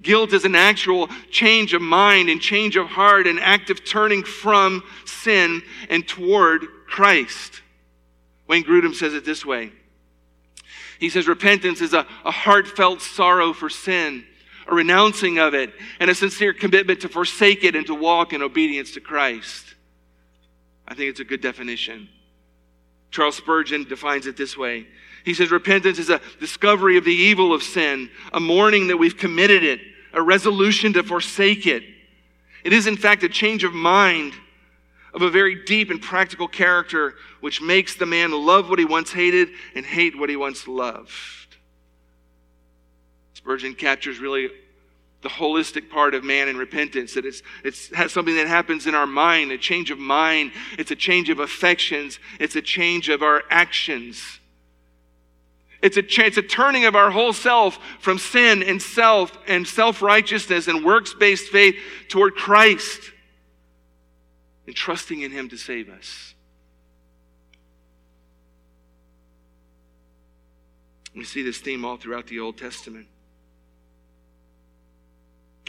Guilt 0.00 0.32
is 0.32 0.44
an 0.44 0.56
actual 0.56 1.08
change 1.30 1.74
of 1.74 1.82
mind 1.82 2.28
and 2.28 2.40
change 2.40 2.76
of 2.76 2.88
heart, 2.88 3.26
an 3.26 3.38
active 3.38 3.84
turning 3.84 4.24
from 4.24 4.82
sin 5.04 5.62
and 5.88 6.06
toward 6.06 6.62
Christ. 6.88 7.62
Wayne 8.48 8.64
Grudem 8.64 8.94
says 8.94 9.14
it 9.14 9.24
this 9.24 9.44
way. 9.44 9.70
He 10.98 11.10
says 11.10 11.28
repentance 11.28 11.80
is 11.80 11.94
a, 11.94 12.06
a 12.24 12.30
heartfelt 12.30 13.02
sorrow 13.02 13.52
for 13.52 13.68
sin 13.68 14.24
a 14.66 14.74
renouncing 14.74 15.38
of 15.38 15.54
it, 15.54 15.72
and 16.00 16.10
a 16.10 16.14
sincere 16.14 16.52
commitment 16.52 17.00
to 17.00 17.08
forsake 17.08 17.64
it 17.64 17.74
and 17.74 17.86
to 17.86 17.94
walk 17.94 18.32
in 18.32 18.42
obedience 18.42 18.92
to 18.92 19.00
Christ. 19.00 19.74
I 20.86 20.94
think 20.94 21.10
it's 21.10 21.20
a 21.20 21.24
good 21.24 21.40
definition. 21.40 22.08
Charles 23.10 23.36
Spurgeon 23.36 23.84
defines 23.84 24.26
it 24.26 24.36
this 24.36 24.56
way. 24.56 24.86
He 25.24 25.34
says, 25.34 25.50
Repentance 25.50 25.98
is 25.98 26.10
a 26.10 26.20
discovery 26.40 26.96
of 26.96 27.04
the 27.04 27.14
evil 27.14 27.52
of 27.52 27.62
sin, 27.62 28.10
a 28.32 28.40
mourning 28.40 28.88
that 28.88 28.96
we've 28.96 29.16
committed 29.16 29.62
it, 29.62 29.80
a 30.12 30.22
resolution 30.22 30.92
to 30.94 31.02
forsake 31.02 31.66
it. 31.66 31.82
It 32.64 32.72
is, 32.72 32.86
in 32.86 32.96
fact, 32.96 33.22
a 33.22 33.28
change 33.28 33.64
of 33.64 33.72
mind 33.72 34.32
of 35.14 35.22
a 35.22 35.30
very 35.30 35.64
deep 35.64 35.90
and 35.90 36.00
practical 36.00 36.48
character 36.48 37.14
which 37.40 37.60
makes 37.60 37.96
the 37.96 38.06
man 38.06 38.32
love 38.32 38.70
what 38.70 38.78
he 38.78 38.84
once 38.84 39.12
hated 39.12 39.50
and 39.74 39.84
hate 39.84 40.18
what 40.18 40.30
he 40.30 40.36
once 40.36 40.66
loved. 40.66 41.12
Spurgeon 43.42 43.74
captures 43.74 44.20
really 44.20 44.50
the 45.22 45.28
holistic 45.28 45.90
part 45.90 46.14
of 46.14 46.22
man 46.22 46.48
and 46.48 46.58
repentance 46.58 47.14
that 47.14 47.24
it's, 47.24 47.42
it's 47.64 47.90
something 48.12 48.36
that 48.36 48.46
happens 48.46 48.86
in 48.86 48.94
our 48.94 49.06
mind 49.06 49.50
a 49.50 49.58
change 49.58 49.90
of 49.90 49.98
mind. 49.98 50.52
It's 50.78 50.92
a 50.92 50.96
change 50.96 51.28
of 51.28 51.40
affections. 51.40 52.20
It's 52.38 52.54
a 52.54 52.62
change 52.62 53.08
of 53.08 53.22
our 53.22 53.42
actions. 53.50 54.38
It's 55.80 55.96
a, 55.96 56.04
it's 56.24 56.36
a 56.36 56.42
turning 56.42 56.84
of 56.84 56.94
our 56.94 57.10
whole 57.10 57.32
self 57.32 57.78
from 57.98 58.18
sin 58.18 58.62
and 58.62 58.80
self 58.80 59.36
and 59.48 59.66
self-righteousness 59.66 60.68
and 60.68 60.84
works-based 60.84 61.48
faith 61.48 61.76
toward 62.08 62.36
christ 62.36 63.10
and 64.68 64.76
trusting 64.76 65.22
in 65.22 65.32
him 65.32 65.48
to 65.48 65.56
save 65.56 65.88
us. 65.88 66.34
We 71.14 71.24
see 71.24 71.42
this 71.42 71.58
theme 71.58 71.84
all 71.84 71.96
throughout 71.96 72.28
the 72.28 72.38
old 72.38 72.58
testament 72.58 73.08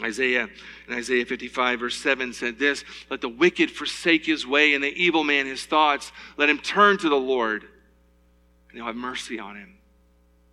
Isaiah 0.02 0.48
in 0.88 0.94
Isaiah 0.94 1.24
55, 1.24 1.80
verse 1.80 1.96
7 1.96 2.32
said 2.32 2.58
this 2.58 2.84
Let 3.10 3.20
the 3.20 3.28
wicked 3.28 3.70
forsake 3.70 4.26
his 4.26 4.46
way 4.46 4.74
and 4.74 4.82
the 4.82 4.92
evil 4.94 5.22
man 5.22 5.46
his 5.46 5.64
thoughts. 5.64 6.12
Let 6.36 6.48
him 6.48 6.58
turn 6.58 6.98
to 6.98 7.08
the 7.08 7.14
Lord, 7.14 7.62
and 7.62 8.76
he'll 8.76 8.86
have 8.86 8.96
mercy 8.96 9.38
on 9.38 9.56
him. 9.56 9.76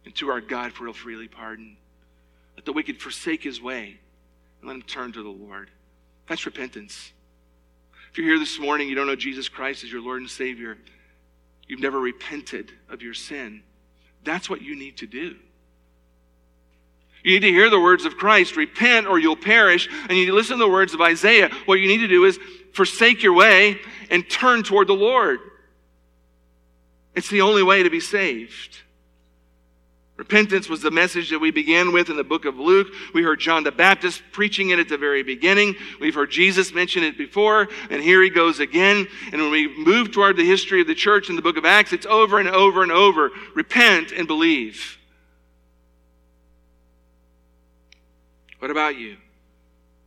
And 0.05 0.15
to 0.15 0.29
our 0.29 0.41
God, 0.41 0.73
for 0.73 0.85
he'll 0.85 0.93
freely 0.93 1.27
pardon. 1.27 1.77
Let 2.55 2.65
the 2.65 2.73
wicked 2.73 3.01
forsake 3.01 3.43
his 3.43 3.61
way, 3.61 3.99
and 4.59 4.67
let 4.67 4.75
him 4.75 4.83
turn 4.83 5.11
to 5.13 5.23
the 5.23 5.29
Lord. 5.29 5.69
That's 6.27 6.45
repentance. 6.45 7.11
If 8.11 8.17
you're 8.17 8.27
here 8.27 8.39
this 8.39 8.59
morning, 8.59 8.89
you 8.89 8.95
don't 8.95 9.07
know 9.07 9.15
Jesus 9.15 9.49
Christ 9.49 9.83
as 9.83 9.91
your 9.91 10.01
Lord 10.01 10.21
and 10.21 10.29
Savior, 10.29 10.77
you've 11.67 11.79
never 11.79 11.99
repented 11.99 12.71
of 12.89 13.01
your 13.01 13.13
sin, 13.13 13.63
that's 14.23 14.49
what 14.49 14.61
you 14.61 14.75
need 14.75 14.97
to 14.97 15.07
do. 15.07 15.37
You 17.23 17.33
need 17.33 17.47
to 17.47 17.51
hear 17.51 17.69
the 17.69 17.79
words 17.79 18.05
of 18.05 18.17
Christ, 18.17 18.55
repent 18.55 19.07
or 19.07 19.19
you'll 19.19 19.35
perish. 19.35 19.87
And 20.03 20.11
you 20.11 20.25
need 20.25 20.31
to 20.31 20.35
listen 20.35 20.57
to 20.57 20.63
the 20.63 20.69
words 20.69 20.93
of 20.93 21.01
Isaiah. 21.01 21.49
What 21.65 21.75
you 21.75 21.87
need 21.87 21.99
to 21.99 22.07
do 22.07 22.25
is 22.25 22.39
forsake 22.73 23.23
your 23.23 23.33
way 23.33 23.79
and 24.09 24.27
turn 24.29 24.63
toward 24.63 24.87
the 24.87 24.93
Lord. 24.93 25.39
It's 27.15 27.29
the 27.29 27.41
only 27.41 27.63
way 27.63 27.83
to 27.83 27.89
be 27.89 27.99
saved. 27.99 28.77
Repentance 30.17 30.69
was 30.69 30.83
the 30.83 30.91
message 30.91 31.31
that 31.31 31.39
we 31.39 31.49
began 31.49 31.91
with 31.91 32.09
in 32.09 32.15
the 32.15 32.23
book 32.23 32.45
of 32.45 32.59
Luke. 32.59 32.89
We 33.11 33.23
heard 33.23 33.39
John 33.39 33.63
the 33.63 33.71
Baptist 33.71 34.21
preaching 34.31 34.69
it 34.69 34.77
at 34.77 34.87
the 34.87 34.97
very 34.97 35.23
beginning. 35.23 35.75
We've 35.99 36.13
heard 36.13 36.29
Jesus 36.29 36.71
mention 36.71 37.03
it 37.03 37.17
before, 37.17 37.69
and 37.89 38.03
here 38.03 38.21
he 38.21 38.29
goes 38.29 38.59
again. 38.59 39.07
And 39.31 39.41
when 39.41 39.49
we 39.49 39.75
move 39.83 40.11
toward 40.11 40.37
the 40.37 40.45
history 40.45 40.79
of 40.79 40.85
the 40.85 40.93
church 40.93 41.29
in 41.29 41.35
the 41.35 41.41
book 41.41 41.57
of 41.57 41.65
Acts, 41.65 41.91
it's 41.91 42.05
over 42.05 42.37
and 42.37 42.47
over 42.47 42.83
and 42.83 42.91
over. 42.91 43.31
Repent 43.55 44.11
and 44.11 44.27
believe. 44.27 44.99
What 48.61 48.69
about 48.69 48.95
you? 48.95 49.17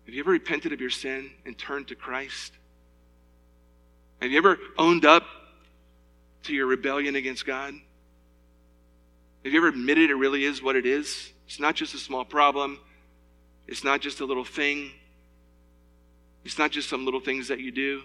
Have 0.07 0.14
you 0.14 0.20
ever 0.20 0.30
repented 0.30 0.72
of 0.72 0.80
your 0.80 0.88
sin 0.88 1.32
and 1.44 1.59
turned 1.59 1.88
to 1.88 1.96
Christ? 1.96 2.52
Have 4.22 4.30
you 4.30 4.38
ever 4.38 4.59
owned 4.78 5.05
up 5.05 5.24
to 6.44 6.55
your 6.55 6.66
rebellion 6.66 7.16
against 7.16 7.44
God? 7.44 7.74
Have 9.44 9.52
you 9.52 9.59
ever 9.59 9.66
admitted 9.66 10.09
it 10.09 10.14
really 10.14 10.44
is 10.44 10.62
what 10.62 10.76
it 10.76 10.86
is? 10.86 11.32
It's 11.48 11.59
not 11.59 11.74
just 11.74 11.94
a 11.94 11.98
small 11.98 12.24
problem. 12.24 12.78
It's 13.66 13.82
not 13.82 14.00
just 14.00 14.20
a 14.20 14.24
little 14.24 14.44
thing. 14.44 14.92
It's 16.44 16.57
not 16.57 16.70
just 16.70 16.88
some 16.88 17.05
little 17.05 17.18
things 17.18 17.48
that 17.48 17.59
you 17.59 17.72
do. 17.72 18.02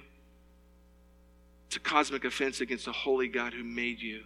It's 1.67 1.75
a 1.75 1.79
cosmic 1.79 2.25
offense 2.25 2.59
against 2.59 2.85
the 2.85 2.91
holy 2.91 3.27
God 3.27 3.53
who 3.53 3.63
made 3.63 4.01
you. 4.01 4.23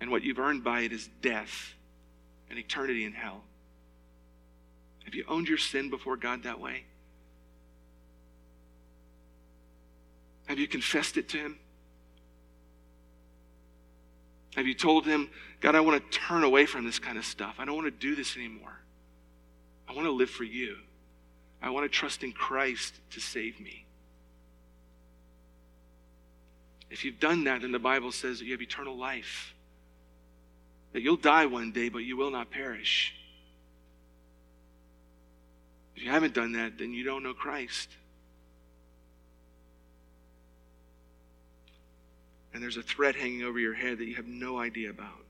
And 0.00 0.10
what 0.10 0.24
you've 0.24 0.40
earned 0.40 0.64
by 0.64 0.80
it 0.80 0.92
is 0.92 1.08
death 1.22 1.74
and 2.50 2.58
eternity 2.58 3.04
in 3.04 3.12
hell. 3.12 3.42
Have 5.04 5.14
you 5.14 5.24
owned 5.28 5.48
your 5.48 5.58
sin 5.58 5.88
before 5.88 6.16
God 6.16 6.42
that 6.42 6.60
way? 6.60 6.84
Have 10.46 10.58
you 10.58 10.66
confessed 10.66 11.16
it 11.16 11.28
to 11.30 11.38
Him? 11.38 11.58
Have 14.56 14.66
you 14.66 14.74
told 14.74 15.06
Him, 15.06 15.30
God, 15.60 15.74
I 15.74 15.80
want 15.80 16.02
to 16.02 16.18
turn 16.18 16.42
away 16.42 16.66
from 16.66 16.84
this 16.84 16.98
kind 16.98 17.16
of 17.16 17.24
stuff. 17.24 17.56
I 17.58 17.64
don't 17.64 17.76
want 17.76 17.86
to 17.86 17.90
do 17.90 18.16
this 18.16 18.36
anymore. 18.36 18.80
I 19.88 19.94
want 19.94 20.06
to 20.06 20.12
live 20.12 20.30
for 20.30 20.44
you. 20.44 20.76
I 21.62 21.70
want 21.70 21.84
to 21.84 21.88
trust 21.88 22.24
in 22.24 22.32
Christ 22.32 22.94
to 23.10 23.20
save 23.20 23.60
me. 23.60 23.86
If 26.90 27.04
you've 27.04 27.20
done 27.20 27.44
that, 27.44 27.62
then 27.62 27.70
the 27.70 27.78
Bible 27.78 28.10
says 28.10 28.38
that 28.38 28.46
you 28.46 28.52
have 28.52 28.62
eternal 28.62 28.96
life. 28.96 29.54
That 30.92 31.02
you'll 31.02 31.16
die 31.16 31.46
one 31.46 31.72
day, 31.72 31.88
but 31.88 32.00
you 32.00 32.16
will 32.16 32.30
not 32.30 32.50
perish. 32.50 33.14
If 35.94 36.04
you 36.04 36.10
haven't 36.10 36.34
done 36.34 36.52
that, 36.52 36.78
then 36.78 36.92
you 36.92 37.04
don't 37.04 37.22
know 37.22 37.34
Christ. 37.34 37.88
And 42.52 42.62
there's 42.62 42.76
a 42.76 42.82
threat 42.82 43.14
hanging 43.14 43.42
over 43.42 43.58
your 43.58 43.74
head 43.74 43.98
that 43.98 44.06
you 44.06 44.16
have 44.16 44.26
no 44.26 44.58
idea 44.58 44.90
about. 44.90 45.24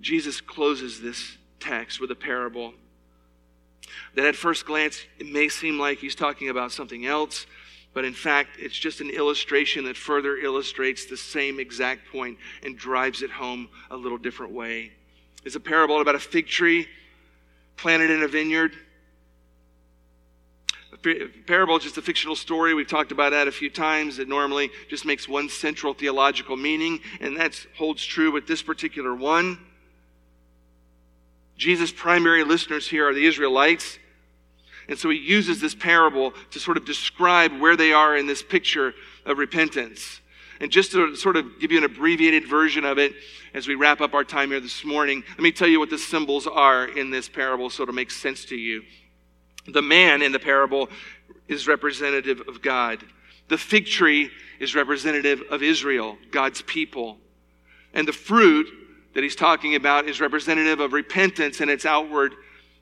Jesus 0.00 0.40
closes 0.40 1.00
this 1.00 1.36
text 1.60 2.00
with 2.00 2.10
a 2.10 2.14
parable 2.14 2.72
that 4.14 4.24
at 4.24 4.36
first 4.36 4.66
glance 4.66 5.02
it 5.18 5.26
may 5.26 5.48
seem 5.48 5.78
like 5.78 5.98
he's 5.98 6.14
talking 6.14 6.48
about 6.48 6.72
something 6.72 7.06
else 7.06 7.46
but 7.94 8.04
in 8.04 8.12
fact, 8.12 8.50
it's 8.58 8.78
just 8.78 9.00
an 9.00 9.10
illustration 9.10 9.84
that 9.84 9.96
further 9.96 10.36
illustrates 10.36 11.06
the 11.06 11.16
same 11.16 11.58
exact 11.58 12.10
point 12.12 12.38
and 12.62 12.76
drives 12.76 13.22
it 13.22 13.30
home 13.30 13.68
a 13.90 13.96
little 13.96 14.18
different 14.18 14.52
way. 14.52 14.92
It's 15.44 15.56
a 15.56 15.60
parable 15.60 16.00
about 16.00 16.14
a 16.14 16.20
fig 16.20 16.46
tree 16.46 16.86
planted 17.76 18.10
in 18.10 18.22
a 18.22 18.28
vineyard. 18.28 18.72
A 20.92 20.96
parable 21.46 21.76
is 21.76 21.84
just 21.84 21.98
a 21.98 22.02
fictional 22.02 22.34
story. 22.34 22.74
We've 22.74 22.88
talked 22.88 23.12
about 23.12 23.30
that 23.30 23.46
a 23.46 23.52
few 23.52 23.70
times. 23.70 24.18
It 24.18 24.28
normally 24.28 24.70
just 24.88 25.04
makes 25.04 25.28
one 25.28 25.48
central 25.48 25.94
theological 25.94 26.56
meaning, 26.56 27.00
and 27.20 27.36
that 27.36 27.66
holds 27.76 28.04
true 28.04 28.32
with 28.32 28.46
this 28.46 28.62
particular 28.62 29.14
one. 29.14 29.58
Jesus' 31.56 31.92
primary 31.92 32.44
listeners 32.44 32.88
here 32.88 33.08
are 33.08 33.14
the 33.14 33.26
Israelites. 33.26 33.98
And 34.88 34.98
so 34.98 35.10
he 35.10 35.18
uses 35.18 35.60
this 35.60 35.74
parable 35.74 36.32
to 36.50 36.58
sort 36.58 36.76
of 36.76 36.84
describe 36.84 37.58
where 37.60 37.76
they 37.76 37.92
are 37.92 38.16
in 38.16 38.26
this 38.26 38.42
picture 38.42 38.94
of 39.26 39.38
repentance. 39.38 40.20
And 40.60 40.72
just 40.72 40.92
to 40.92 41.14
sort 41.14 41.36
of 41.36 41.60
give 41.60 41.70
you 41.70 41.78
an 41.78 41.84
abbreviated 41.84 42.48
version 42.48 42.84
of 42.84 42.98
it 42.98 43.12
as 43.54 43.68
we 43.68 43.74
wrap 43.74 44.00
up 44.00 44.14
our 44.14 44.24
time 44.24 44.50
here 44.50 44.60
this 44.60 44.84
morning, 44.84 45.22
let 45.30 45.40
me 45.40 45.52
tell 45.52 45.68
you 45.68 45.78
what 45.78 45.90
the 45.90 45.98
symbols 45.98 46.46
are 46.46 46.86
in 46.86 47.10
this 47.10 47.28
parable 47.28 47.70
so 47.70 47.82
it'll 47.82 47.94
make 47.94 48.10
sense 48.10 48.44
to 48.46 48.56
you. 48.56 48.82
The 49.66 49.82
man 49.82 50.22
in 50.22 50.32
the 50.32 50.38
parable 50.38 50.88
is 51.46 51.68
representative 51.68 52.42
of 52.48 52.62
God. 52.62 53.04
The 53.48 53.58
fig 53.58 53.86
tree 53.86 54.30
is 54.58 54.74
representative 54.74 55.42
of 55.50 55.62
Israel, 55.62 56.18
God's 56.30 56.62
people. 56.62 57.18
And 57.94 58.08
the 58.08 58.12
fruit 58.12 58.66
that 59.14 59.22
he's 59.22 59.36
talking 59.36 59.74
about 59.74 60.08
is 60.08 60.20
representative 60.20 60.80
of 60.80 60.92
repentance 60.92 61.60
and 61.60 61.70
its 61.70 61.86
outward 61.86 62.34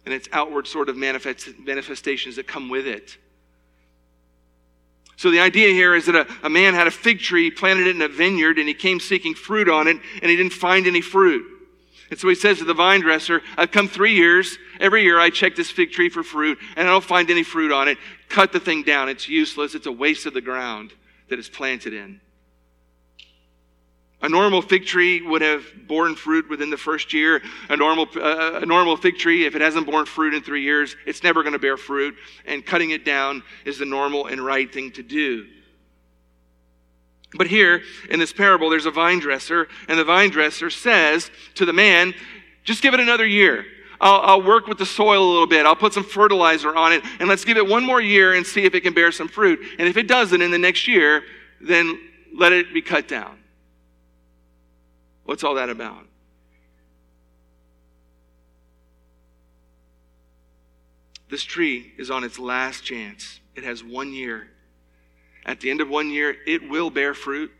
and 0.06 0.14
its 0.14 0.28
outward 0.32 0.66
sort 0.66 0.88
of 0.88 0.96
manifest, 0.96 1.48
manifestations 1.58 2.36
that 2.36 2.46
come 2.46 2.70
with 2.70 2.86
it. 2.86 3.18
So 5.16 5.30
the 5.30 5.40
idea 5.40 5.70
here 5.70 5.94
is 5.94 6.06
that 6.06 6.14
a, 6.14 6.26
a 6.44 6.48
man 6.48 6.74
had 6.74 6.86
a 6.86 6.90
fig 6.90 7.20
tree, 7.20 7.50
planted 7.50 7.86
it 7.86 7.96
in 7.96 8.02
a 8.02 8.08
vineyard, 8.08 8.58
and 8.58 8.68
he 8.68 8.74
came 8.74 9.00
seeking 9.00 9.34
fruit 9.34 9.68
on 9.68 9.88
it, 9.88 9.96
and 10.22 10.30
he 10.30 10.36
didn't 10.36 10.52
find 10.52 10.86
any 10.86 11.00
fruit. 11.00 11.44
And 12.10 12.18
so 12.18 12.28
he 12.28 12.34
says 12.36 12.58
to 12.58 12.64
the 12.64 12.74
vine 12.74 13.00
dresser, 13.00 13.42
I've 13.56 13.72
come 13.72 13.88
three 13.88 14.14
years. 14.14 14.58
Every 14.78 15.02
year 15.02 15.18
I 15.18 15.30
check 15.30 15.56
this 15.56 15.70
fig 15.70 15.90
tree 15.90 16.08
for 16.08 16.22
fruit, 16.22 16.58
and 16.76 16.86
I 16.86 16.90
don't 16.92 17.02
find 17.02 17.30
any 17.30 17.42
fruit 17.42 17.72
on 17.72 17.88
it. 17.88 17.98
Cut 18.28 18.52
the 18.52 18.60
thing 18.60 18.84
down. 18.84 19.08
It's 19.08 19.28
useless. 19.28 19.74
It's 19.74 19.86
a 19.86 19.92
waste 19.92 20.26
of 20.26 20.34
the 20.34 20.40
ground 20.40 20.92
that 21.28 21.38
it's 21.38 21.48
planted 21.48 21.94
in. 21.94 22.20
A 24.22 24.28
normal 24.28 24.62
fig 24.62 24.86
tree 24.86 25.20
would 25.20 25.42
have 25.42 25.64
borne 25.86 26.16
fruit 26.16 26.48
within 26.48 26.70
the 26.70 26.76
first 26.76 27.12
year. 27.12 27.42
A 27.68 27.76
normal, 27.76 28.06
uh, 28.16 28.60
a 28.62 28.66
normal 28.66 28.96
fig 28.96 29.18
tree, 29.18 29.44
if 29.44 29.54
it 29.54 29.60
hasn't 29.60 29.86
borne 29.86 30.06
fruit 30.06 30.32
in 30.32 30.42
three 30.42 30.62
years, 30.62 30.96
it's 31.06 31.22
never 31.22 31.42
going 31.42 31.52
to 31.52 31.58
bear 31.58 31.76
fruit. 31.76 32.16
And 32.46 32.64
cutting 32.64 32.90
it 32.90 33.04
down 33.04 33.42
is 33.66 33.78
the 33.78 33.84
normal 33.84 34.26
and 34.26 34.40
right 34.40 34.72
thing 34.72 34.90
to 34.92 35.02
do. 35.02 35.46
But 37.34 37.46
here 37.46 37.82
in 38.08 38.18
this 38.18 38.32
parable, 38.32 38.70
there's 38.70 38.86
a 38.86 38.90
vine 38.90 39.18
dresser, 39.18 39.68
and 39.88 39.98
the 39.98 40.04
vine 40.04 40.30
dresser 40.30 40.70
says 40.70 41.30
to 41.56 41.66
the 41.66 41.72
man, 41.72 42.14
just 42.64 42.82
give 42.82 42.94
it 42.94 43.00
another 43.00 43.26
year. 43.26 43.66
I'll, 44.00 44.20
I'll, 44.20 44.42
work 44.42 44.66
with 44.66 44.78
the 44.78 44.86
soil 44.86 45.22
a 45.22 45.30
little 45.30 45.46
bit. 45.46 45.64
I'll 45.64 45.76
put 45.76 45.94
some 45.94 46.04
fertilizer 46.04 46.74
on 46.74 46.92
it, 46.92 47.02
and 47.18 47.28
let's 47.28 47.44
give 47.44 47.56
it 47.56 47.66
one 47.66 47.84
more 47.84 48.00
year 48.00 48.34
and 48.34 48.46
see 48.46 48.64
if 48.64 48.74
it 48.74 48.82
can 48.82 48.92
bear 48.92 49.10
some 49.10 49.28
fruit. 49.28 49.58
And 49.78 49.88
if 49.88 49.96
it 49.96 50.06
doesn't 50.06 50.40
in 50.40 50.50
the 50.50 50.58
next 50.58 50.86
year, 50.86 51.22
then 51.60 51.98
let 52.34 52.52
it 52.52 52.74
be 52.74 52.82
cut 52.82 53.08
down. 53.08 53.38
What's 55.26 55.44
all 55.44 55.56
that 55.56 55.68
about? 55.68 56.06
This 61.28 61.42
tree 61.42 61.92
is 61.98 62.10
on 62.10 62.22
its 62.22 62.38
last 62.38 62.84
chance. 62.84 63.40
It 63.56 63.64
has 63.64 63.82
one 63.82 64.12
year. 64.12 64.48
At 65.44 65.60
the 65.60 65.70
end 65.70 65.80
of 65.80 65.88
one 65.88 66.10
year, 66.10 66.36
it 66.46 66.68
will 66.68 66.90
bear 66.90 67.12
fruit 67.12 67.50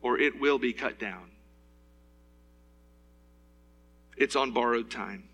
or 0.00 0.18
it 0.18 0.40
will 0.40 0.58
be 0.58 0.72
cut 0.72 0.98
down. 0.98 1.30
It's 4.16 4.36
on 4.36 4.52
borrowed 4.52 4.90
time. 4.90 5.24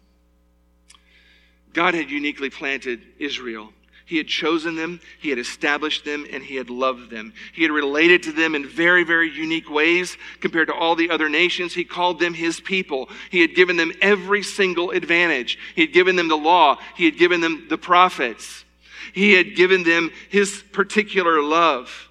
God 1.74 1.92
had 1.92 2.10
uniquely 2.10 2.48
planted 2.48 3.02
Israel 3.18 3.70
he 4.06 4.18
had 4.18 4.28
chosen 4.28 4.76
them, 4.76 5.00
He 5.18 5.30
had 5.30 5.38
established 5.40 6.04
them, 6.04 6.26
and 6.32 6.40
He 6.40 6.54
had 6.54 6.70
loved 6.70 7.10
them. 7.10 7.34
He 7.52 7.62
had 7.62 7.72
related 7.72 8.22
to 8.22 8.32
them 8.32 8.54
in 8.54 8.64
very, 8.64 9.02
very 9.02 9.28
unique 9.28 9.68
ways 9.68 10.16
compared 10.40 10.68
to 10.68 10.74
all 10.74 10.94
the 10.94 11.10
other 11.10 11.28
nations. 11.28 11.74
He 11.74 11.84
called 11.84 12.20
them 12.20 12.32
His 12.32 12.60
people. 12.60 13.10
He 13.30 13.40
had 13.40 13.56
given 13.56 13.76
them 13.76 13.92
every 14.00 14.44
single 14.44 14.92
advantage. 14.92 15.58
He 15.74 15.80
had 15.80 15.92
given 15.92 16.14
them 16.14 16.28
the 16.28 16.36
law, 16.36 16.78
He 16.94 17.04
had 17.04 17.18
given 17.18 17.40
them 17.40 17.66
the 17.68 17.76
prophets, 17.76 18.64
He 19.12 19.32
had 19.32 19.56
given 19.56 19.82
them 19.82 20.12
His 20.30 20.62
particular 20.72 21.42
love. 21.42 22.08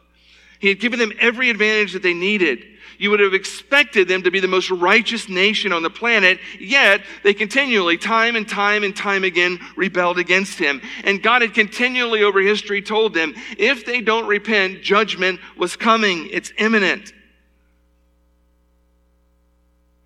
He 0.59 0.67
had 0.67 0.81
given 0.81 0.99
them 0.99 1.13
every 1.17 1.49
advantage 1.49 1.93
that 1.93 2.03
they 2.03 2.13
needed. 2.13 2.65
You 2.97 3.11
would 3.11 3.19
have 3.19 3.33
expected 3.33 4.07
them 4.07 4.23
to 4.23 4.31
be 4.31 4.39
the 4.39 4.47
most 4.47 4.69
righteous 4.71 5.27
nation 5.29 5.73
on 5.73 5.83
the 5.83 5.89
planet, 5.89 6.39
yet 6.59 7.01
they 7.23 7.33
continually, 7.33 7.97
time 7.97 8.35
and 8.35 8.47
time 8.47 8.83
and 8.83 8.95
time 8.95 9.23
again, 9.23 9.59
rebelled 9.75 10.19
against 10.19 10.59
him. 10.59 10.81
And 11.03 11.21
God 11.21 11.41
had 11.41 11.53
continually 11.53 12.23
over 12.23 12.39
history 12.39 12.81
told 12.81 13.13
them, 13.13 13.33
if 13.57 13.85
they 13.85 14.01
don't 14.01 14.27
repent, 14.27 14.81
judgment 14.81 15.39
was 15.57 15.75
coming. 15.75 16.29
It's 16.31 16.51
imminent. 16.57 17.13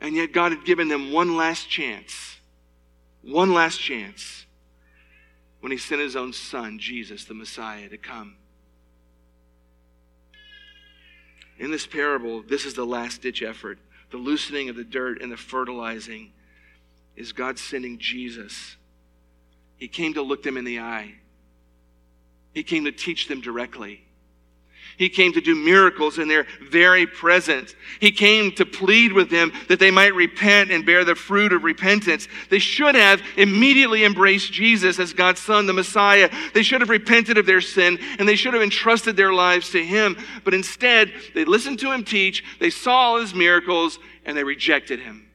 And 0.01 0.15
yet 0.15 0.31
God 0.31 0.51
had 0.51 0.65
given 0.65 0.87
them 0.87 1.11
one 1.11 1.35
last 1.35 1.69
chance. 1.69 2.37
One 3.21 3.53
last 3.53 3.79
chance 3.79 4.45
when 5.59 5.71
he 5.71 5.77
sent 5.77 6.01
his 6.01 6.15
own 6.15 6.33
son, 6.33 6.79
Jesus, 6.79 7.25
the 7.25 7.33
Messiah, 7.33 7.89
to 7.89 7.97
come. 7.97 8.37
In 11.59 11.71
this 11.71 11.85
parable, 11.85 12.41
this 12.41 12.65
is 12.65 12.73
the 12.73 12.85
last 12.85 13.21
ditch 13.21 13.43
effort. 13.43 13.77
The 14.11 14.17
loosening 14.17 14.69
of 14.69 14.75
the 14.77 14.83
dirt 14.83 15.21
and 15.21 15.31
the 15.31 15.37
fertilizing 15.37 16.31
is 17.15 17.33
God 17.33 17.59
sending 17.59 17.99
Jesus. 17.99 18.77
He 19.77 19.89
came 19.89 20.13
to 20.13 20.21
look 20.21 20.41
them 20.41 20.57
in 20.57 20.63
the 20.65 20.79
eye, 20.79 21.15
He 22.53 22.63
came 22.63 22.85
to 22.85 22.91
teach 22.91 23.27
them 23.27 23.41
directly. 23.41 24.05
He 24.99 25.07
came 25.07 25.31
to 25.31 25.39
do 25.39 25.55
miracles 25.55 26.19
in 26.19 26.27
their 26.27 26.45
very 26.61 27.07
presence. 27.07 27.73
He 28.01 28.11
came 28.11 28.51
to 28.55 28.65
plead 28.65 29.13
with 29.13 29.29
them 29.29 29.53
that 29.69 29.79
they 29.79 29.91
might 29.91 30.13
repent 30.13 30.71
and 30.71 30.85
bear 30.85 31.05
the 31.05 31.15
fruit 31.15 31.53
of 31.53 31.63
repentance. 31.63 32.27
They 32.49 32.59
should 32.59 32.95
have 32.95 33.21
immediately 33.37 34.03
embraced 34.03 34.51
Jesus 34.51 34.99
as 34.99 35.13
God's 35.13 35.39
Son, 35.39 35.65
the 35.67 35.71
Messiah. 35.73 36.29
They 36.53 36.63
should 36.63 36.81
have 36.81 36.89
repented 36.89 37.37
of 37.37 37.45
their 37.45 37.61
sin 37.61 37.97
and 38.19 38.27
they 38.27 38.35
should 38.35 38.53
have 38.53 38.61
entrusted 38.61 39.15
their 39.15 39.31
lives 39.31 39.69
to 39.69 39.81
Him. 39.81 40.17
But 40.43 40.53
instead, 40.53 41.13
they 41.33 41.45
listened 41.45 41.79
to 41.79 41.93
Him 41.93 42.03
teach, 42.03 42.43
they 42.59 42.69
saw 42.69 42.97
all 42.97 43.21
His 43.21 43.33
miracles, 43.33 43.99
and 44.25 44.35
they 44.35 44.43
rejected 44.43 44.99
Him. 44.99 45.31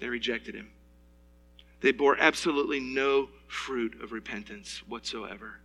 They 0.00 0.08
rejected 0.10 0.54
Him. 0.54 0.68
They 1.80 1.92
bore 1.92 2.18
absolutely 2.20 2.80
no 2.80 3.30
fruit 3.48 4.02
of 4.02 4.12
repentance 4.12 4.82
whatsoever. 4.86 5.60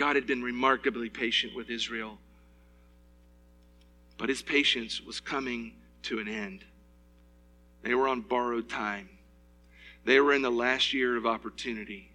God 0.00 0.16
had 0.16 0.26
been 0.26 0.42
remarkably 0.42 1.10
patient 1.10 1.54
with 1.54 1.68
Israel. 1.68 2.16
But 4.16 4.30
his 4.30 4.40
patience 4.40 5.02
was 5.02 5.20
coming 5.20 5.74
to 6.04 6.20
an 6.20 6.26
end. 6.26 6.64
They 7.82 7.94
were 7.94 8.08
on 8.08 8.22
borrowed 8.22 8.70
time, 8.70 9.10
they 10.06 10.18
were 10.18 10.32
in 10.32 10.40
the 10.40 10.50
last 10.50 10.94
year 10.94 11.18
of 11.18 11.26
opportunity. 11.26 12.10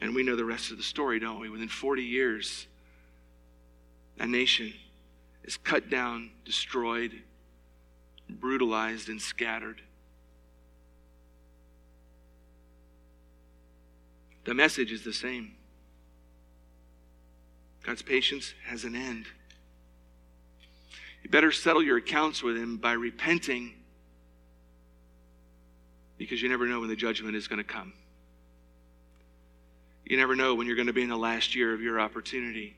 And 0.00 0.12
we 0.12 0.24
know 0.24 0.34
the 0.34 0.44
rest 0.44 0.72
of 0.72 0.76
the 0.76 0.82
story, 0.82 1.20
don't 1.20 1.38
we? 1.38 1.48
Within 1.48 1.68
40 1.68 2.02
years, 2.02 2.66
a 4.18 4.26
nation 4.26 4.74
is 5.44 5.56
cut 5.56 5.88
down, 5.88 6.32
destroyed, 6.44 7.12
brutalized, 8.28 9.08
and 9.08 9.22
scattered. 9.22 9.82
The 14.44 14.54
message 14.54 14.92
is 14.92 15.04
the 15.04 15.12
same. 15.12 15.52
God's 17.82 18.02
patience 18.02 18.54
has 18.66 18.84
an 18.84 18.94
end. 18.94 19.26
You 21.22 21.30
better 21.30 21.52
settle 21.52 21.82
your 21.82 21.98
accounts 21.98 22.42
with 22.42 22.56
Him 22.56 22.76
by 22.76 22.92
repenting 22.92 23.74
because 26.18 26.42
you 26.42 26.48
never 26.48 26.66
know 26.66 26.80
when 26.80 26.88
the 26.88 26.96
judgment 26.96 27.36
is 27.36 27.48
going 27.48 27.58
to 27.58 27.64
come. 27.64 27.92
You 30.04 30.16
never 30.16 30.36
know 30.36 30.54
when 30.54 30.66
you're 30.66 30.76
going 30.76 30.88
to 30.88 30.92
be 30.92 31.02
in 31.02 31.08
the 31.08 31.16
last 31.16 31.54
year 31.54 31.72
of 31.72 31.80
your 31.80 32.00
opportunity. 32.00 32.76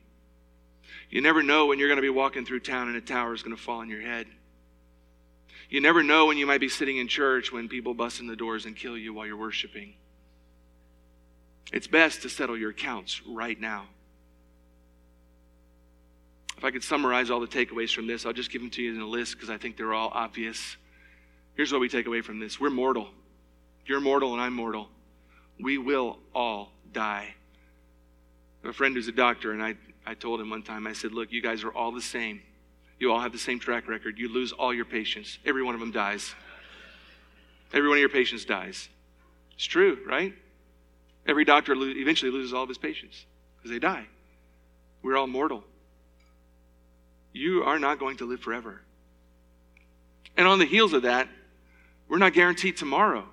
You 1.09 1.21
never 1.21 1.43
know 1.43 1.65
when 1.65 1.79
you're 1.79 1.87
going 1.87 1.97
to 1.97 2.01
be 2.01 2.09
walking 2.09 2.45
through 2.45 2.61
town 2.61 2.87
and 2.87 2.97
a 2.97 3.01
tower 3.01 3.33
is 3.33 3.43
going 3.43 3.55
to 3.55 3.61
fall 3.61 3.79
on 3.79 3.89
your 3.89 4.01
head. 4.01 4.27
You 5.69 5.81
never 5.81 6.03
know 6.03 6.27
when 6.27 6.37
you 6.37 6.45
might 6.45 6.61
be 6.61 6.69
sitting 6.69 6.97
in 6.97 7.07
church 7.07 7.51
when 7.51 7.67
people 7.67 7.93
bust 7.93 8.19
in 8.19 8.27
the 8.27 8.35
doors 8.35 8.65
and 8.65 8.75
kill 8.75 8.97
you 8.97 9.13
while 9.13 9.25
you're 9.25 9.37
worshiping. 9.37 9.95
It's 11.71 11.87
best 11.87 12.21
to 12.21 12.29
settle 12.29 12.57
your 12.57 12.69
accounts 12.69 13.21
right 13.25 13.59
now. 13.59 13.85
If 16.57 16.63
I 16.63 16.71
could 16.71 16.83
summarize 16.83 17.29
all 17.29 17.39
the 17.39 17.47
takeaways 17.47 17.93
from 17.93 18.07
this, 18.07 18.25
I'll 18.25 18.33
just 18.33 18.51
give 18.51 18.61
them 18.61 18.69
to 18.71 18.81
you 18.81 18.93
in 18.93 19.01
a 19.01 19.05
list 19.05 19.33
because 19.33 19.49
I 19.49 19.57
think 19.57 19.75
they're 19.77 19.93
all 19.93 20.11
obvious. 20.13 20.77
Here's 21.55 21.71
what 21.71 21.81
we 21.81 21.89
take 21.89 22.07
away 22.07 22.21
from 22.21 22.39
this 22.39 22.59
we're 22.59 22.69
mortal. 22.69 23.09
You're 23.85 24.01
mortal 24.01 24.33
and 24.33 24.41
I'm 24.41 24.53
mortal. 24.53 24.89
We 25.59 25.77
will 25.77 26.17
all 26.33 26.71
die. 26.91 27.33
I 28.63 28.67
have 28.67 28.71
a 28.71 28.73
friend 28.73 28.95
who's 28.95 29.07
a 29.07 29.13
doctor, 29.13 29.51
and 29.51 29.61
I, 29.61 29.75
I 30.05 30.15
told 30.15 30.41
him 30.41 30.49
one 30.49 30.63
time, 30.63 30.87
I 30.87 30.93
said, 30.93 31.11
Look, 31.11 31.31
you 31.31 31.41
guys 31.41 31.63
are 31.63 31.71
all 31.71 31.91
the 31.91 32.01
same. 32.01 32.41
You 32.99 33.11
all 33.11 33.19
have 33.19 33.31
the 33.31 33.37
same 33.37 33.59
track 33.59 33.87
record. 33.87 34.17
You 34.17 34.31
lose 34.31 34.51
all 34.51 34.73
your 34.73 34.85
patients. 34.85 35.37
Every 35.45 35.61
one 35.61 35.75
of 35.75 35.81
them 35.81 35.91
dies. 35.91 36.33
Every 37.73 37.89
one 37.89 37.97
of 37.97 37.99
your 37.99 38.09
patients 38.09 38.45
dies. 38.45 38.89
It's 39.53 39.65
true, 39.65 39.99
right? 40.07 40.33
Every 41.27 41.45
doctor 41.45 41.73
eventually 41.73 42.31
loses 42.31 42.53
all 42.53 42.63
of 42.63 42.69
his 42.69 42.77
patients 42.77 43.25
because 43.57 43.71
they 43.71 43.79
die. 43.79 44.05
We're 45.01 45.17
all 45.17 45.27
mortal. 45.27 45.63
You 47.33 47.63
are 47.63 47.79
not 47.79 47.99
going 47.99 48.17
to 48.17 48.25
live 48.25 48.39
forever. 48.39 48.81
And 50.37 50.47
on 50.47 50.59
the 50.59 50.65
heels 50.65 50.93
of 50.93 51.03
that, 51.03 51.27
we're 52.07 52.17
not 52.17 52.33
guaranteed 52.33 52.77
tomorrow. 52.77 53.25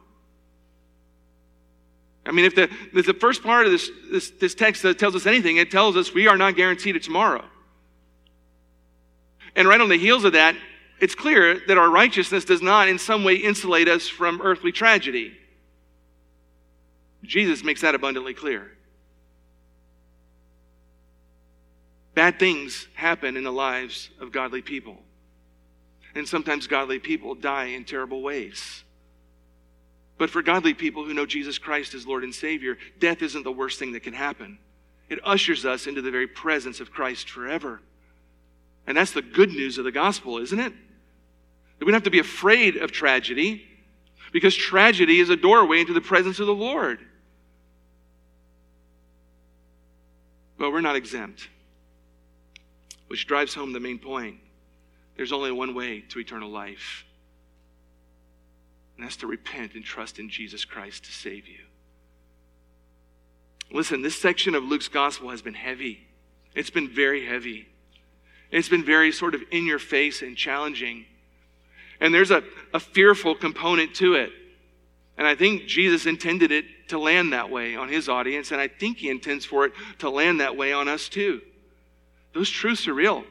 I 2.25 2.31
mean, 2.31 2.45
if 2.45 2.55
the, 2.55 2.71
if 2.95 3.07
the 3.07 3.15
first 3.15 3.43
part 3.43 3.67
of 3.67 3.73
this, 3.73 3.91
this, 4.11 4.31
this 4.31 4.55
text 4.55 4.83
tells 4.99 5.15
us 5.15 5.27
anything, 5.27 5.57
it 5.57 5.71
tells 5.71 5.97
us 5.97 6.15
we 6.15 6.29
are 6.29 6.37
not 6.37 6.57
guaranteed 6.57 6.97
a 6.97 7.01
tomorrow. 7.01 7.45
And 9.57 9.69
right 9.69 9.81
on 9.81 9.89
the 9.89 9.99
heels 9.99 10.25
of 10.25 10.33
that, 10.33 10.57
it's 11.01 11.15
clear 11.15 11.61
that 11.67 11.77
our 11.77 11.91
righteousness 11.91 12.45
does 12.45 12.63
not 12.63 12.89
in 12.89 12.99
some 12.99 13.25
way 13.25 13.35
insulate 13.35 13.89
us 13.89 14.09
from 14.09 14.41
earthly 14.41 14.71
tragedy. 14.71 15.37
Jesus 17.23 17.63
makes 17.63 17.81
that 17.83 17.95
abundantly 17.95 18.35
clear. 18.35 18.71
Bad 22.15 22.39
things 22.39 22.89
happen 22.95 23.37
in 23.37 23.45
the 23.45 23.53
lives 23.53 24.11
of 24.21 24.33
godly 24.33 24.61
people. 24.61 24.99
And 26.15 26.29
sometimes 26.29 26.67
godly 26.67 26.99
people 26.99 27.35
die 27.35 27.67
in 27.67 27.85
terrible 27.85 28.23
ways. 28.23 28.85
But 30.19 30.29
for 30.29 30.43
godly 30.43 30.75
people 30.75 31.05
who 31.05 31.15
know 31.15 31.25
Jesus 31.25 31.59
Christ 31.59 31.95
as 31.95 32.07
Lord 32.07 32.23
and 32.23 32.35
Savior, 32.35 32.77
death 32.99 33.23
isn't 33.23 33.45
the 33.45 33.53
worst 33.53 33.79
thing 33.79 33.93
that 33.93 34.03
can 34.03 34.13
happen. 34.13 34.59
It 35.09 35.21
ushers 35.25 35.65
us 35.65 35.87
into 35.87 36.03
the 36.03 36.11
very 36.11 36.27
presence 36.27 36.81
of 36.81 36.91
Christ 36.91 37.31
forever. 37.31 37.81
And 38.87 38.97
that's 38.97 39.13
the 39.13 39.23
good 39.23 39.51
news 39.51 39.79
of 39.79 39.85
the 39.85 39.93
gospel, 39.93 40.39
isn't 40.39 40.59
it? 40.59 40.73
That 41.79 41.85
we 41.85 41.93
don't 41.93 41.95
have 41.95 42.03
to 42.05 42.11
be 42.11 42.19
afraid 42.19 42.77
of 42.77 42.93
tragedy 42.93 43.67
because 44.33 44.55
tragedy 44.55 45.21
is 45.21 45.31
a 45.31 45.37
doorway 45.37 45.81
into 45.81 45.93
the 45.93 46.01
presence 46.01 46.41
of 46.41 46.47
the 46.47 46.55
Lord. 46.55 46.99
But 50.63 50.71
we're 50.71 50.81
not 50.81 50.95
exempt, 50.95 51.49
which 53.09 53.27
drives 53.27 53.53
home 53.53 53.73
the 53.73 53.81
main 53.81 53.99
point. 53.99 54.37
There's 55.17 55.33
only 55.33 55.51
one 55.51 55.75
way 55.75 56.05
to 56.11 56.21
eternal 56.21 56.49
life, 56.49 57.05
and 58.95 59.05
that's 59.05 59.17
to 59.17 59.27
repent 59.27 59.75
and 59.75 59.85
trust 59.85 60.21
in 60.21 60.29
Jesus 60.31 60.65
Christ 60.65 61.05
to 61.07 61.11
save 61.11 61.49
you. 61.49 61.59
Listen, 63.73 64.03
this 64.03 64.15
section 64.15 64.55
of 64.55 64.63
Luke's 64.63 64.87
gospel 64.87 65.31
has 65.31 65.43
been 65.43 65.53
heavy. 65.53 66.07
It's 66.55 66.71
been 66.71 66.89
very 66.89 67.27
heavy. 67.27 67.67
It's 68.53 68.69
been 68.69 68.85
very 68.85 69.11
sort 69.11 69.35
of 69.35 69.43
in 69.51 69.67
your 69.67 69.81
face 69.81 70.23
and 70.23 70.37
challenging. 70.37 71.07
And 72.01 72.15
there's 72.15 72.31
a, 72.31 72.45
a 72.73 72.79
fearful 72.79 73.35
component 73.35 73.97
to 73.97 74.15
it. 74.15 74.31
And 75.19 75.27
I 75.27 75.35
think 75.35 75.67
Jesus 75.67 76.07
intended 76.07 76.51
it 76.51 76.65
to 76.89 76.99
land 76.99 77.33
that 77.33 77.51
way 77.51 77.77
on 77.77 77.89
his 77.89 78.09
audience, 78.09 78.51
and 78.51 78.61
I 78.61 78.69
think 78.69 78.99
he 78.99 79.09
intends 79.09 79.45
for 79.45 79.67
it 79.67 79.73
to 79.99 80.11
land 80.11 80.41
that 80.41 80.57
way 80.57 80.73
on 80.73 80.89
us 80.89 81.09
too. 81.09 81.41
Those 82.33 82.49
truths 82.49 82.89
are 82.89 82.95
real. 82.95 83.25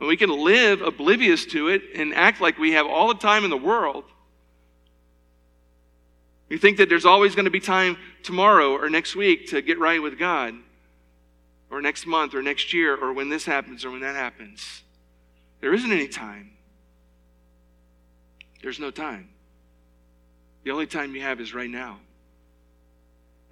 And 0.00 0.08
we 0.08 0.16
can 0.16 0.30
live 0.30 0.82
oblivious 0.82 1.44
to 1.46 1.68
it 1.68 1.82
and 1.94 2.14
act 2.14 2.40
like 2.40 2.58
we 2.58 2.72
have 2.72 2.86
all 2.86 3.08
the 3.08 3.14
time 3.14 3.44
in 3.44 3.50
the 3.50 3.56
world. 3.56 4.04
You 6.48 6.58
think 6.58 6.78
that 6.78 6.88
there's 6.88 7.06
always 7.06 7.34
going 7.34 7.46
to 7.46 7.50
be 7.50 7.60
time 7.60 7.96
tomorrow 8.22 8.72
or 8.72 8.90
next 8.90 9.16
week 9.16 9.48
to 9.48 9.62
get 9.62 9.78
right 9.78 10.02
with 10.02 10.18
God, 10.18 10.54
or 11.70 11.80
next 11.80 12.06
month 12.06 12.34
or 12.34 12.42
next 12.42 12.72
year, 12.72 12.94
or 12.94 13.12
when 13.12 13.28
this 13.28 13.44
happens 13.44 13.84
or 13.84 13.90
when 13.90 14.00
that 14.00 14.14
happens. 14.14 14.82
There 15.60 15.72
isn't 15.72 15.90
any 15.90 16.08
time. 16.08 16.52
There's 18.62 18.78
no 18.78 18.90
time. 18.90 19.30
The 20.64 20.70
only 20.70 20.86
time 20.86 21.14
you 21.14 21.20
have 21.20 21.40
is 21.40 21.54
right 21.54 21.70
now. 21.70 21.98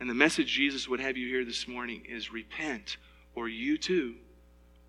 And 0.01 0.09
the 0.09 0.15
message 0.15 0.49
Jesus 0.49 0.89
would 0.89 0.99
have 0.99 1.17
you 1.17 1.29
hear 1.29 1.45
this 1.45 1.69
morning 1.69 2.03
is 2.09 2.33
repent, 2.33 2.97
or 3.35 3.49
you 3.49 3.79
too 3.79 4.15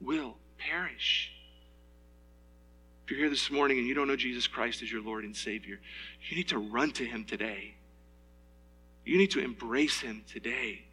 will 0.01 0.37
perish. 0.57 1.31
If 3.03 3.11
you're 3.11 3.19
here 3.19 3.29
this 3.29 3.51
morning 3.51 3.77
and 3.77 3.85
you 3.85 3.93
don't 3.93 4.07
know 4.07 4.15
Jesus 4.15 4.47
Christ 4.47 4.81
as 4.81 4.91
your 4.91 5.03
Lord 5.03 5.25
and 5.25 5.35
Savior, 5.35 5.79
you 6.29 6.37
need 6.37 6.47
to 6.47 6.57
run 6.57 6.91
to 6.93 7.05
Him 7.05 7.25
today. 7.25 7.75
You 9.05 9.17
need 9.17 9.31
to 9.31 9.39
embrace 9.41 9.99
Him 9.99 10.23
today. 10.25 10.85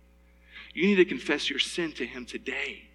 You 0.75 0.87
need 0.89 0.97
to 0.97 1.05
confess 1.05 1.49
your 1.49 1.61
sin 1.61 1.93
to 1.93 2.05
Him 2.05 2.27
today. 2.27 2.89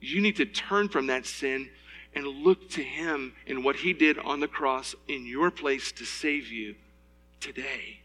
You 0.00 0.20
need 0.20 0.36
to 0.36 0.46
turn 0.46 0.88
from 0.88 1.06
that 1.06 1.26
sin 1.26 1.70
and 2.12 2.26
look 2.26 2.70
to 2.70 2.82
Him 2.82 3.34
and 3.46 3.64
what 3.64 3.76
He 3.76 3.92
did 3.92 4.18
on 4.18 4.40
the 4.40 4.48
cross 4.48 4.96
in 5.06 5.26
your 5.26 5.52
place 5.52 5.92
to 5.92 6.04
save 6.04 6.48
you 6.48 6.74
today. 7.40 8.00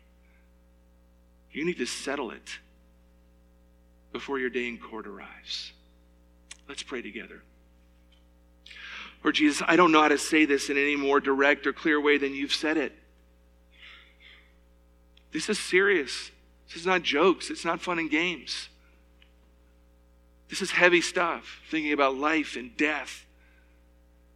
You 1.52 1.66
need 1.66 1.78
to 1.78 1.86
settle 1.86 2.32
it 2.32 2.60
before 4.12 4.40
your 4.40 4.50
day 4.50 4.68
in 4.68 4.78
court 4.78 5.08
arrives. 5.08 5.74
Let's 6.68 6.84
pray 6.84 7.02
together. 7.02 7.44
Lord 9.24 9.36
Jesus, 9.36 9.62
I 9.68 9.76
don't 9.76 9.92
know 9.92 10.02
how 10.02 10.08
to 10.08 10.18
say 10.18 10.46
this 10.46 10.70
in 10.70 10.78
any 10.78 10.96
more 10.96 11.20
direct 11.20 11.66
or 11.66 11.74
clear 11.74 12.00
way 12.00 12.18
than 12.18 12.34
you've 12.34 12.54
said 12.54 12.78
it. 12.78 12.94
This 15.32 15.50
is 15.50 15.60
serious. 15.60 16.32
This 16.68 16.78
is 16.78 16.86
not 16.86 17.04
jokes. 17.04 17.50
It's 17.50 17.66
not 17.66 17.82
fun 17.82 18.00
and 18.00 18.10
games. 18.10 18.70
This 20.50 20.62
is 20.62 20.72
heavy 20.72 21.02
stuff, 21.02 21.62
thinking 21.70 21.92
about 21.92 22.16
life 22.16 22.56
and 22.56 22.76
death, 22.78 23.26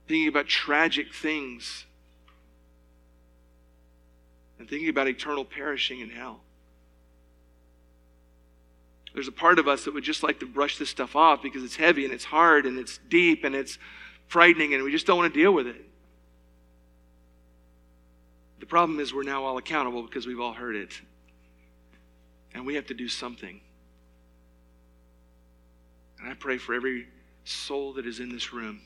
thinking 0.08 0.28
about 0.28 0.47
tragic 0.47 1.14
things, 1.14 1.86
and 4.60 4.70
thinking 4.70 4.89
about 4.89 5.07
eternal 5.07 5.45
perishing 5.45 6.01
in 6.01 6.10
hell. 6.10 6.41
There's 9.14 9.28
a 9.28 9.32
part 9.32 9.57
of 9.57 9.68
us 9.68 9.86
that 9.86 9.93
would 9.93 10.03
just 10.03 10.22
like 10.22 10.39
to 10.41 10.45
brush 10.45 10.78
this 10.78 10.89
stuff 10.89 11.16
off 11.16 11.41
because 11.41 11.64
it's 11.64 11.76
heavy 11.76 12.05
and 12.05 12.14
it's 12.14 12.26
hard 12.26 12.66
and 12.66 12.78
it's 12.78 12.99
deep 13.10 13.43
and 13.43 13.55
it's 13.55 13.80
frightening 14.28 14.74
and 14.74 14.84
we 14.84 14.91
just 14.91 15.07
don't 15.07 15.18
want 15.18 15.34
to 15.34 15.39
deal 15.39 15.51
with 15.51 15.66
it. 15.66 15.84
The 18.60 18.66
problem 18.66 18.99
is 18.99 19.14
we're 19.14 19.24
now 19.24 19.45
all 19.45 19.57
accountable 19.57 20.03
because 20.03 20.28
we've 20.28 20.39
all 20.39 20.53
heard 20.53 20.76
it. 20.76 20.93
And 22.53 22.66
we 22.66 22.76
have 22.76 22.88
to 22.88 22.93
do 22.93 23.07
something. 23.07 23.62
And 26.20 26.30
I 26.30 26.34
pray 26.34 26.57
for 26.57 26.74
every 26.74 27.07
soul 27.45 27.93
that 27.93 28.05
is 28.05 28.20
in 28.20 28.30
this 28.30 28.53
room 28.53 28.82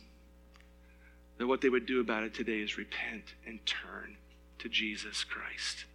that 1.37 1.47
what 1.47 1.61
they 1.61 1.69
would 1.69 1.85
do 1.85 1.99
about 1.99 2.23
it 2.23 2.33
today 2.33 2.59
is 2.59 2.77
repent 2.77 3.23
and 3.45 3.59
turn 3.65 4.15
to 4.59 4.69
Jesus 4.69 5.23
Christ. 5.23 5.85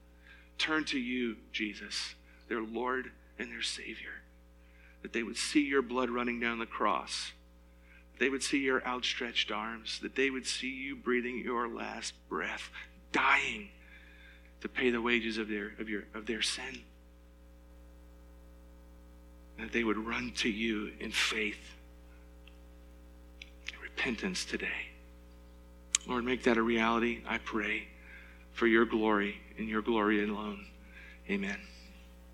Turn 0.59 0.84
to 0.86 0.98
you, 0.98 1.36
Jesus, 1.52 2.14
their 2.48 2.62
Lord 2.62 3.12
and 3.38 3.50
their 3.50 3.62
Savior. 3.62 4.22
That 5.02 5.12
they 5.12 5.22
would 5.22 5.36
see 5.36 5.62
your 5.62 5.82
blood 5.82 6.11
running 6.11 6.40
down 6.40 6.59
the 6.59 6.66
cross. 6.66 7.32
That 8.12 8.24
they 8.24 8.28
would 8.28 8.42
see 8.42 8.59
your 8.59 8.84
outstretched 8.84 9.52
arms. 9.52 10.00
That 10.00 10.16
they 10.16 10.30
would 10.30 10.46
see 10.46 10.70
you 10.70 10.96
breathing 10.96 11.38
your 11.38 11.68
last 11.68 12.14
breath, 12.28 12.70
dying 13.12 13.68
to 14.61 14.68
pay 14.68 14.90
the 14.90 15.00
wages 15.00 15.38
of 15.38 15.48
their, 15.48 15.72
of 15.78 15.88
your, 15.88 16.02
of 16.14 16.26
their 16.26 16.42
sin. 16.42 16.80
That 19.59 19.72
they 19.72 19.84
would 19.84 19.98
run 19.98 20.32
to 20.36 20.48
you 20.48 20.92
in 20.98 21.12
faith 21.12 21.74
and 23.72 23.82
repentance 23.82 24.44
today. 24.44 24.88
Lord, 26.06 26.24
make 26.24 26.42
that 26.44 26.56
a 26.56 26.62
reality, 26.62 27.20
I 27.28 27.38
pray, 27.38 27.88
for 28.59 28.66
your 28.66 28.84
glory 28.84 29.36
and 29.56 29.68
your 29.68 29.82
glory 29.82 30.22
alone. 30.28 30.66
Amen. 31.30 31.59